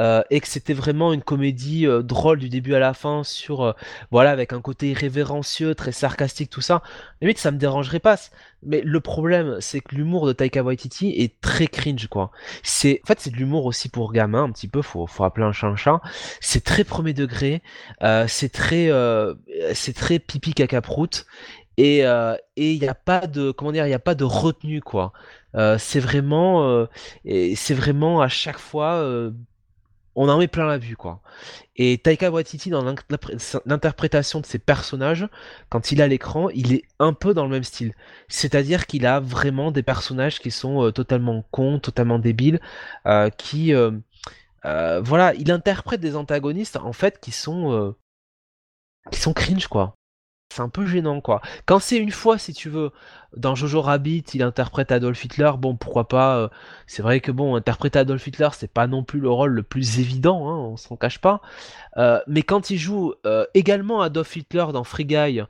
[0.00, 3.76] euh, et que c'était vraiment une comédie euh, drôle du début à la fin sur
[4.10, 6.82] voilà avec un côté irrévérencieux très sarcastique tout ça
[7.20, 8.16] limite ça me dérangerait pas.
[8.64, 12.32] Mais le problème c'est que l'humour de Taika Waititi est très cringe quoi.
[12.64, 15.46] C'est en fait c'est de l'humour aussi pour gamins un petit peu faut faut appeler
[15.46, 16.00] un chat un chat.
[16.40, 17.62] C'est très premier degré
[18.26, 18.90] c'est très
[19.72, 21.26] c'est très pipi caca prout
[21.78, 24.82] et euh, et il n'y a pas de comment dire il a pas de retenue
[24.82, 25.12] quoi.
[25.54, 26.86] Euh, c'est vraiment euh,
[27.54, 29.02] c'est vraiment à chaque fois
[30.16, 31.22] on en met plein la vue quoi.
[31.76, 32.84] Et Taika Waititi dans
[33.64, 35.28] l'interprétation de ses personnages
[35.68, 37.94] quand il à l'écran il est un peu dans le même style.
[38.28, 42.60] C'est-à-dire qu'il a vraiment des personnages qui sont totalement cons totalement débiles
[43.38, 43.72] qui
[44.64, 47.94] voilà il interprète des antagonistes en fait qui sont
[49.12, 49.97] qui sont cringe quoi
[50.50, 51.40] c'est un peu gênant quoi.
[51.66, 52.90] Quand c'est une fois, si tu veux,
[53.36, 56.38] dans Jojo Rabbit, il interprète Adolf Hitler, bon pourquoi pas.
[56.38, 56.48] Euh,
[56.86, 60.00] c'est vrai que bon, interpréter Adolf Hitler, c'est pas non plus le rôle le plus
[60.00, 61.40] évident, hein, on s'en cache pas.
[61.96, 65.42] Euh, mais quand il joue euh, également Adolf Hitler dans Free Guy,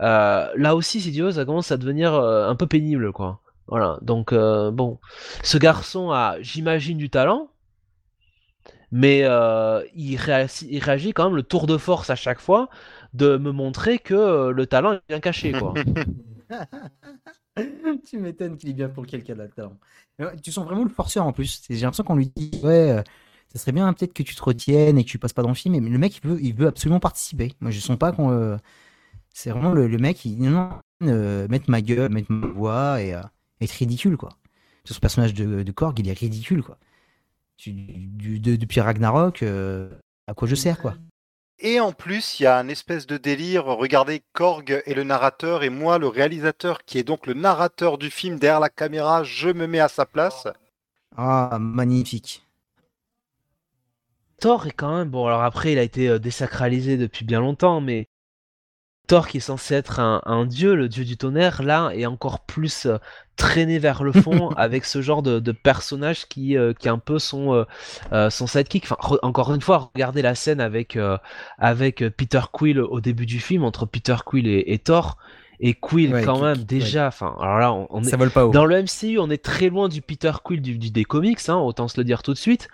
[0.00, 3.40] là aussi, si tu veux, ça commence à devenir un peu pénible quoi.
[3.66, 4.98] Voilà, donc bon,
[5.42, 7.48] ce garçon a, j'imagine, du talent,
[8.92, 9.18] mais
[9.94, 10.18] il,
[10.70, 12.70] il réagit quand même le tour de force à chaque fois
[13.14, 15.74] de me montrer que euh, le talent est bien caché, quoi.
[18.08, 19.76] tu m'étonnes qu'il est bien pour quelqu'un de talent.
[20.42, 21.62] Tu sens vraiment le forceur en plus.
[21.68, 23.02] J'ai l'impression qu'on lui dit ouais, euh,
[23.52, 25.54] ça serait bien peut-être que tu te retiennes et que tu passes pas dans le
[25.54, 25.78] film.
[25.78, 27.54] Mais le mec, il veut, il veut absolument participer.
[27.60, 28.30] Moi, je sens pas qu'on.
[28.30, 28.56] Euh,
[29.32, 30.70] c'est vraiment le, mec, il non,
[31.00, 33.14] mettre ma gueule, mettre ma voix et
[33.60, 34.30] être ridicule, quoi.
[34.84, 36.78] Ce personnage de, de Korg, il est ridicule, quoi.
[37.58, 39.44] Du, depuis Ragnarok,
[40.26, 40.96] à quoi je sers, quoi.
[41.60, 43.64] Et en plus, il y a un espèce de délire.
[43.64, 48.10] Regardez, Korg est le narrateur et moi, le réalisateur, qui est donc le narrateur du
[48.10, 50.46] film derrière la caméra, je me mets à sa place.
[51.16, 52.46] Ah, magnifique.
[54.40, 55.08] Thor est quand même.
[55.08, 58.07] Bon, alors après, il a été euh, désacralisé depuis bien longtemps, mais
[59.08, 62.84] Thor qui est censé être un, dieu, le dieu du tonnerre, là est encore plus
[62.84, 62.98] euh,
[63.36, 67.18] traîné vers le fond avec ce genre de, personnage qui, euh, qui est un peu
[67.18, 67.64] son,
[68.12, 68.84] euh, son sidekick.
[68.84, 70.98] Enfin, encore une fois, regardez la scène avec,
[71.56, 75.16] avec Peter Quill au début du film, entre Peter Quill et, Thor.
[75.60, 79.28] Et Quill quand même déjà, enfin alors là on, est pas dans le MCU on
[79.28, 82.32] est très loin du Peter Quill du, des comics, hein, autant se le dire tout
[82.32, 82.68] de suite.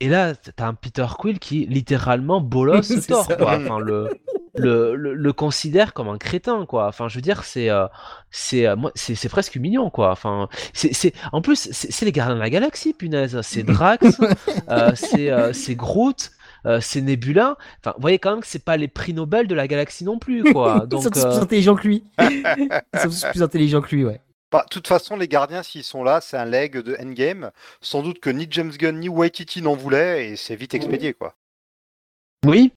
[0.00, 3.58] Et là t'as un Peter Quill qui littéralement bolosse Thor quoi.
[3.58, 4.08] Enfin le
[4.54, 6.86] le, le, considère comme un crétin quoi.
[6.86, 7.86] Enfin je veux dire c'est euh,
[8.30, 10.10] c'est euh, moi c'est presque mignon quoi.
[10.10, 13.40] Enfin c'est en plus c'est les gardiens de la galaxie punaise.
[13.42, 14.04] C'est Drax
[14.68, 16.32] euh, c'est c'est Groot
[16.80, 17.56] c'est Nebula.
[17.80, 20.18] Enfin vous voyez quand même que c'est pas les prix Nobel de la galaxie non
[20.18, 20.86] plus quoi.
[20.86, 22.04] Donc ils sont plus intelligents que lui.
[22.20, 24.20] Ils sont tous plus intelligents que lui ouais.
[24.50, 27.52] Bah, de toute façon, les gardiens, s'ils sont là, c'est un leg de Endgame.
[27.80, 31.34] Sans doute que ni James Gunn ni Waititi n'en voulaient et c'est vite expédié, quoi.
[32.44, 32.70] Oui,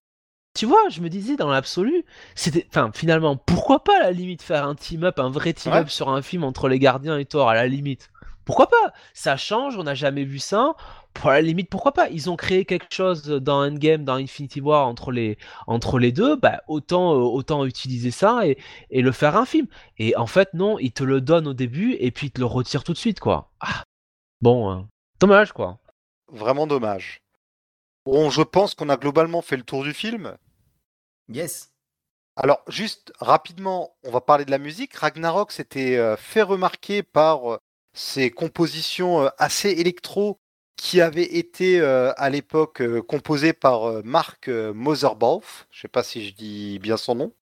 [0.56, 4.41] tu vois, je me disais dans l'absolu, c'était, enfin, finalement, pourquoi pas à la limite
[4.41, 7.53] faire un team-up, un vrai team-up sur un film entre les gardiens et Thor, à
[7.53, 8.10] la limite?
[8.45, 8.94] Pourquoi pas?
[9.14, 10.76] Ça change, on n'a jamais vu ça.
[11.14, 12.10] Pour la limite, pourquoi pas?
[12.10, 16.36] Ils ont créé quelque chose dans Endgame, dans Infinity War entre les, entre les deux,
[16.36, 18.57] bah, autant, euh, autant utiliser ça et,
[18.91, 19.68] et, le faire un film.
[19.98, 22.45] Et en fait, non, ils te le donnent au début et puis ils te le
[22.45, 23.49] retirent tout de suite, quoi.
[23.60, 23.84] Ah.
[24.41, 24.88] Bon, hein.
[25.19, 25.80] dommage, quoi.
[26.32, 27.22] Vraiment dommage.
[28.06, 30.38] Bon, je pense qu'on a globalement fait le tour du film.
[31.30, 31.72] Yes.
[32.36, 34.94] Alors, juste rapidement, on va parler de la musique.
[34.96, 37.58] Ragnarok s'était euh, fait remarquer par euh,
[37.94, 40.40] ses compositions euh, assez électro
[40.76, 45.68] qui avaient été à l'époque composées par Mark Moserbauf.
[45.72, 47.34] Je ne sais pas si je dis bien son nom.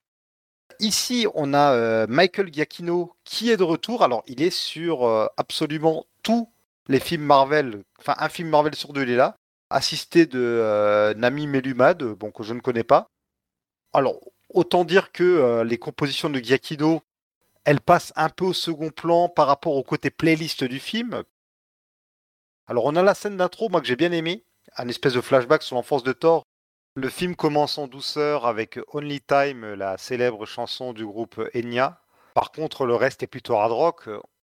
[0.80, 4.04] Ici, on a Michael Giacchino qui est de retour.
[4.04, 6.48] Alors, il est sur absolument tous
[6.88, 7.82] les films Marvel.
[8.00, 9.36] Enfin, un film Marvel sur deux, il est là.
[9.72, 13.10] Assisté de Nami Melumad, bon, que je ne connais pas
[13.94, 17.02] alors, autant dire que euh, les compositions de Giacchino,
[17.64, 21.24] elles passent un peu au second plan par rapport au côté playlist du film.
[22.68, 24.44] Alors, on a la scène d'intro, moi que j'ai bien aimé,
[24.78, 26.44] un espèce de flashback sur l'enfance de Thor.
[26.96, 32.02] Le film commence en douceur avec Only Time, la célèbre chanson du groupe Enya.
[32.34, 34.10] Par contre, le reste est plutôt hard rock.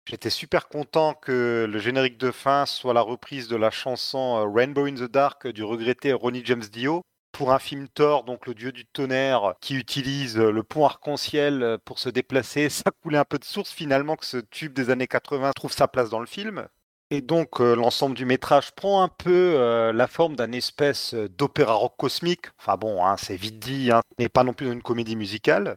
[0.09, 4.87] J'étais super content que le générique de fin soit la reprise de la chanson Rainbow
[4.87, 7.03] in the Dark du regretté Ronnie James Dio
[7.33, 11.63] pour un film Thor, donc le dieu du tonnerre, qui utilise euh, le pont arc-en-ciel
[11.63, 14.91] euh, pour se déplacer, ça coulait un peu de source finalement que ce tube des
[14.91, 16.69] années 80 trouve sa place dans le film.
[17.11, 21.95] Et donc euh, l'ensemble du métrage prend un peu la forme d'un espèce d'opéra rock
[21.99, 22.47] cosmique.
[22.59, 25.77] Enfin bon, hein, c'est vite dit, hein, mais pas non plus une comédie musicale.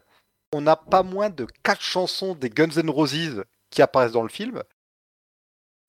[0.53, 4.29] On a pas moins de quatre chansons des Guns N' Roses qui apparaissent dans le
[4.29, 4.63] film.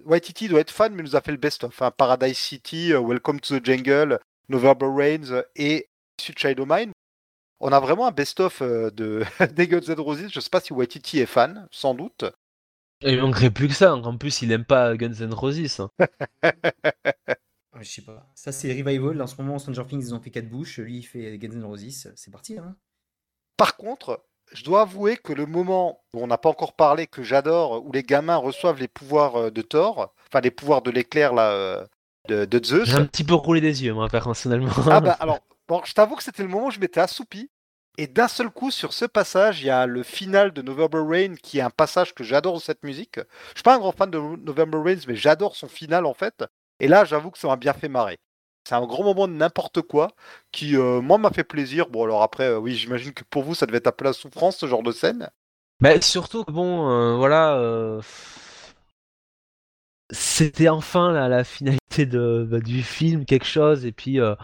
[0.05, 1.81] Waititi doit être fan, mais nous a fait le best-of.
[1.81, 1.93] Hein.
[1.93, 5.89] Paradise City, Welcome to the Jungle, November Rains et
[6.20, 6.93] Sweet Child of Mine.
[7.60, 9.24] On a vraiment un best-of euh, de
[9.55, 10.28] des Guns N' Roses.
[10.31, 12.24] Je sais pas si Waititi est fan, sans doute.
[13.02, 13.94] Il manquerait plus que ça.
[13.94, 15.89] En plus, il aime pas Guns N' Roses.
[17.81, 18.31] je sais pas.
[18.35, 19.20] Ça, c'est Revival.
[19.20, 20.78] En ce moment, Stranger Things, ils ont fait 4 bouches.
[20.78, 22.12] Lui, il fait Guns N' Roses.
[22.14, 22.59] C'est parti.
[22.59, 22.77] Hein.
[23.56, 27.23] Par contre, je dois avouer que le moment où on n'a pas encore parlé, que
[27.23, 31.35] j'adore, où les gamins reçoivent les pouvoirs euh, de Thor, enfin les pouvoirs de l'éclair
[31.35, 31.86] là, euh,
[32.28, 32.89] de, de Zeus.
[32.89, 34.70] J'ai un petit peu roulé des yeux, moi, personnellement.
[34.90, 37.51] Ah bah alors, bon, je t'avoue que c'était le moment où je m'étais assoupi.
[37.98, 41.35] Et d'un seul coup, sur ce passage, il y a le final de November Rain,
[41.43, 43.19] qui est un passage que j'adore de cette musique.
[43.51, 46.44] Je suis pas un grand fan de November Rain, mais j'adore son final en fait.
[46.78, 48.19] Et là, j'avoue que ça m'a bien fait marrer.
[48.69, 50.09] C'est un grand moment de n'importe quoi
[50.53, 51.89] qui, euh, moi, m'a fait plaisir.
[51.89, 54.12] Bon, alors après, euh, oui, j'imagine que pour vous, ça devait être un peu la
[54.12, 55.31] souffrance, ce genre de scène.
[55.81, 57.57] Bah, surtout bon, euh, voilà,
[60.11, 64.35] c'était enfin la, la finalité de, bah, du film, quelque chose, et puis euh,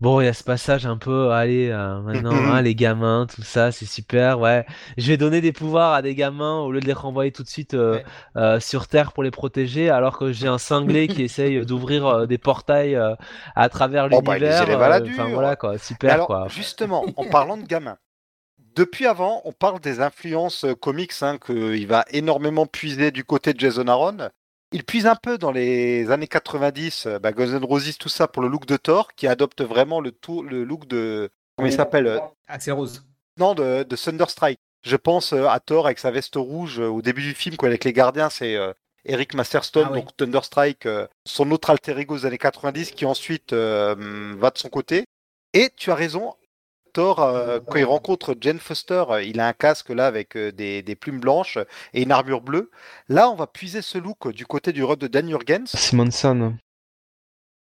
[0.00, 3.42] bon, il y a ce passage un peu, allez, euh, maintenant, hein, les gamins, tout
[3.42, 4.64] ça, c'est super, ouais.
[4.96, 7.48] Je vais donner des pouvoirs à des gamins au lieu de les renvoyer tout de
[7.48, 8.00] suite euh,
[8.36, 8.60] Ouais.
[8.60, 12.98] sur Terre pour les protéger, alors que j'ai un cinglé qui essaye d'ouvrir des portails
[13.56, 14.66] à travers Oh, bah, l'univers.
[14.78, 16.46] la euh, Enfin voilà quoi, super alors, quoi.
[16.48, 17.98] justement, en parlant de gamins,
[18.76, 23.58] depuis avant, on parle des influences comics hein, qu'il va énormément puiser du côté de
[23.58, 24.28] Jason Aaron.
[24.72, 28.28] Il puise un peu dans les années 90, euh, bah, Guns N' Roses, tout ça
[28.28, 30.12] pour le look de Thor, qui adopte vraiment le,
[30.64, 31.30] look de.
[31.56, 33.04] Comment il s'appelle euh, Axel Rose.
[33.38, 34.60] Non, de, de Thunderstrike.
[34.82, 37.84] Je pense euh, à Thor avec sa veste rouge au début du film, quoi, avec
[37.84, 38.72] les gardiens, c'est euh,
[39.04, 40.00] Eric Masterstone, Ah oui.
[40.00, 44.58] donc Thunderstrike, euh, son autre alter ego des années 90, qui ensuite euh, va de
[44.58, 45.04] son côté.
[45.54, 46.34] Et tu as raison,
[46.92, 50.52] Thor, euh, quand il rencontre Jane Foster, euh, il a un casque là avec euh,
[50.52, 51.58] des, des plumes blanches
[51.92, 52.70] et une armure bleue.
[53.08, 55.66] Là, on va puiser ce look du côté du run de Dan Jurgens.
[55.66, 56.56] Simonson.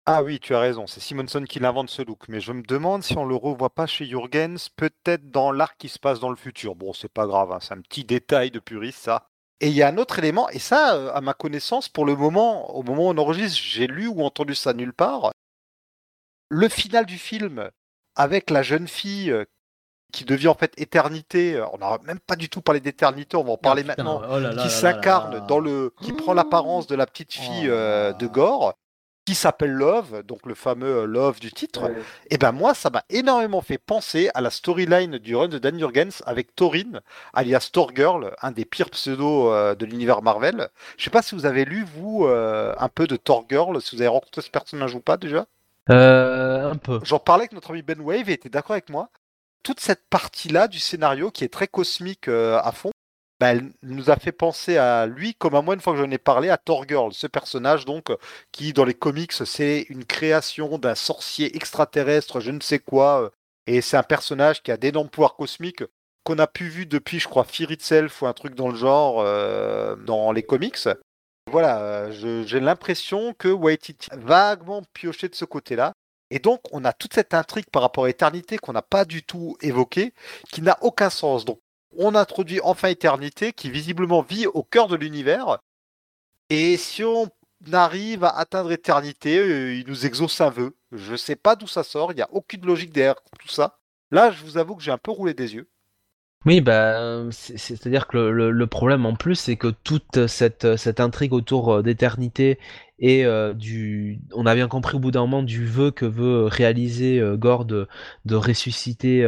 [0.09, 2.29] Ah oui, tu as raison, c'est Simonson qui l'invente ce look.
[2.29, 5.89] Mais je me demande si on le revoit pas chez Jurgens, peut-être dans l'arc qui
[5.89, 6.77] se passe dans le futur.
[6.77, 9.29] Bon, c'est pas grave, hein, c'est un petit détail de puriste ça.
[9.61, 12.77] Et il y a un autre élément, et ça, à ma connaissance, pour le moment,
[12.77, 15.33] au moment où on enregistre, j'ai lu ou entendu ça nulle part.
[16.51, 17.71] Le final du film
[18.17, 19.45] avec la jeune fille euh,
[20.13, 21.57] qui devient en fait éternité.
[21.57, 24.33] euh, On n'a même pas du tout parlé d'éternité, on va en parler maintenant oh
[24.35, 27.69] là là là qui s'incarne dans le, qui prend l'apparence de la petite fille Oh
[27.69, 28.75] là euh, de Gore,
[29.27, 31.91] qui s'appelle Love, donc le fameux Love du titre.
[32.31, 35.77] Et ben moi, ça m'a énormément fait penser à la storyline du run de Dan
[35.77, 37.01] Jurgens avec Thorin,
[37.35, 40.69] alias Thor Girl, un des pires pseudos euh, de l'univers Marvel.
[40.97, 43.97] Je sais pas si vous avez lu vous euh, un peu de Thor Girl, si
[43.97, 45.47] vous avez rencontré ce personnage ou pas déjà?
[45.91, 47.01] Euh, un peu.
[47.05, 49.11] J'en parlais avec notre ami Ben Wave et était d'accord avec moi.
[49.63, 52.91] Toute cette partie-là du scénario qui est très cosmique euh, à fond,
[53.41, 56.11] bah, elle nous a fait penser à lui comme à moi une fois que j'en
[56.11, 58.17] ai parlé à Thor Girl, ce personnage donc euh,
[58.53, 63.31] qui dans les comics c'est une création d'un sorcier extraterrestre, je ne sais quoi, euh,
[63.67, 65.85] et c'est un personnage qui a d'énormes pouvoirs cosmiques
[66.25, 69.23] qu'on a pu vu depuis je crois Fear Itself ou un truc dans le genre
[69.99, 70.89] dans les comics.
[71.51, 75.93] Voilà, euh, j'ai l'impression que Waititi vaguement pioché de ce côté-là.
[76.31, 79.23] Et donc, on a toute cette intrigue par rapport à Éternité qu'on n'a pas du
[79.23, 80.13] tout évoquée,
[80.51, 81.45] qui n'a aucun sens.
[81.45, 81.61] Donc,
[81.97, 85.59] on introduit enfin Éternité, qui visiblement vit au cœur de l'univers.
[86.51, 87.31] Et si on
[87.73, 90.77] arrive à atteindre Éternité, euh, il nous exauce un vœu.
[90.91, 93.79] Je ne sais pas d'où ça sort, il n'y a aucune logique derrière tout ça.
[94.11, 95.69] Là, je vous avoue que j'ai un peu roulé des yeux.
[96.47, 100.65] Oui, bah, euh, c'est- c'est-à-dire que le, problème en plus, c'est que toute cette,
[101.01, 102.59] intrigue autour euh, d'éternité
[103.01, 106.45] et euh, du, on a bien compris au bout d'un moment du vœu que veut
[106.47, 107.89] réaliser Gore de,
[108.31, 109.27] ressusciter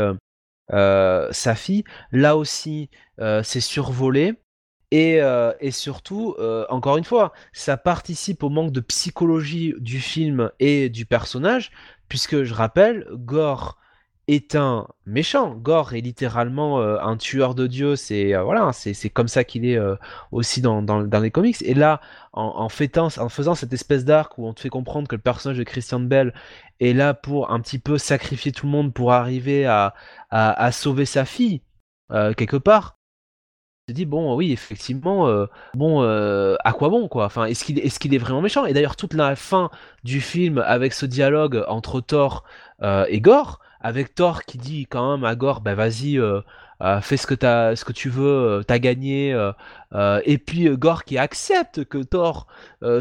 [0.71, 1.85] sa fille.
[2.13, 2.89] Là aussi,
[3.43, 4.35] c'est survolé.
[4.91, 5.21] Et,
[5.71, 6.37] surtout,
[6.71, 11.73] encore une fois, ça participe au manque de psychologie du film et du personnage,
[12.09, 13.77] puisque je rappelle, Gore
[14.29, 15.55] est un méchant.
[15.55, 17.97] Gore est littéralement euh, un tueur de dieu.
[17.97, 19.97] C'est euh, voilà, c'est c'est comme ça qu'il est euh,
[20.33, 21.57] aussi dans, dans, les comics.
[21.63, 22.01] Et là,
[22.35, 25.59] en, fêtant, en faisant cette espèce d'arc où on te fait comprendre que le personnage
[25.59, 26.35] de Christian Bell
[26.79, 29.95] est là pour un petit peu sacrifier tout le monde pour arriver à,
[30.31, 31.63] à, sauver sa fille
[32.37, 32.99] quelque part.
[33.89, 37.25] Je dis bon oui effectivement bon à quoi bon quoi?
[37.25, 38.67] Enfin est-ce qu'il est-ce qu'il est vraiment méchant?
[38.67, 39.71] Et d'ailleurs toute la fin
[40.05, 42.45] du film avec ce dialogue entre Thor
[42.83, 46.41] et Gore avec Thor qui dit quand même à Gore bah vas-y euh,
[46.83, 49.31] euh, fais ce que tu veux euh, t'as gagné
[50.25, 52.47] et puis Gore qui accepte que Thor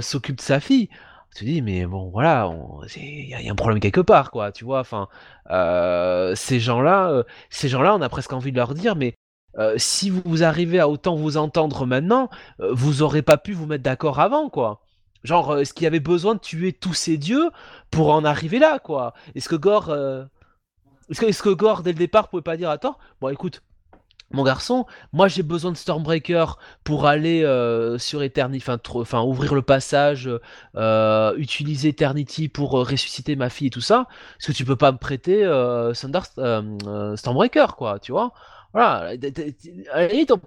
[0.02, 0.90] s'occupe de sa fille
[1.36, 2.52] tu dis mais bon voilà
[2.96, 5.08] il y, a un problème quelque part quoi tu vois enfin
[6.36, 9.16] ces gens là ces gens là on a presque envie de leur dire mais
[9.78, 12.30] si vous arrivez à autant vous entendre maintenant,
[12.60, 14.84] vous aurez pas pu vous mettre d'accord avant, quoi.
[15.24, 17.50] Genre, est-ce qu'il y avait besoin de tuer tous ces dieux
[17.90, 19.16] pour en arriver là, quoi?
[19.34, 19.92] Est-ce que Gore,
[21.10, 23.62] est-ce que, Gore dès le départ pouvait pas dire attends, bon écoute,
[24.32, 27.44] mon garçon, moi j'ai besoin de Stormbreaker pour aller
[27.98, 30.30] sur Eternity, enfin ouvrir le passage,
[31.38, 34.08] utiliser Eternity pour ressusciter ma fille et tout ça.
[34.40, 35.44] Est-ce que tu peux pas me prêter
[35.96, 38.34] Thunder, Stormbreaker, quoi, tu vois
[38.74, 39.14] voilà,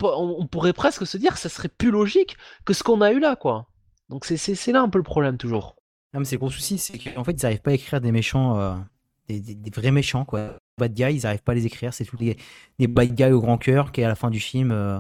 [0.03, 3.19] on, pourrait presque se dire que ça serait plus logique que ce qu'on a eu
[3.19, 3.66] là, quoi.
[4.09, 5.77] Donc c'est là un peu le problème toujours.
[6.12, 8.78] Non, mais c'est gros souci, c'est qu'en fait ils n'arrivent pas à écrire des méchants,
[9.31, 10.57] euh, des, vrais méchants, quoi.
[10.78, 12.36] Bad guys, ils n'arrivent pas à les écrire, c'est tous des,
[12.78, 14.98] des bad guys au grand cœur qui à la fin du film euh,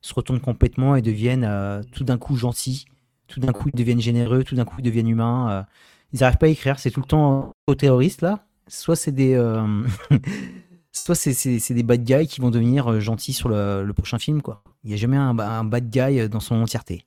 [0.00, 2.84] se retournent complètement et deviennent euh, tout d'un coup gentils,
[3.26, 5.66] tout d'un coup ils deviennent généreux, tout d'un coup ils deviennent humains.
[6.12, 8.46] ils n'arrivent pas à écrire, c'est tout le temps aux terroristes là.
[8.68, 9.36] Soit c'est des
[10.92, 14.62] soit c'est des bad guys qui vont devenir euh, gentils sur le, prochain film, quoi.
[14.84, 17.04] Il n'y a jamais un, bad guy euh, dans son entièreté.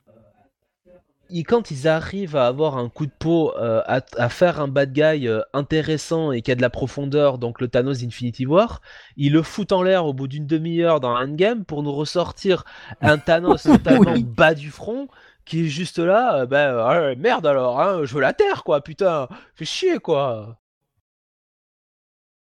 [1.36, 4.94] Et quand ils arrivent à avoir un coup de peau, euh, à, faire un bad
[4.94, 8.82] guy intéressant et qui a de la profondeur, donc le Thanos Infinity War,
[9.18, 12.64] ils le foutent en l'air au bout d'une demi-heure dans un game pour nous ressortir
[13.02, 15.08] un Thanos totalement bas du front
[15.46, 19.66] qui est juste là, ben merde alors, hein, je veux la terre quoi, putain, fais
[19.66, 20.58] chier quoi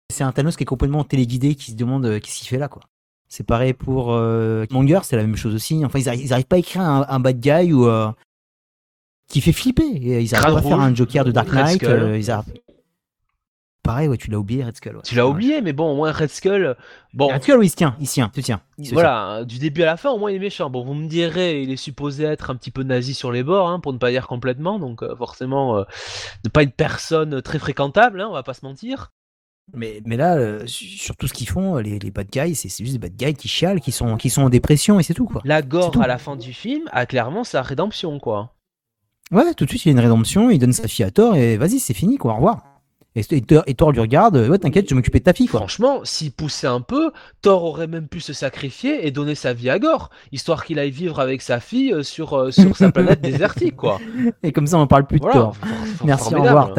[0.09, 2.67] c'est un Thanos qui est complètement téléguidé, qui se demande euh, qu'est-ce qu'il fait là,
[2.67, 2.81] quoi.
[3.27, 5.85] C'est pareil pour euh, Monger, c'est la même chose aussi.
[5.85, 8.11] Enfin, ils arrivent, pas à écrire un, bad guy ou euh,
[9.29, 9.85] qui fait flipper.
[9.85, 11.85] Ils arrivent pas à faire un Joker de Dark Knight.
[13.81, 14.99] Pareil, ouais, tu l'as oublié, Red Skull.
[15.03, 16.75] Tu l'as oublié, mais bon, au moins Red Skull.
[17.13, 17.27] Bon.
[17.29, 18.61] Red Skull, oui, il se tient, il se tient, tu tiens.
[18.91, 20.69] Voilà, du début à la fin, au moins il est méchant.
[20.69, 23.69] Bon, vous me direz, il est supposé être un petit peu nazi sur les bords,
[23.69, 28.27] hein, pour ne pas dire complètement, donc forcément, ne pas une personne très fréquentable, hein,
[28.29, 29.11] on va pas se mentir.
[29.73, 32.93] Mais, mais là, euh, sur tout ce qu'ils font, les, les bad guys, c'est juste
[32.93, 35.41] des bad guys qui chialent, qui sont, qui sont en dépression et c'est tout quoi.
[35.45, 38.55] La gore à la fin du film a clairement sa rédemption quoi.
[39.31, 41.35] Ouais, tout de suite il y a une rédemption, il donne sa fille à Thor
[41.35, 42.63] et vas-y, c'est fini quoi, au revoir.
[43.15, 45.59] Et, et, Thor lui regarde, ouais, t'inquiète, je vais m'occuper de ta fille quoi.
[45.59, 47.11] Franchement, s'il poussait un peu,
[47.41, 50.91] Thor aurait même pu se sacrifier et donner sa vie à Gore, histoire qu'il aille
[50.91, 53.99] vivre avec sa fille euh, sur, euh, sur sa planète désertique quoi.
[54.41, 55.55] Et comme ça on parle plus de Thor.
[56.03, 56.73] Merci, au revoir.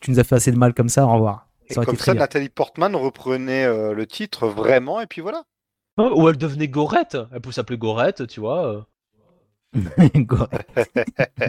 [0.00, 1.46] tu nous as fait assez de mal comme ça, au revoir.
[1.68, 5.44] Et comme ça, Nathalie Portman reprenait euh, le titre vraiment, et puis voilà.
[5.98, 7.18] Ou elle devenait Gorette.
[7.32, 8.86] Elle peut s'appeler Gorette, tu vois.
[9.78, 11.48] Euh.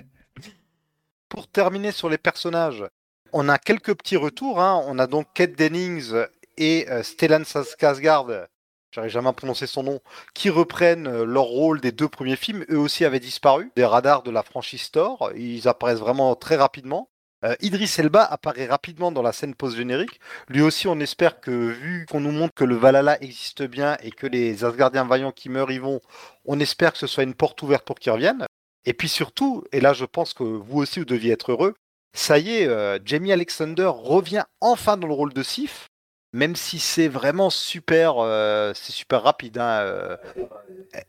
[1.30, 2.84] Pour terminer sur les personnages,
[3.32, 4.62] on a quelques petits retours.
[4.62, 4.84] Hein.
[4.86, 6.14] On a donc Kate Dennings
[6.58, 8.48] et euh, Stellan Skarsgård,
[8.92, 10.02] j'arrive jamais à prononcer son nom,
[10.34, 12.66] qui reprennent leur rôle des deux premiers films.
[12.70, 15.32] Eux aussi avaient disparu des radars de la franchise Thor.
[15.36, 17.11] Ils apparaissent vraiment très rapidement.
[17.44, 20.20] Euh, Idris Elba apparaît rapidement dans la scène post-générique.
[20.48, 24.12] Lui aussi, on espère que, vu qu'on nous montre que le Valhalla existe bien et
[24.12, 26.02] que les Asgardiens vaillants qui meurent y vont,
[26.46, 28.46] on espère que ce soit une porte ouverte pour qu'ils reviennent.
[28.86, 31.76] Et puis surtout, et là je pense que vous aussi vous deviez être heureux,
[32.14, 35.88] ça y est, euh, Jamie Alexander revient enfin dans le rôle de Sif
[36.34, 39.58] même si c'est vraiment super, euh, c'est super rapide.
[39.58, 40.18] Hein, euh,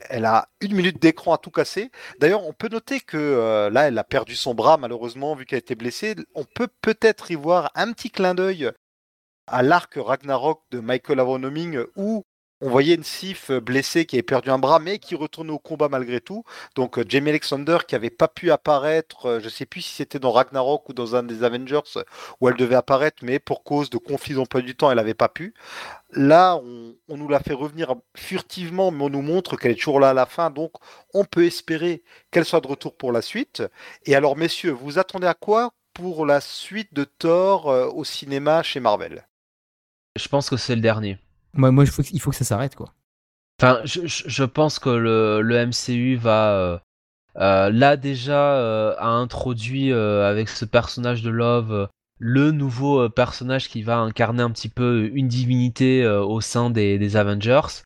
[0.09, 1.91] elle a une minute d'écran à tout casser.
[2.19, 5.59] D'ailleurs, on peut noter que euh, là, elle a perdu son bras malheureusement vu qu'elle
[5.59, 6.17] a été blessée.
[6.35, 8.71] On peut peut-être y voir un petit clin d'œil
[9.47, 12.25] à l'arc Ragnarok de Michael Avonoming où
[12.63, 15.89] on voyait une Sif blessée qui avait perdu un bras, mais qui retournait au combat
[15.89, 16.45] malgré tout.
[16.77, 20.21] Donc euh, Jamie Alexander qui avait pas pu apparaître, euh, je sais plus si c'était
[20.21, 21.81] dans Ragnarok ou dans un des Avengers
[22.41, 25.29] où elle devait apparaître, mais pour cause de conflit d'emploi du temps, elle n'avait pas
[25.29, 25.55] pu.
[26.13, 30.11] Là, on, nous l'a fait revenir furtivement, mais on nous montre qu'elle est toujours là
[30.11, 30.73] à la fin, donc
[31.15, 33.65] on peut espérer qu'elle soit de retour pour la suite.
[34.07, 38.63] Et alors, messieurs, vous attendez à quoi pour la suite de Thor euh, au cinéma
[38.63, 39.27] chez Marvel?
[40.15, 41.19] Je pense que c'est le dernier.
[41.55, 42.93] Moi, moi faut, il faut que ça s'arrête, quoi.
[43.61, 46.55] Enfin, je, je, pense que le, MCU va.
[46.55, 46.79] Euh,
[47.37, 51.89] euh, là, déjà, euh, a introduit avec ce personnage de Love
[52.19, 57.83] le nouveau personnage qui va incarner un petit peu une divinité au sein des Avengers.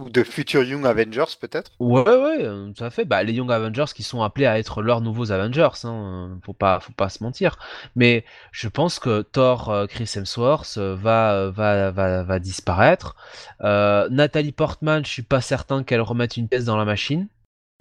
[0.00, 1.72] Ou de futurs Young Avengers, peut-être?
[1.78, 3.04] Ouais, ouais, euh, tout à fait.
[3.04, 6.80] Bah, les Young Avengers qui sont appelés à être leurs nouveaux Avengers, hein, faut, pas,
[6.80, 7.58] faut pas se mentir.
[7.96, 13.14] Mais je pense que Thor, euh, Chris Hemsworth euh, va, va, va, va disparaître.
[13.60, 17.28] Nathalie Portman, je suis pas certain qu'elle remette une pièce dans la machine.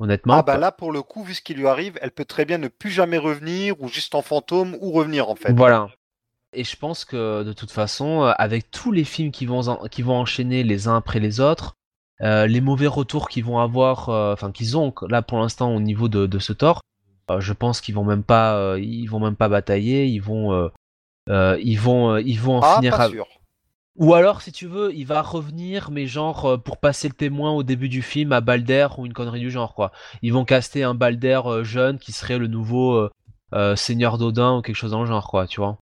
[0.02, 0.36] Honnêtement.
[0.36, 2.58] Ah bah là pour le coup vu ce qui lui arrive, elle peut très bien
[2.58, 5.52] ne plus jamais revenir ou juste en fantôme ou revenir en fait.
[5.52, 5.90] Voilà.
[6.54, 10.16] Et je pense que de toute façon, avec tous les films qui vont, qui vont
[10.16, 11.76] enchaîner les uns après les autres,
[12.22, 15.80] euh, les mauvais retours qu'ils vont avoir, euh, enfin qu'ils ont là pour l'instant au
[15.80, 16.82] niveau de, ce tort,
[17.32, 20.70] euh, je pense qu'ils vont même pas, ils vont même pas batailler, ils vont,
[21.28, 22.98] ils vont, ils vont en ah, finir.
[22.98, 23.28] Pas sûr.
[23.96, 27.64] Ou alors, si tu veux, il va revenir, mais genre pour passer le témoin au
[27.64, 29.92] début du film à Balder ou une connerie du genre, quoi.
[30.22, 33.10] Ils vont caster un Balder jeune qui serait le nouveau
[33.76, 35.78] Seigneur d'Odin ou quelque chose dans le genre, quoi, tu vois.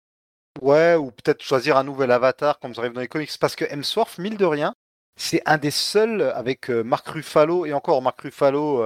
[0.60, 3.30] Ouais, ou peut-être choisir un nouvel avatar comme ça arrive dans les comics.
[3.40, 4.74] Parce que Hemsworth, mille de rien,
[5.23, 8.85] c'est un des seuls avec Mark Ruffalo, et encore Mark Ruffalo,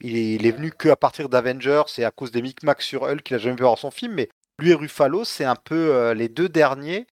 [0.00, 3.36] il, est, venu que à partir d'Avengers et à cause des micmacs sur Hulk qu'il
[3.36, 4.28] a jamais vu voir son film, mais
[4.58, 7.06] lui et Ruffalo, c'est un peu les deux derniers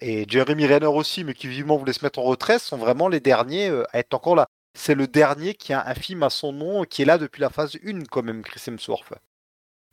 [0.00, 3.20] et Jeremy Renner aussi, mais qui vivement voulait se mettre en retrait, sont vraiment les
[3.20, 4.48] derniers euh, à être encore là.
[4.74, 7.50] C'est le dernier qui a un film à son nom, qui est là depuis la
[7.50, 9.12] phase 1 quand même, Chris Hemsworth.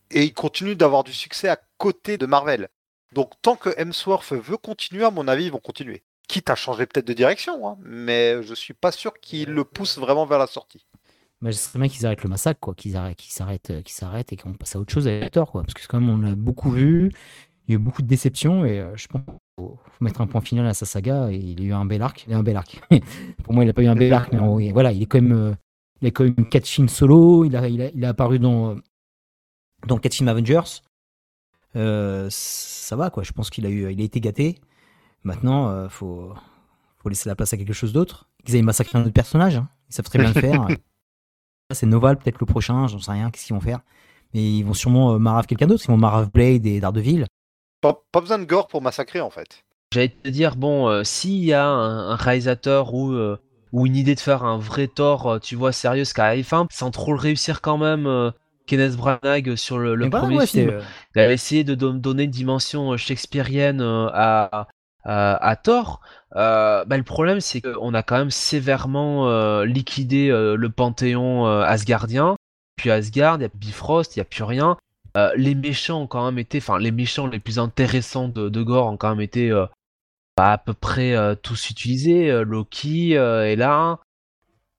[0.09, 2.67] Et il continue d'avoir du succès à côté de Marvel.
[3.13, 6.03] Donc tant que Hemsworth veut continuer, à mon avis, ils vont continuer.
[6.31, 9.97] Quitte à changer peut-être de direction, hein, mais je suis pas sûr qu'ils le poussent
[9.97, 10.85] vraiment vers la sortie.
[11.41, 14.37] Mais c'est bien qu'ils arrêtent le massacre, quoi, qu'ils arrêtent, qu'ils s'arrêtent, qu'ils s'arrêtent et
[14.37, 15.63] qu'on passe à autre chose avec tort, quoi.
[15.63, 17.11] Parce que quand même, on l'a beaucoup vu,
[17.67, 19.23] il y a eu beaucoup de déceptions et euh, je pense
[19.57, 21.31] faut, mettre un point final à sa saga.
[21.31, 22.25] Et il a eu un bel arc.
[22.31, 22.79] A un bel arc.
[23.43, 25.31] Pour moi, il n'a pas eu un bel arc, mais voilà, il est quand même,
[25.33, 25.53] euh,
[26.01, 27.45] il a quand même films solo.
[27.45, 28.75] Il a, il a, il apparu dans,
[29.87, 30.81] dans films Avengers.
[31.75, 33.23] Euh, ça va, quoi.
[33.23, 34.59] Je pense qu'il a eu, il a été gâté.
[35.23, 36.33] Maintenant, euh, faut,
[36.97, 38.29] faut laisser la place à quelque chose d'autre.
[38.47, 39.55] Ils avaient massacré un autre personnage.
[39.55, 39.69] Hein.
[39.89, 40.67] Ils savent très bien le faire.
[41.73, 42.87] C'est Noval, peut-être le prochain.
[42.87, 43.29] J'en sais rien.
[43.29, 43.79] Qu'est-ce qu'ils vont faire
[44.33, 45.83] Mais ils vont sûrement marave quelqu'un d'autre.
[45.85, 47.25] Ils vont marave Blade et Daredevil.
[47.81, 49.63] Pas, besoin de gore pour massacrer en fait.
[49.91, 53.37] J'allais te dire, bon, euh, s'il y a un, réalisateur ou, euh,
[53.73, 57.11] ou une idée de faire un vrai euh, tu vois, sérieux, Sky fin, sans trop
[57.11, 58.31] le réussir quand même,
[58.67, 60.79] Kenneth Branagh sur le, premier film,
[61.15, 64.67] il a essayé de donner une dimension shakespearienne à,
[65.03, 66.01] à, Thor.
[66.33, 72.35] Bah, le problème, c'est qu'on a quand même sévèrement liquidé le panthéon asgardien.
[72.81, 74.75] Puis Asgard, il y a Bifrost, il n'y a plus rien.
[75.17, 78.87] Euh, les méchants ont quand même été, enfin les méchants les plus intéressants de, Gore
[78.87, 79.65] ont quand même été euh,
[80.37, 82.31] à peu près euh, tous utilisés.
[82.43, 83.99] Loki est là.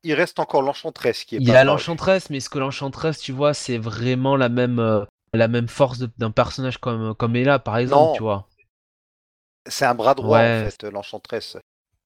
[0.04, 1.38] Il reste encore l'enchantresse qui est.
[1.38, 5.48] Il y a l'enchantresse, mais est-ce que l'enchantresse, tu vois, c'est vraiment la même la
[5.48, 8.48] même force d'un personnage comme comme Ella par exemple, tu vois.
[9.66, 11.56] C'est un bras droit en fait, l'enchantresse.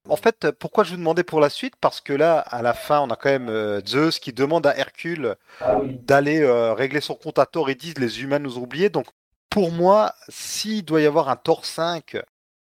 [0.08, 1.74] En fait, pourquoi je vous demandais pour la suite?
[1.80, 4.76] Parce que là, à la fin, on a quand même euh, Zeus qui demande à
[4.76, 5.36] Hercule
[5.84, 8.88] d'aller euh, régler son compte à Thor et disent les humains nous ont oubliés.
[8.88, 9.06] Donc,
[9.50, 12.18] pour moi, s'il doit y avoir un Thor 5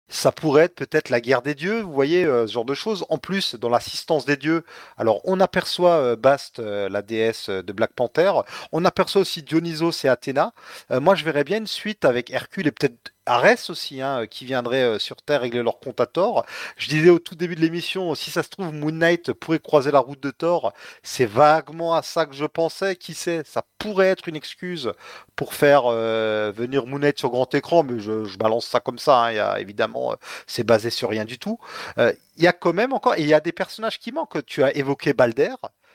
[0.06, 3.06] ça pourrait être peut-être la guerre des dieux, vous voyez, euh, ce genre de choses.
[3.08, 4.62] En plus, dans l'assistance des dieux,
[4.98, 8.32] alors on aperçoit Bast, la déesse de Black Panther,
[8.70, 10.52] on aperçoit aussi Dionysos et Athéna.
[10.90, 14.98] moi, je verrais bien une suite avec Hercule et peut-être Arès aussi, hein, qui viendrait
[14.98, 16.44] sur Terre régler leur compte à Thor.
[16.76, 19.90] Je disais au tout début de l'émission, si ça se trouve, Moon Knight pourrait croiser
[19.90, 20.72] la route de Thor.
[21.02, 22.96] C'est vaguement à ça que je pensais.
[22.96, 24.92] Qui sait Ça pourrait être une excuse
[25.36, 29.26] pour faire venir Moon Knight sur grand écran, mais je, balance ça comme ça.
[29.26, 29.56] Hein.
[29.56, 31.58] Évidemment euh, c'est basé sur rien du tout.
[31.98, 34.44] Euh, il y a quand même encore, il y a des personnages qui manquent.
[34.46, 35.54] Tu as évoqué Balder,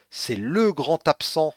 [0.10, 1.54] c'est le grand absent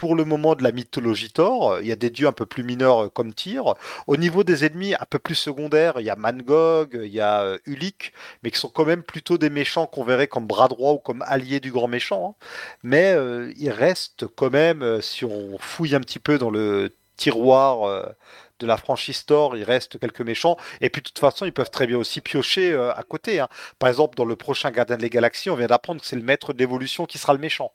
[0.00, 1.78] pour le moment de la mythologie Thor.
[1.80, 3.74] Il y a des dieux un peu plus mineurs euh, comme Tyr.
[4.06, 7.56] Au niveau des ennemis un peu plus secondaires, il y a Mangog, il y a
[7.66, 8.12] Ulik,
[8.42, 11.22] mais qui sont quand même plutôt des méchants qu'on verrait comme bras droit ou comme
[11.26, 12.36] alliés du grand méchant.
[12.40, 12.46] Hein.
[12.82, 13.14] Mais
[13.56, 18.14] il reste quand même, si on fouille un petit peu dans le tiroir
[18.60, 20.56] de la franchise Thor, il reste quelques méchants.
[20.80, 23.40] Et puis de toute façon, ils peuvent très bien aussi piocher euh, à côté.
[23.40, 23.48] Hein.
[23.78, 26.52] Par exemple, dans le prochain Gardien des Galaxies, on vient d'apprendre que c'est le maître
[26.52, 27.72] de l'évolution qui sera le méchant.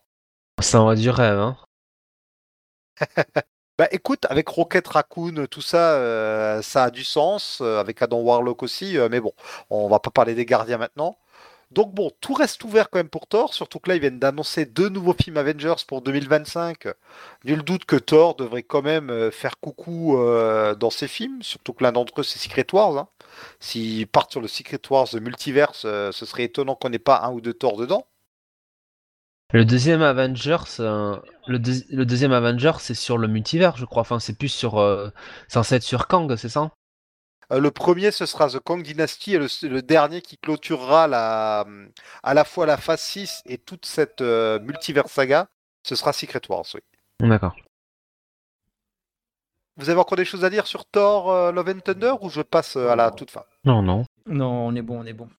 [0.62, 1.58] Ça va du rêve, hein
[3.78, 8.22] Bah écoute, avec Rocket Raccoon, tout ça, euh, ça a du sens, euh, avec Adam
[8.22, 9.34] Warlock aussi, mais bon,
[9.70, 11.18] on va pas parler des gardiens maintenant.
[11.72, 14.66] Donc bon, tout reste ouvert quand même pour Thor, surtout que là ils viennent d'annoncer
[14.66, 16.88] deux nouveaux films Avengers pour 2025.
[17.44, 21.74] Nul doute que Thor devrait quand même euh, faire coucou euh, dans ces films, surtout
[21.74, 22.98] que l'un d'entre eux c'est Secret Wars.
[22.98, 23.10] Hein.
[23.60, 27.32] S'ils partent sur le Secret Wars multiverse, euh, ce serait étonnant qu'on n'ait pas un
[27.34, 28.08] ou deux Thor dedans.
[29.54, 31.58] Le deuxième Avengers, le,
[32.06, 34.02] deuxième Avengers, c'est sur le multivers, je crois.
[34.02, 35.12] Enfin, c'est plus sur,
[35.48, 36.72] censé être sur Kang, c'est ça?
[37.52, 41.66] Euh, le premier, ce sera The Kong Dynasty, et le, dernier qui clôturera la,
[42.24, 45.48] à la fois la phase 6 et toute cette euh, multivers saga,
[45.84, 46.82] ce sera Secret Wars, oui.
[47.22, 47.56] D'accord.
[49.78, 52.42] Vous avez encore des choses à dire sur Thor euh, Love and Thunder ou je
[52.42, 53.44] passe à la toute fin?
[53.66, 54.06] Non, non.
[54.26, 55.30] Non, on est bon, on est bon.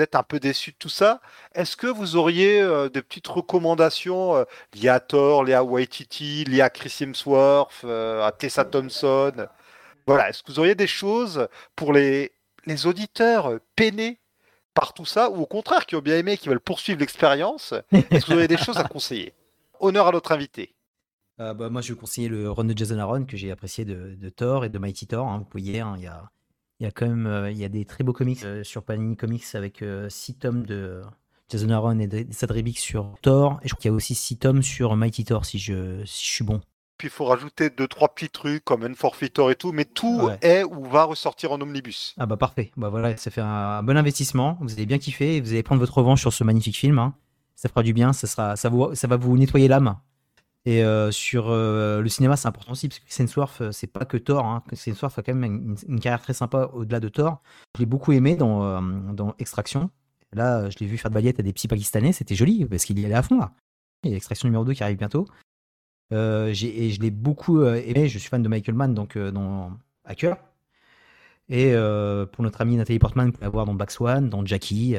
[0.00, 1.20] Vous êtes un peu déçu de tout ça.
[1.54, 6.70] Est-ce que vous auriez des petites recommandations liées à Thor, liées à Waititi, liées à
[6.70, 9.46] Chris Hemsworth, à Tessa Thompson?
[10.06, 11.46] Voilà, est-ce que vous auriez des choses
[11.76, 12.32] pour les,
[12.64, 14.20] les auditeurs peinés
[14.72, 17.74] par tout ça, ou au contraire qui ont bien aimé, qui veulent poursuivre l'expérience?
[17.92, 19.34] Est-ce que vous auriez des choses à conseiller?
[19.80, 20.74] Honneur à notre invité.
[21.40, 24.28] Euh, bah, moi, je vais conseiller le run de Jason Aaron que j'ai apprécié de,
[24.30, 25.28] Thor et de Mighty Thor.
[25.28, 25.40] Hein.
[25.40, 26.30] Vous voyez, hein, il y, a,
[26.80, 28.82] Il y a quand même euh, il y a des très beaux comics euh, sur
[28.82, 31.02] Panini Comics avec 6 tomes de
[31.50, 33.60] Jason Aaron et de Sad sur Thor.
[33.62, 36.24] Et je crois qu'il y a aussi 6 tomes sur Mighty Thor si je, si
[36.26, 36.60] je suis bon.
[36.96, 40.38] Puis il faut rajouter deux trois petits trucs comme Unforfeitor et tout, mais tout Ouais.
[40.42, 42.14] est ou va ressortir en omnibus.
[42.18, 42.72] Ah bah parfait.
[42.76, 44.58] Bah voilà, ça fait un bon investissement.
[44.60, 46.98] Vous allez bien kiffer et vous allez prendre votre revanche sur ce magnifique film.
[46.98, 47.14] hein.
[47.56, 48.12] Ça fera du bien.
[48.12, 49.96] Ça sera, ça, vous, ça va vous nettoyer l'âme.
[50.66, 53.86] Et euh, sur euh, le cinéma, c'est important aussi parce que Chris Hemsworth, euh, c'est
[53.86, 54.44] pas que Thor.
[54.44, 54.62] Hein.
[54.70, 57.40] A quand même une, carrière très sympa au-delà de Thor.
[57.76, 59.90] Je l'ai beaucoup aimé dans, dans Extraction.
[60.32, 62.12] Là, je l'ai vu faire de baguette à des petits Pakistanais.
[62.12, 63.52] C'était joli parce qu'il y allait à fond là.
[64.04, 65.26] Il y a Extraction numéro 2 qui arrive bientôt.
[66.10, 68.08] J'ai- et je l'ai beaucoup aimé.
[68.08, 69.72] Je suis fan de Michael Mann donc dans
[70.04, 70.36] Hacker.
[71.48, 71.72] Et
[72.32, 74.96] pour notre amie Nathalie Portman, vous pouvez la voir dans Black Swan, dans Jackie,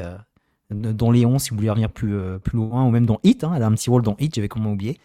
[0.69, 3.43] dans Léon, si vous voulez revenir plus, plus loin, ou même dans Hit.
[3.43, 4.99] hein, elle a un petit rôle dans Hit, j'avais comment oublié.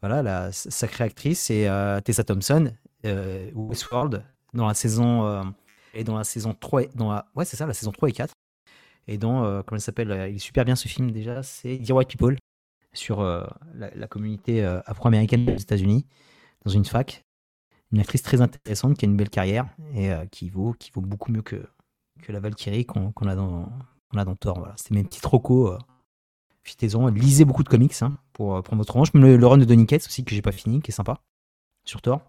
[0.00, 2.72] Voilà, la sacrée actrice, c'est euh, Tessa Thompson,
[3.04, 4.24] euh, Westworld,
[4.54, 5.42] dans la saison euh,
[5.92, 8.12] et dans la saison 3, et- dans la, ouais, c'est ça, la saison 3 et
[8.12, 8.32] 4.
[9.08, 11.98] Et dans, euh, comment il s'appelle, il est super bien ce film déjà, c'est Dear
[11.98, 12.36] White People,
[12.94, 16.06] sur la, communauté afro-américaine aux États-Unis,
[16.64, 17.24] dans une fac.
[17.92, 21.30] Une actrice très intéressante qui a une belle carrière et qui, vaut, qui vaut beaucoup
[21.30, 21.64] mieux que,
[22.22, 23.70] que la Valkyrie qu'on a, dans,
[24.10, 24.58] qu'on a dans Thor.
[24.58, 24.74] Voilà.
[24.76, 25.76] C'est mes petits trocos.
[27.14, 29.12] Lisez beaucoup de comics hein, pour euh, prendre votre revanche.
[29.14, 31.20] Même le, le run de Donny Cates aussi, que j'ai pas fini, qui est sympa,
[31.84, 32.20] sur Thor.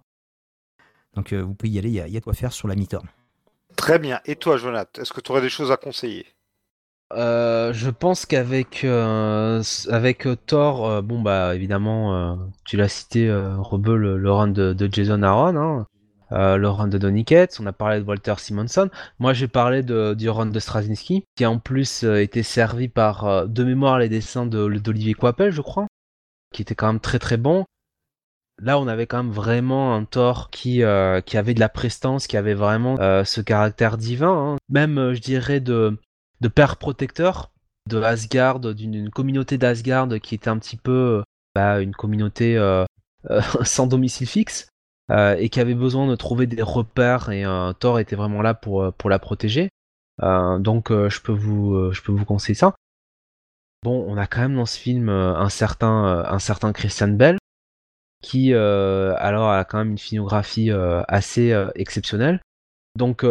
[1.16, 2.76] Donc euh, vous pouvez y aller, il y, y a de quoi faire sur la
[2.76, 3.04] mi-Thor.
[3.76, 4.20] Très bien.
[4.26, 6.26] Et toi, Jonathan, est-ce que tu aurais des choses à conseiller?
[7.14, 13.28] Euh, je pense qu'avec euh, avec Thor, euh, bon bah évidemment, euh, tu l'as cité,
[13.28, 15.88] euh, Rebeu, le, le run de, de Jason Aaron, hein,
[16.32, 18.90] euh, run de Cates, on a parlé de Walter Simonson.
[19.20, 23.26] Moi j'ai parlé de, du run de Straczynski, qui en plus euh, était servi par
[23.26, 25.88] euh, de mémoire les dessins de d'Olivier Coipel, je crois,
[26.54, 27.66] qui était quand même très très bon.
[28.62, 32.28] Là, on avait quand même vraiment un Thor qui, euh, qui avait de la prestance,
[32.28, 34.58] qui avait vraiment ce caractère divin, hein.
[34.70, 35.98] même, je dirais, de,
[36.42, 37.52] de père protecteur
[37.90, 41.24] de Asgard, d'une communauté d'Asgard qui était un petit peu
[41.56, 42.60] bah, une communauté
[43.64, 44.71] sans domicile fixe
[45.12, 48.54] euh, et qui avait besoin de trouver des repères et euh, Thor était vraiment là
[48.54, 49.70] pour, euh, pour la protéger.
[50.20, 52.76] Donc je peux vous je peux vous conseiller ça.
[53.82, 57.40] Bon, on a quand même dans ce film un certain un certain Christian Bell
[58.22, 60.70] qui alors a quand même une filmographie
[61.08, 62.40] assez exceptionnelle.
[62.96, 63.22] Donc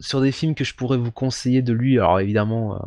[0.00, 2.80] sur des films que je pourrais vous conseiller de lui, alors évidemment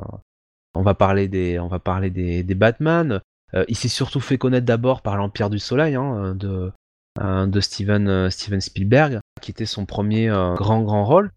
[0.73, 3.21] on va parler des on va parler des, des Batman.
[3.67, 6.71] Il s'est surtout fait connaître d'abord par l'Empire du Soleil hein, de
[7.19, 11.31] de Steven euh, Steven Spielberg, qui était son premier euh, grand grand rôle.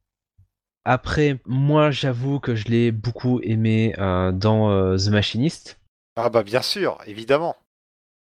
[0.84, 5.78] Après, moi j'avoue que je l'ai beaucoup aimé euh, dans euh, The Machinist.
[6.16, 7.56] Ah bah bien sûr, évidemment.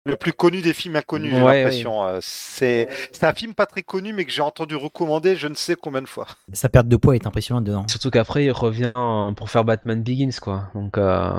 [0.05, 2.05] Le plus connu des films inconnus, j'ai Ouais, l'impression.
[2.05, 5.55] Euh, C'est c'est un film pas très connu, mais que j'ai entendu recommander je ne
[5.55, 6.29] sais combien de fois.
[6.53, 7.89] Sa perte de poids est impressionnante dedans.
[7.89, 8.93] Surtout qu'après il revient
[9.37, 10.71] pour faire Batman Begins quoi.
[10.75, 11.33] Donc euh,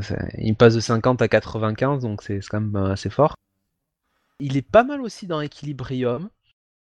[0.00, 3.34] c'est- il passe de 50 à 95 donc c'est c'est quand même assez fort.
[4.40, 6.28] Il est pas mal aussi dans Equilibrium.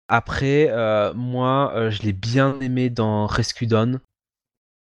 [0.08, 4.00] Après euh, moi euh, je l'ai bien aimé dans Rescue Dawn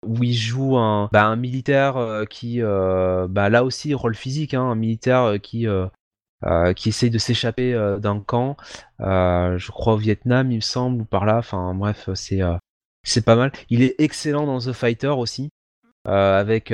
[0.05, 4.75] où il joue un, bah, militaire euh, qui bah, là aussi rôle physique hein, un
[4.75, 5.65] militaire qui
[6.75, 8.57] qui essaye de s'échapper d'un camp,
[8.99, 11.37] je crois au Vietnam, il me semble, ou par là.
[11.39, 12.41] Enfin, bref, c'est
[13.03, 13.51] c'est pas mal.
[13.71, 15.49] Il est excellent dans The Fighter aussi,
[16.05, 16.69] avec,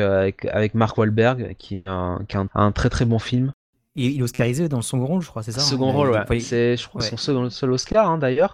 [0.74, 3.54] Mark Wahlberg, qui est un très très bon film.
[3.96, 6.10] Il, il est oscarisé dans le second rôle, je crois, c'est ça Second hein rôle,
[6.12, 6.40] ouais.
[6.40, 7.08] C'est, je crois, ouais.
[7.10, 8.54] son second, seul Oscar hein, d'ailleurs.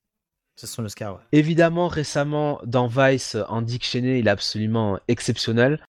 [0.58, 1.22] C'est son Oscar, ouais.
[1.32, 5.80] Évidemment, récemment, dans Vice, en Dick Cheney, il est absolument exceptionnel.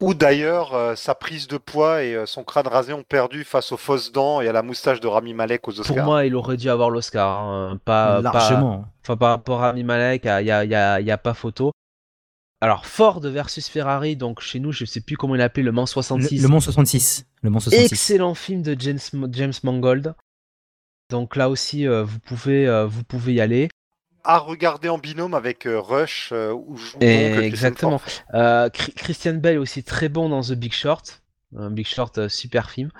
[0.00, 3.70] Ou d'ailleurs, euh, sa prise de poids et euh, son crâne rasé ont perdu face
[3.70, 5.94] aux fausses dents et à la moustache de Rami Malek aux Oscars.
[5.94, 7.40] Pour moi, il aurait dû avoir l'Oscar.
[7.40, 8.84] hein, Pas, pas- Largement.
[9.04, 11.70] Enfin, par rapport à Rami Malek, il n'y a, y a- y a pas photo.
[12.62, 15.82] Alors, Ford versus Ferrari, donc chez nous, je sais plus comment il appelait, Le Mans
[15.82, 16.40] Le, 66.
[16.40, 17.26] le Mont 66.
[17.42, 17.92] Le Mont 66.
[17.92, 19.00] Excellent film de James,
[19.32, 20.14] James Mangold.
[21.10, 23.68] Donc là aussi, euh, vous, pouvez, euh, vous pouvez y aller.
[24.22, 26.54] À regarder en binôme avec euh, Rush, euh,
[27.00, 28.00] Et Chris exactement.
[28.34, 31.20] Euh, Christian Bale aussi très bon dans The Big Short.
[31.58, 32.90] Un Big Short, euh, super film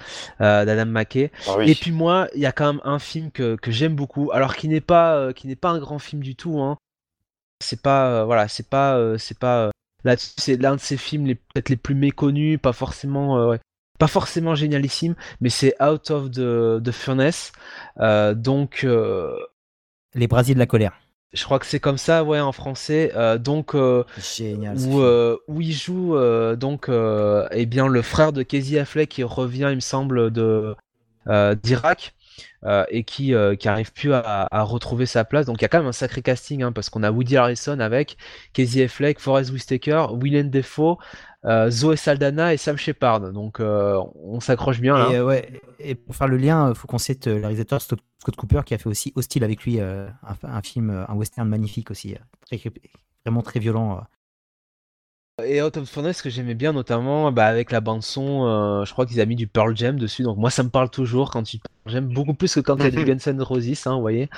[0.40, 1.30] euh, d'Adam McKay.
[1.46, 1.70] Ah oui.
[1.70, 4.56] Et puis moi, il y a quand même un film que, que j'aime beaucoup, alors
[4.56, 6.60] qui n'est pas euh, qui n'est pas un grand film du tout.
[6.60, 6.78] Hein.
[7.62, 9.70] C'est pas euh, voilà, c'est pas euh, c'est pas euh,
[10.04, 13.60] là c'est l'un de ces films les peut-être les plus méconnus, pas forcément ouais,
[13.98, 17.52] pas forcément génialissime, mais c'est Out of the, the Furnace.
[18.34, 18.86] Donc
[20.14, 20.92] Les Brasiers de la colère.
[21.32, 23.12] je crois que c'est comme ça, ouais, en français.
[23.16, 24.76] Euh, donc euh, Génial.
[24.78, 26.16] où, euh, il joue
[26.56, 30.74] donc eh bien le frère de Casey Affleck qui revient il me semble de
[32.64, 35.46] euh, et qui qui arrive plus à, retrouver sa place.
[35.46, 37.80] Donc il y a quand même un sacré casting hein, parce qu'on a Woody Harrison
[37.80, 38.16] avec
[38.52, 40.98] Casey Affleck, Forrest Whitaker, Willem Defoe,
[41.68, 43.32] Zoe Saldana et Sam Shepard.
[43.32, 45.10] Donc on s'accroche bien.
[45.10, 48.60] Et, ouais, et pour faire le lien, il faut qu'on cite le réalisateur Scott Cooper
[48.64, 52.16] qui a fait aussi Hostile avec lui, un, film, un western magnifique aussi,
[53.24, 54.02] vraiment très violent.
[55.42, 58.92] Et Out of Furnace, ce que j'aimais bien, notamment bah, avec la bande-son, euh, je
[58.92, 61.42] crois qu'ils ont mis du Pearl Jam dessus, donc moi ça me parle toujours quand
[61.42, 64.02] tu J'aime beaucoup plus que quand il y a du Guns N' Roses, hein, vous
[64.02, 64.28] voyez.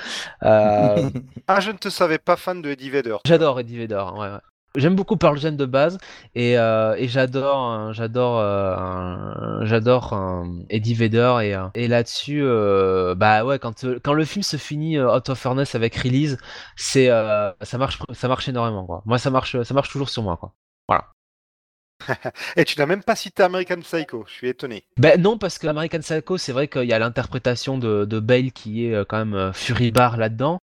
[0.43, 1.09] Euh,
[1.49, 3.17] ah, je ne te savais pas fan de Eddie Vedder.
[3.25, 4.39] J'adore Eddie Vedder, ouais, ouais.
[4.77, 5.97] J'aime beaucoup Pearl Jam de base
[6.33, 8.41] et, euh, et j'adore j'adore
[9.63, 12.43] j'adore Eddie Vedder et, et là-dessus
[13.15, 16.37] bah ouais quand quand le film se finit Out of Furnace avec Release
[16.75, 19.01] c'est ça marche ça marche énormément quoi.
[19.05, 20.51] Moi ça marche ça marche toujours sur moi quoi.
[20.87, 21.11] Voilà.
[22.55, 24.85] Et tu n'as même pas cité American Psycho, je suis étonné.
[24.97, 28.51] Ben non, parce que American Psycho, c'est vrai qu'il y a l'interprétation de, de, Bale
[28.51, 30.59] qui est euh, quand même euh, furibar là-dedans.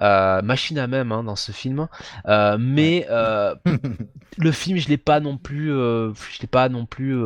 [0.00, 1.86] Euh, machine à même hein, dans ce film,
[2.26, 7.22] mais le film je l'ai pas non plus, je l'ai pas non plus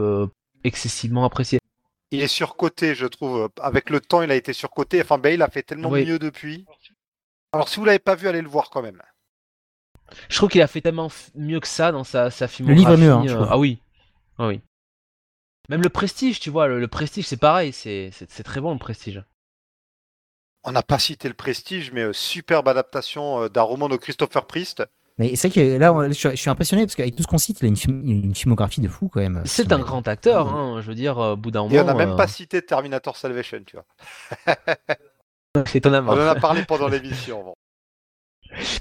[0.65, 1.61] excessivement apprécié.
[2.11, 3.49] Il est surcoté, je trouve.
[3.61, 5.01] Avec le temps, il a été surcoté.
[5.03, 6.65] Enfin, Bale a fait tellement mieux depuis.
[7.53, 9.01] Alors, si vous l'avez pas vu, allez le voir quand même.
[10.28, 12.85] Je trouve qu'il a fait tellement mieux que ça dans sa, sa filmographie.
[12.85, 13.78] Le livre mieux, hein, euh, ah oui.
[14.39, 14.61] Ah oui.
[15.69, 18.11] Même le Prestige, tu vois, le, Prestige, c'est pareil, c'est
[18.45, 19.23] très bon le Prestige.
[20.65, 24.47] On n'a pas cité le Prestige, mais euh, superbe adaptation euh, d'un roman de Christopher
[24.47, 24.82] Priest.
[25.19, 27.66] Mais c'est vrai que là, je suis impressionné parce qu'avec tout ce qu'on cite, il
[27.66, 29.43] a une, filmographie de fou quand même.
[29.45, 31.74] C'est un grand acteur, hein, je veux dire, au bout d'un moment.
[31.74, 34.57] Et on n'a même pas cité Terminator Salvation, tu vois.
[35.66, 36.12] c'est étonnamment.
[36.12, 37.55] On en a parlé pendant l'émission.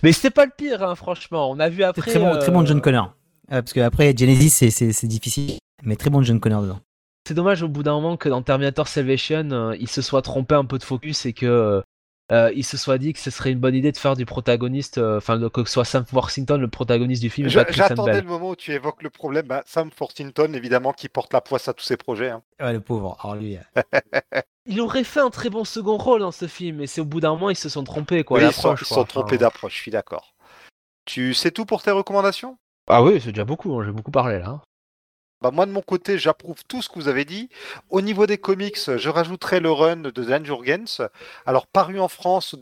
[0.04, 1.50] Mais c'était pas le pire, hein, franchement.
[1.50, 2.12] On a vu après.
[2.12, 3.16] Très bon, très bon John euh, Connor.
[3.52, 5.58] Euh, parce qu'après, Genesis, c'est difficile.
[5.84, 6.80] Mais très bon John Connor dedans.
[7.28, 10.56] C'est dommage au bout d'un moment que dans Terminator Salvation, euh, il se soit trompé
[10.56, 11.82] un peu de focus et que
[12.32, 15.40] il se soit dit que ce serait une bonne idée de faire du protagoniste, enfin
[15.50, 17.48] que ce soit Sam Worthington le protagoniste du film.
[17.50, 19.48] J'attendais le moment où tu évoques le problème.
[19.48, 22.30] Bah, Sam Worthington, évidemment, qui porte la poisse à tous ses projets.
[22.30, 22.42] Hein.
[22.60, 23.18] Ouais, le pauvre.
[23.22, 23.58] Alors lui.
[24.66, 27.20] Il aurait fait un très bon second rôle dans ce film, mais c'est au bout
[27.20, 28.42] d'un moment ils se sont trompés quoi.
[28.42, 30.34] ils sont, trompés d'approche, je suis d'accord.
[31.06, 32.58] Tu sais tout pour tes recommandations?
[32.88, 34.62] Ah oui, c'est déjà beaucoup, hein, j'ai beaucoup parlé là.
[35.44, 37.50] Bah moi de mon côté, j'approuve tout ce que vous avez dit.
[37.90, 41.02] Au niveau des comics, je rajouterai le run de Dan Jurgens.
[41.46, 42.56] Alors paru en France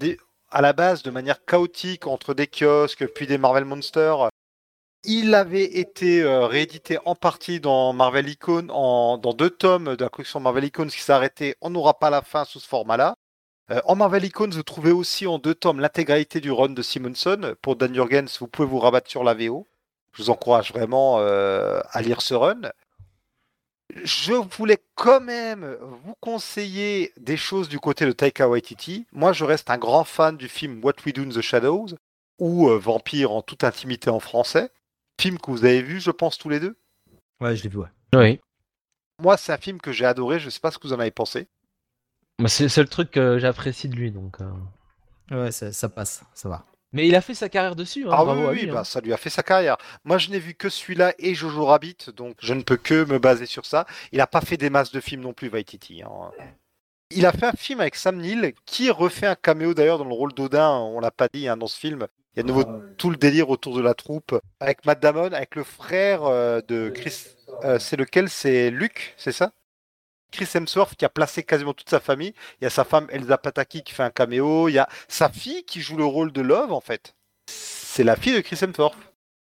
[0.49, 4.29] à la base de manière chaotique entre des kiosques puis des Marvel Monsters
[5.03, 10.09] il avait été euh, réédité en partie dans Marvel Icon, dans deux tomes de la
[10.09, 13.15] collection Marvel Icons qui s'arrêtait On n'aura pas la fin sous ce format-là.
[13.71, 17.55] Euh, en Marvel Icons, vous trouvez aussi en deux tomes l'intégralité du run de Simonson.
[17.61, 19.67] Pour Dan Jurgens, vous pouvez vous rabattre sur la VO.
[20.13, 22.61] Je vous encourage vraiment euh, à lire ce run.
[24.03, 29.05] Je voulais quand même vous conseiller des choses du côté de Taika Waititi.
[29.11, 31.87] Moi, je reste un grand fan du film What We Do in the Shadows,
[32.39, 34.71] ou Vampire en toute intimité en français
[35.21, 36.75] film que vous avez vu, je pense, tous les deux?
[37.39, 37.87] Ouais, je l'ai vu, ouais.
[38.13, 38.39] Oui.
[39.21, 41.11] Moi, c'est un film que j'ai adoré, je sais pas ce que vous en avez
[41.11, 41.47] pensé.
[42.47, 44.37] C'est le truc que j'apprécie de lui, donc.
[44.41, 45.43] Euh.
[45.43, 46.65] Ouais, ça, passe, ça va.
[46.93, 48.05] Mais il a fait sa carrière dessus.
[48.05, 48.83] Hein, ah oui, oui bah, hein.
[48.83, 49.77] ça lui a fait sa carrière.
[50.03, 53.19] Moi, je n'ai vu que celui-là et Jojo Rabbit, donc je ne peux que me
[53.19, 53.85] baser sur ça.
[54.11, 56.03] Il n'a pas fait des masses de films non plus, Vaititi.
[56.03, 56.31] Hein.
[57.11, 60.13] Il a fait un film avec Sam Neill, qui refait un caméo d'ailleurs dans le
[60.13, 62.63] rôle d'Odin, on l'a pas dit dans ce film, il y a de nouveau
[62.97, 66.89] tout le délire autour de la troupe avec Matt Damon, avec le frère euh, de
[66.89, 67.25] Chris.
[67.65, 68.29] Euh, c'est lequel?
[68.29, 69.51] C'est Luke, c'est ça?
[70.31, 72.33] Chris Hemsworth qui a placé quasiment toute sa famille.
[72.59, 74.69] Il y a sa femme Elsa Pataki qui fait un caméo.
[74.69, 77.15] Il y a sa fille qui joue le rôle de Love en fait.
[77.47, 78.97] C'est la fille de Chris Hemsworth.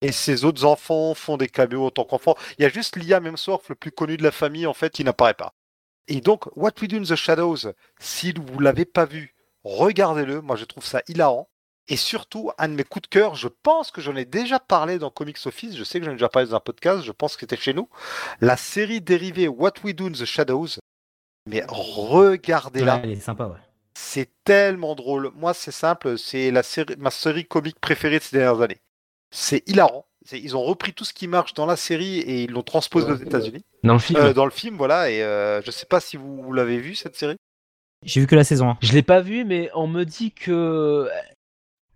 [0.00, 2.36] Et ses autres enfants font des caméos en tant qu'enfants.
[2.58, 5.02] Il y a juste Liam Hemsworth, le plus connu de la famille en fait, qui
[5.02, 5.54] n'apparaît pas.
[6.06, 9.34] Et donc, What We Do in the Shadows, si vous l'avez pas vu,
[9.64, 10.40] regardez-le.
[10.40, 11.50] Moi, je trouve ça hilarant.
[11.88, 14.98] Et surtout, un de mes coups de cœur, je pense que j'en ai déjà parlé
[14.98, 17.34] dans Comics Office, je sais que j'en ai déjà parlé dans un podcast, je pense
[17.34, 17.88] que c'était chez nous,
[18.42, 20.78] la série dérivée What We Do in the Shadows.
[21.48, 23.00] Mais regardez-la.
[23.02, 23.56] elle est sympa, ouais.
[23.94, 25.32] C'est tellement drôle.
[25.34, 28.80] Moi, c'est simple, c'est la série, ma série comique préférée de ces dernières années.
[29.30, 30.06] C'est hilarant.
[30.30, 33.16] Ils ont repris tout ce qui marche dans la série et ils l'ont transposé aux
[33.16, 33.64] États-Unis.
[33.82, 34.20] Dans le film.
[34.20, 35.10] Euh, dans le film, voilà.
[35.10, 37.36] Et euh, je sais pas si vous, l'avez vu cette série.
[38.04, 38.78] J'ai vu que la saison 1.
[38.82, 41.08] Je l'ai pas vu, mais on me dit que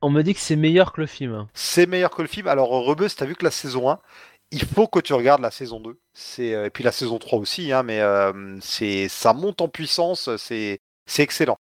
[0.02, 1.46] on me dit que c'est meilleur que le film.
[1.54, 2.48] C'est meilleur que le film.
[2.48, 4.00] Alors, Rebus, t'as vu que la saison 1,
[4.50, 5.98] il faut que tu regardes la saison 2.
[6.12, 9.68] C'est, euh, et puis la saison 3 aussi, hein, mais euh, c'est, ça monte en
[9.68, 10.80] puissance, c'est,
[11.18, 11.56] excellent.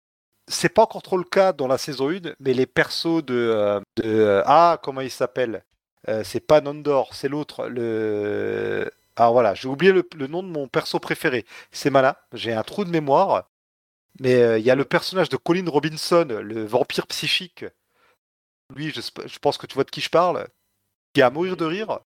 [0.47, 3.79] C'est pas encore trop le cas dans la saison 1, mais les persos de.
[4.03, 5.63] Euh, ah, comment il s'appelle
[6.23, 7.67] C'est pas Nondor, c'est l'autre.
[7.67, 8.91] Le.
[9.15, 11.45] Ah voilà, j'ai oublié le, nom de mon perso préféré.
[11.71, 13.47] C'est Mana, j'ai un trou de mémoire.
[14.19, 17.65] Mais il y a le personnage de Colin Robinson, le vampire psychique.
[18.75, 20.47] Lui, je, je pense que tu vois de qui je parle.
[21.13, 21.99] Qui est à mourir de rire.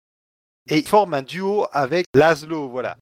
[0.67, 2.97] Et il forme un duo avec Laszlo, voilà.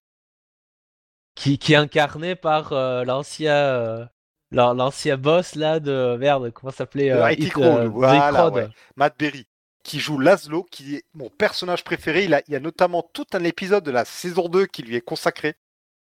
[1.36, 4.06] Qui, qui est incarné par euh, l'ancien euh,
[4.52, 8.70] l'an- l'ancien boss là de merde, comment s'appelait euh, IT euh, voilà, ouais.
[8.98, 9.46] Matt Berry,
[9.84, 12.26] qui joue Laszlo, qui est mon personnage préféré.
[12.26, 14.96] Il, a- il y a notamment tout un épisode de la saison 2 qui lui
[14.96, 15.56] est consacré,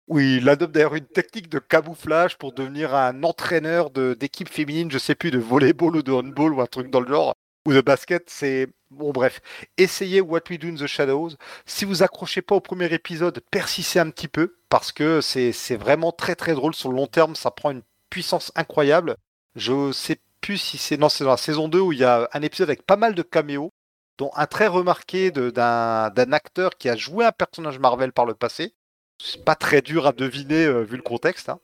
[0.09, 4.99] où il adopte d'ailleurs une technique de camouflage pour devenir un entraîneur d'équipe féminine, je
[4.99, 7.35] sais plus, de volleyball ou de handball ou un truc dans le genre,
[7.67, 8.29] ou de basket.
[8.31, 9.41] C'est bon, bref.
[9.79, 11.31] Essayez What We Do in the Shadows.
[11.67, 16.13] Si vous accrochez pas au premier épisode, persistez un petit peu parce que c'est vraiment
[16.13, 17.35] très très drôle sur le long terme.
[17.37, 19.17] Ça prend une puissance incroyable.
[19.57, 22.29] Je sais plus si c'est non, c'est dans la saison 2 où il y a
[22.33, 23.73] un épisode avec pas mal de caméos,
[24.19, 28.75] dont un très remarqué d'un acteur qui a joué un personnage Marvel par le passé.
[29.23, 31.49] C'est pas très dur à deviner euh, vu le contexte.
[31.49, 31.61] hein.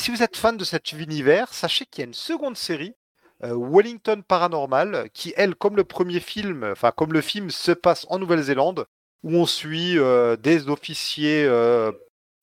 [0.00, 2.94] Si vous êtes fan de cet univers, sachez qu'il y a une seconde série,
[3.42, 8.18] Wellington Paranormal, qui elle, comme le premier film, enfin comme le film, se passe en
[8.18, 8.86] Nouvelle-Zélande,
[9.24, 11.90] où on suit euh, des officiers euh,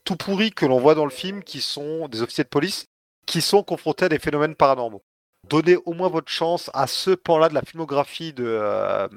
[0.04, 2.88] tout pourris que l'on voit dans le film, qui sont des officiers de police,
[3.26, 5.04] qui sont confrontés à des phénomènes paranormaux.
[5.48, 9.08] Donnez au moins votre chance à ce pan-là de la filmographie de euh,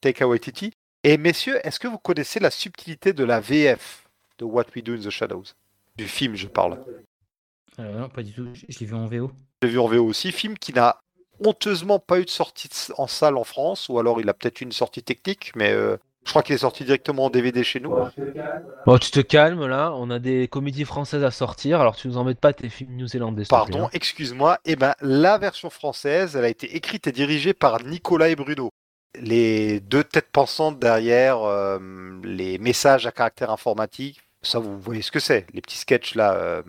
[0.00, 0.72] Taika Waititi.
[1.02, 4.94] Et messieurs, est-ce que vous connaissez la subtilité de la VF de What We Do
[4.94, 5.54] in the Shadows?
[5.96, 6.78] Du film, je parle.
[7.78, 8.48] Euh, non, pas du tout.
[8.54, 9.32] Je, je l'ai vu en VO.
[9.62, 11.00] J'ai vu en VO aussi, film qui n'a
[11.44, 14.64] honteusement pas eu de sortie en salle en France, ou alors il a peut-être eu
[14.64, 17.94] une sortie technique, mais euh, je crois qu'il est sorti directement en DVD chez nous.
[18.86, 22.18] Bon, tu te calmes là, on a des comédies françaises à sortir, alors tu nous
[22.18, 23.44] embêtes pas tes films new-zélandais.
[23.48, 23.90] Pardon, hein.
[23.92, 24.58] excuse-moi.
[24.64, 28.70] Eh ben, la version française, elle a été écrite et dirigée par Nicolas et Bruno.
[29.20, 31.78] Les deux têtes pensantes derrière euh,
[32.22, 36.34] les messages à caractère informatique, ça vous voyez ce que c'est, les petits sketchs là,
[36.34, 36.62] euh,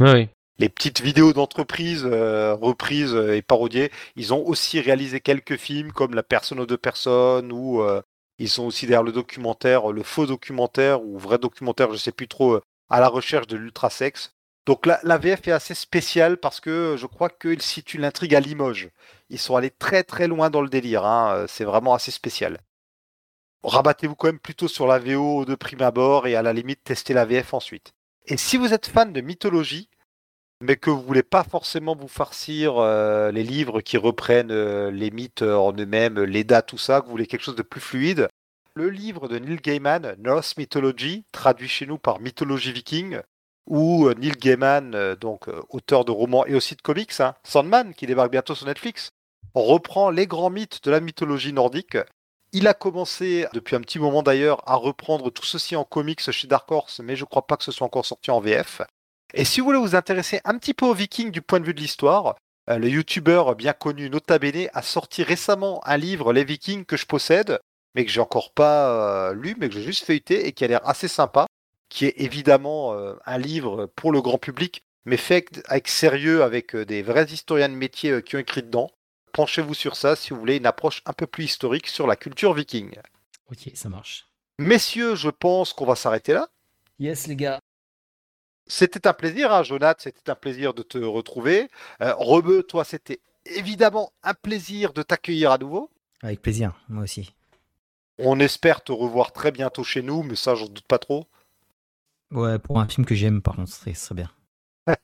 [0.00, 0.28] oui.
[0.60, 3.90] Les petites vidéos d'entreprise euh, reprises et parodiées.
[4.14, 8.02] Ils ont aussi réalisé quelques films comme La personne aux deux personnes ou euh,
[8.38, 12.28] ils sont aussi derrière le documentaire, le faux documentaire ou vrai documentaire, je sais plus
[12.28, 14.34] trop, euh, à la recherche de l'ultrasex.
[14.66, 18.40] Donc la, la VF est assez spéciale parce que je crois qu'ils situent l'intrigue à
[18.40, 18.90] Limoges.
[19.30, 22.60] Ils sont allés très très loin dans le délire, hein, c'est vraiment assez spécial.
[23.62, 27.14] Rabattez-vous quand même plutôt sur la VO de prime abord et à la limite testez
[27.14, 27.94] la VF ensuite.
[28.26, 29.88] Et si vous êtes fan de mythologie,
[30.60, 35.10] mais que vous voulez pas forcément vous farcir euh, les livres qui reprennent euh, les
[35.10, 37.80] mythes euh, en eux-mêmes, les dates, tout ça, que vous voulez quelque chose de plus
[37.80, 38.28] fluide,
[38.74, 43.20] le livre de Neil Gaiman, Norse Mythology, traduit chez nous par Mythologie Viking,
[43.66, 48.30] où Neil Gaiman, donc auteur de romans et aussi de comics, hein, Sandman, qui débarque
[48.30, 49.10] bientôt sur Netflix,
[49.54, 51.98] reprend les grands mythes de la mythologie nordique.
[52.52, 56.46] Il a commencé, depuis un petit moment d'ailleurs, à reprendre tout ceci en comics chez
[56.46, 58.82] Dark Horse, mais je crois pas que ce soit encore sorti en VF.
[59.34, 61.74] Et si vous voulez vous intéresser un petit peu aux Vikings du point de vue
[61.74, 62.36] de l'histoire,
[62.68, 66.96] euh, le youtubeur bien connu Nota Bene a sorti récemment un livre, Les Vikings, que
[66.96, 67.60] je possède,
[67.94, 68.90] mais que j'ai encore pas
[69.30, 71.46] euh, lu, mais que j'ai juste feuilleté et qui a l'air assez sympa,
[71.88, 76.76] qui est évidemment euh, un livre pour le grand public, mais fait avec sérieux, avec
[76.76, 78.90] des vrais historiens de métier qui ont écrit dedans.
[79.32, 82.52] Penchez-vous sur ça si vous voulez une approche un peu plus historique sur la culture
[82.52, 82.96] viking.
[83.50, 84.26] Ok, ça marche.
[84.58, 86.48] Messieurs, je pense qu'on va s'arrêter là.
[86.98, 87.60] Yes, les gars.
[88.70, 91.68] C'était un plaisir, hein, Jonathan, c'était un plaisir de te retrouver.
[92.02, 95.90] Euh, Rebeu, toi, c'était évidemment un plaisir de t'accueillir à nouveau.
[96.22, 97.34] Avec plaisir, moi aussi.
[98.18, 101.26] On espère te revoir très bientôt chez nous, mais ça, j'en doute pas trop.
[102.30, 104.30] Ouais, pour un film que j'aime, par contre, ce serait, bien.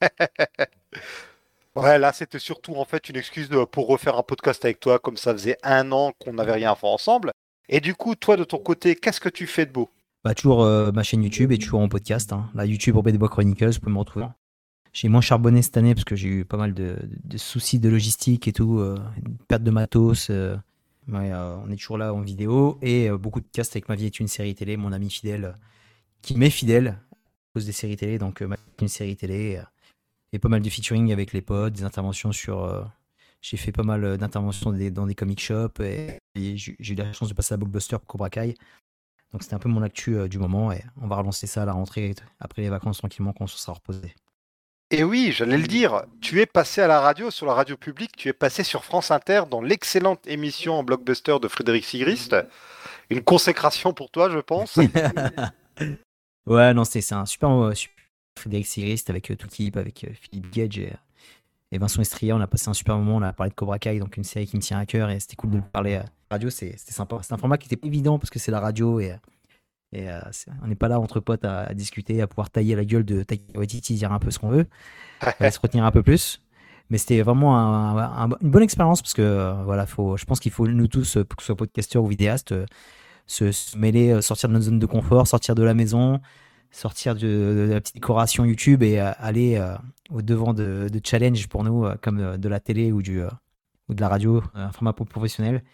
[1.74, 4.98] Ouais, là, c'était surtout en fait une excuse de- pour refaire un podcast avec toi,
[4.98, 7.32] comme ça faisait un an qu'on n'avait rien fait ensemble.
[7.68, 9.90] Et du coup, toi, de ton côté, qu'est-ce que tu fais de beau?
[10.26, 12.32] Bah, toujours euh, ma chaîne YouTube et toujours en podcast.
[12.32, 12.50] Hein.
[12.52, 14.26] La YouTube Rebelle des Bois Chronicles, vous pouvez me retrouver.
[14.92, 16.98] J'ai moins charbonné cette année parce que j'ai eu pas mal de,
[17.36, 20.30] soucis de logistique et tout, euh, une perte de matos.
[20.30, 20.56] euh.
[21.12, 24.26] On est toujours là en vidéo et beaucoup de podcasts avec ma vie est une
[24.26, 25.56] série télé, mon ami fidèle,
[26.22, 26.98] qui m'est fidèle à
[27.54, 28.18] cause des séries télé.
[28.18, 29.60] Donc, ma vie est une série télé
[30.32, 32.90] et pas mal de featuring avec les potes, des interventions sur.
[33.42, 37.28] j'ai fait pas mal d'interventions dans des comic shops et, et j'ai eu la chance
[37.28, 38.56] de passer à Blockbuster pour Cobra Kai.
[39.32, 41.64] Donc c'était un peu mon actu euh, du moment et on va relancer ça à
[41.66, 44.14] la rentrée après les vacances tranquillement quand on se sera reposé.
[44.92, 48.12] Et oui, j'allais le dire, tu es passé à la radio, sur la radio publique,
[48.16, 52.36] tu es passé sur France Inter dans l'excellente émission en blockbuster de Frédéric Sigrist.
[53.10, 54.76] Une consécration pour toi, je pense.
[56.46, 57.96] ouais, non, c'est un super, euh, super
[58.38, 60.92] Frédéric Sigrist avec euh, toute l'équipe, avec Philippe Gage et,
[61.76, 62.34] et Vincent Estria.
[62.36, 64.46] On a passé un super moment, on a parlé de Cobra Kai, donc une série
[64.46, 66.76] qui me tient à cœur et c'était cool de le parler à la radio, c'était
[66.78, 67.18] sympa.
[67.22, 69.14] C'est un format qui était évident parce que c'est la radio et,
[69.92, 72.74] Et euh, c'est- on n'est pas là entre potes à, à discuter, à pouvoir tailler
[72.74, 74.66] la gueule de Taika Waititi, dire un peu ce qu'on veut.
[75.22, 76.42] On va se retenir un peu plus.
[76.90, 80.40] Mais c'était vraiment un- un- une bonne expérience parce que euh, voilà, faut, je pense
[80.40, 82.66] qu'il faut nous tous, euh, que ce soit podcasteurs ou vidéastes, euh,
[83.28, 86.20] se, se mêler, euh, sortir de notre zone de confort, sortir de la maison,
[86.70, 89.76] sortir de, de la petite décoration YouTube et euh, aller euh,
[90.10, 93.22] au devant de, de challenges pour nous, euh, comme de la télé ou, du,
[93.88, 95.64] ou de la radio, un format pro- professionnel.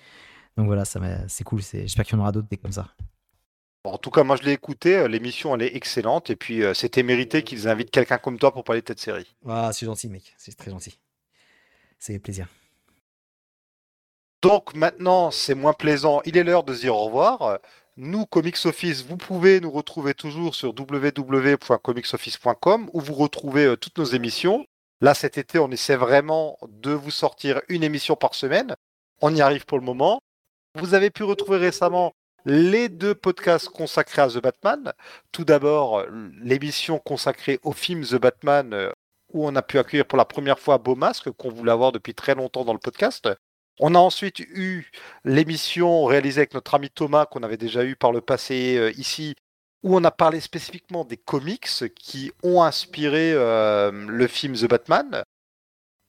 [0.57, 1.63] Donc voilà, c'est cool.
[1.63, 2.95] J'espère qu'il y en aura d'autres des comme ça.
[3.85, 6.73] Bon, en tout cas, moi je l'ai écouté, l'émission elle est excellente et puis euh,
[6.73, 9.35] c'était mérité qu'ils invitent quelqu'un comme toi pour parler de cette série.
[9.49, 10.35] Ah, c'est gentil, mec.
[10.39, 10.99] C'est très gentil.
[11.99, 12.47] C'est plaisir.
[14.41, 17.61] Donc maintenant, c'est moins plaisant, il est l'heure de se dire au revoir.
[18.05, 23.97] Nous, Comics Office, vous pouvez nous retrouver toujours sur www.comicsoffice.com où vous retrouvez euh, toutes
[23.97, 24.67] nos émissions.
[25.01, 28.75] Là, cet été, on essaie vraiment de vous sortir une émission par semaine.
[29.21, 30.21] On y arrive pour le moment.
[30.75, 32.13] Vous avez pu retrouver récemment
[32.45, 34.93] les deux podcasts consacrés à The Batman.
[35.31, 36.05] Tout d'abord,
[36.41, 38.91] l'émission consacrée au film The Batman, euh,
[39.33, 42.15] où on a pu accueillir pour la première fois Beau Masque, qu'on voulait avoir depuis
[42.15, 43.29] très longtemps dans le podcast.
[43.81, 44.91] On a ensuite eu
[45.25, 49.35] l'émission réalisée avec notre ami Thomas, qu'on avait déjà eu par le passé euh, ici,
[49.83, 55.23] où on a parlé spécifiquement des comics qui ont inspiré euh, le film The Batman.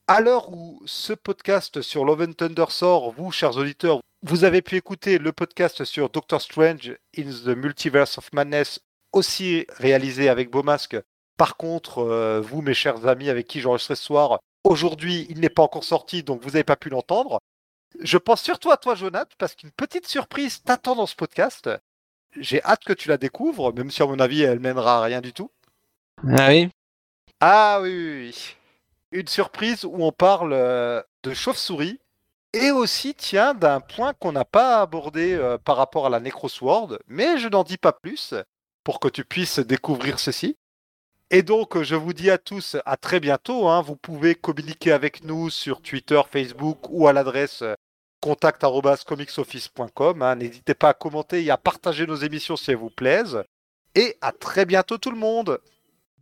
[0.06, 4.60] À l'heure où ce podcast sur Love and Thunder sort, vous, chers auditeurs, vous avez
[4.60, 8.80] pu écouter le podcast sur Doctor Strange in the Multiverse of Madness,
[9.12, 10.96] aussi réalisé avec Beaumasque.
[11.38, 15.48] Par contre, euh, vous, mes chers amis avec qui j'enregistre ce soir, aujourd'hui, il n'est
[15.48, 17.40] pas encore sorti, donc vous n'avez pas pu l'entendre.
[18.00, 21.70] Je pense surtout à toi, Jonathan, parce qu'une petite surprise t'attend dans ce podcast.
[22.36, 25.20] J'ai hâte que tu la découvres, même si à mon avis, elle mènera à rien
[25.20, 25.50] du tout.
[26.28, 26.68] Ah oui
[27.40, 28.56] Ah oui, oui, oui.
[29.12, 32.00] Une surprise où on parle euh, de chauve-souris
[32.52, 36.98] et aussi, tiens, d'un point qu'on n'a pas abordé euh, par rapport à la Necrosword,
[37.06, 38.34] mais je n'en dis pas plus
[38.82, 40.56] pour que tu puisses découvrir ceci.
[41.30, 43.68] Et donc, je vous dis à tous à très bientôt.
[43.68, 43.82] hein.
[43.82, 47.64] Vous pouvez communiquer avec nous sur Twitter, Facebook ou à l'adresse
[48.24, 50.22] contact@comicsoffice.com.
[50.22, 50.34] hein.
[50.36, 53.44] N'hésitez pas à commenter et à partager nos émissions si elles vous plaisent.
[53.94, 55.60] Et à très bientôt tout le monde.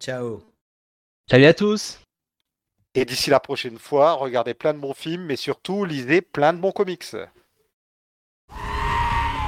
[0.00, 0.42] Ciao.
[1.30, 2.00] Salut à tous
[2.96, 6.58] Et d'ici la prochaine fois, regardez plein de bons films, mais surtout lisez plein de
[6.58, 7.06] bons comics.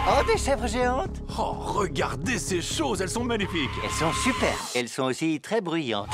[0.07, 3.71] Oh, des chèvres géantes Oh, regardez ces choses, elles sont magnifiques.
[3.83, 4.55] Elles sont super.
[4.77, 6.09] Elles sont aussi très bruyantes.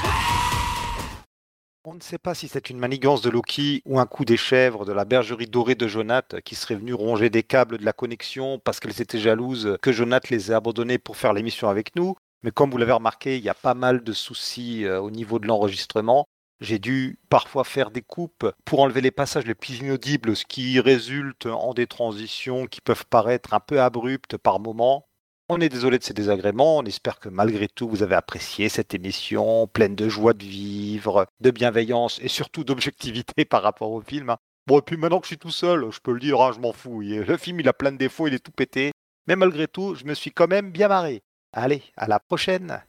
[1.84, 4.84] On ne sait pas si c'est une manigance de Loki ou un coup des chèvres
[4.84, 8.58] de la bergerie dorée de Jonath qui serait venu ronger des câbles de la connexion
[8.58, 12.16] parce qu'elles étaient jalouses que Jonath les ait abandonnés pour faire l'émission avec nous.
[12.42, 15.38] Mais comme vous l'avez remarqué, il y a pas mal de soucis euh, au niveau
[15.38, 16.26] de l'enregistrement.
[16.60, 20.80] J'ai dû parfois faire des coupes pour enlever les passages les plus inaudibles, ce qui
[20.80, 25.06] résulte en des transitions qui peuvent paraître un peu abruptes par moments.
[25.52, 28.94] On est désolé de ces désagréments, on espère que malgré tout vous avez apprécié cette
[28.94, 34.30] émission pleine de joie de vivre, de bienveillance et surtout d'objectivité par rapport au film.
[34.30, 34.36] hein.
[34.68, 36.60] Bon, et puis maintenant que je suis tout seul, je peux le dire, hein, je
[36.60, 37.00] m'en fous.
[37.00, 38.92] Le film il a plein de défauts, il est tout pété.
[39.26, 41.20] Mais malgré tout, je me suis quand même bien marré.
[41.52, 42.84] Allez, à la prochaine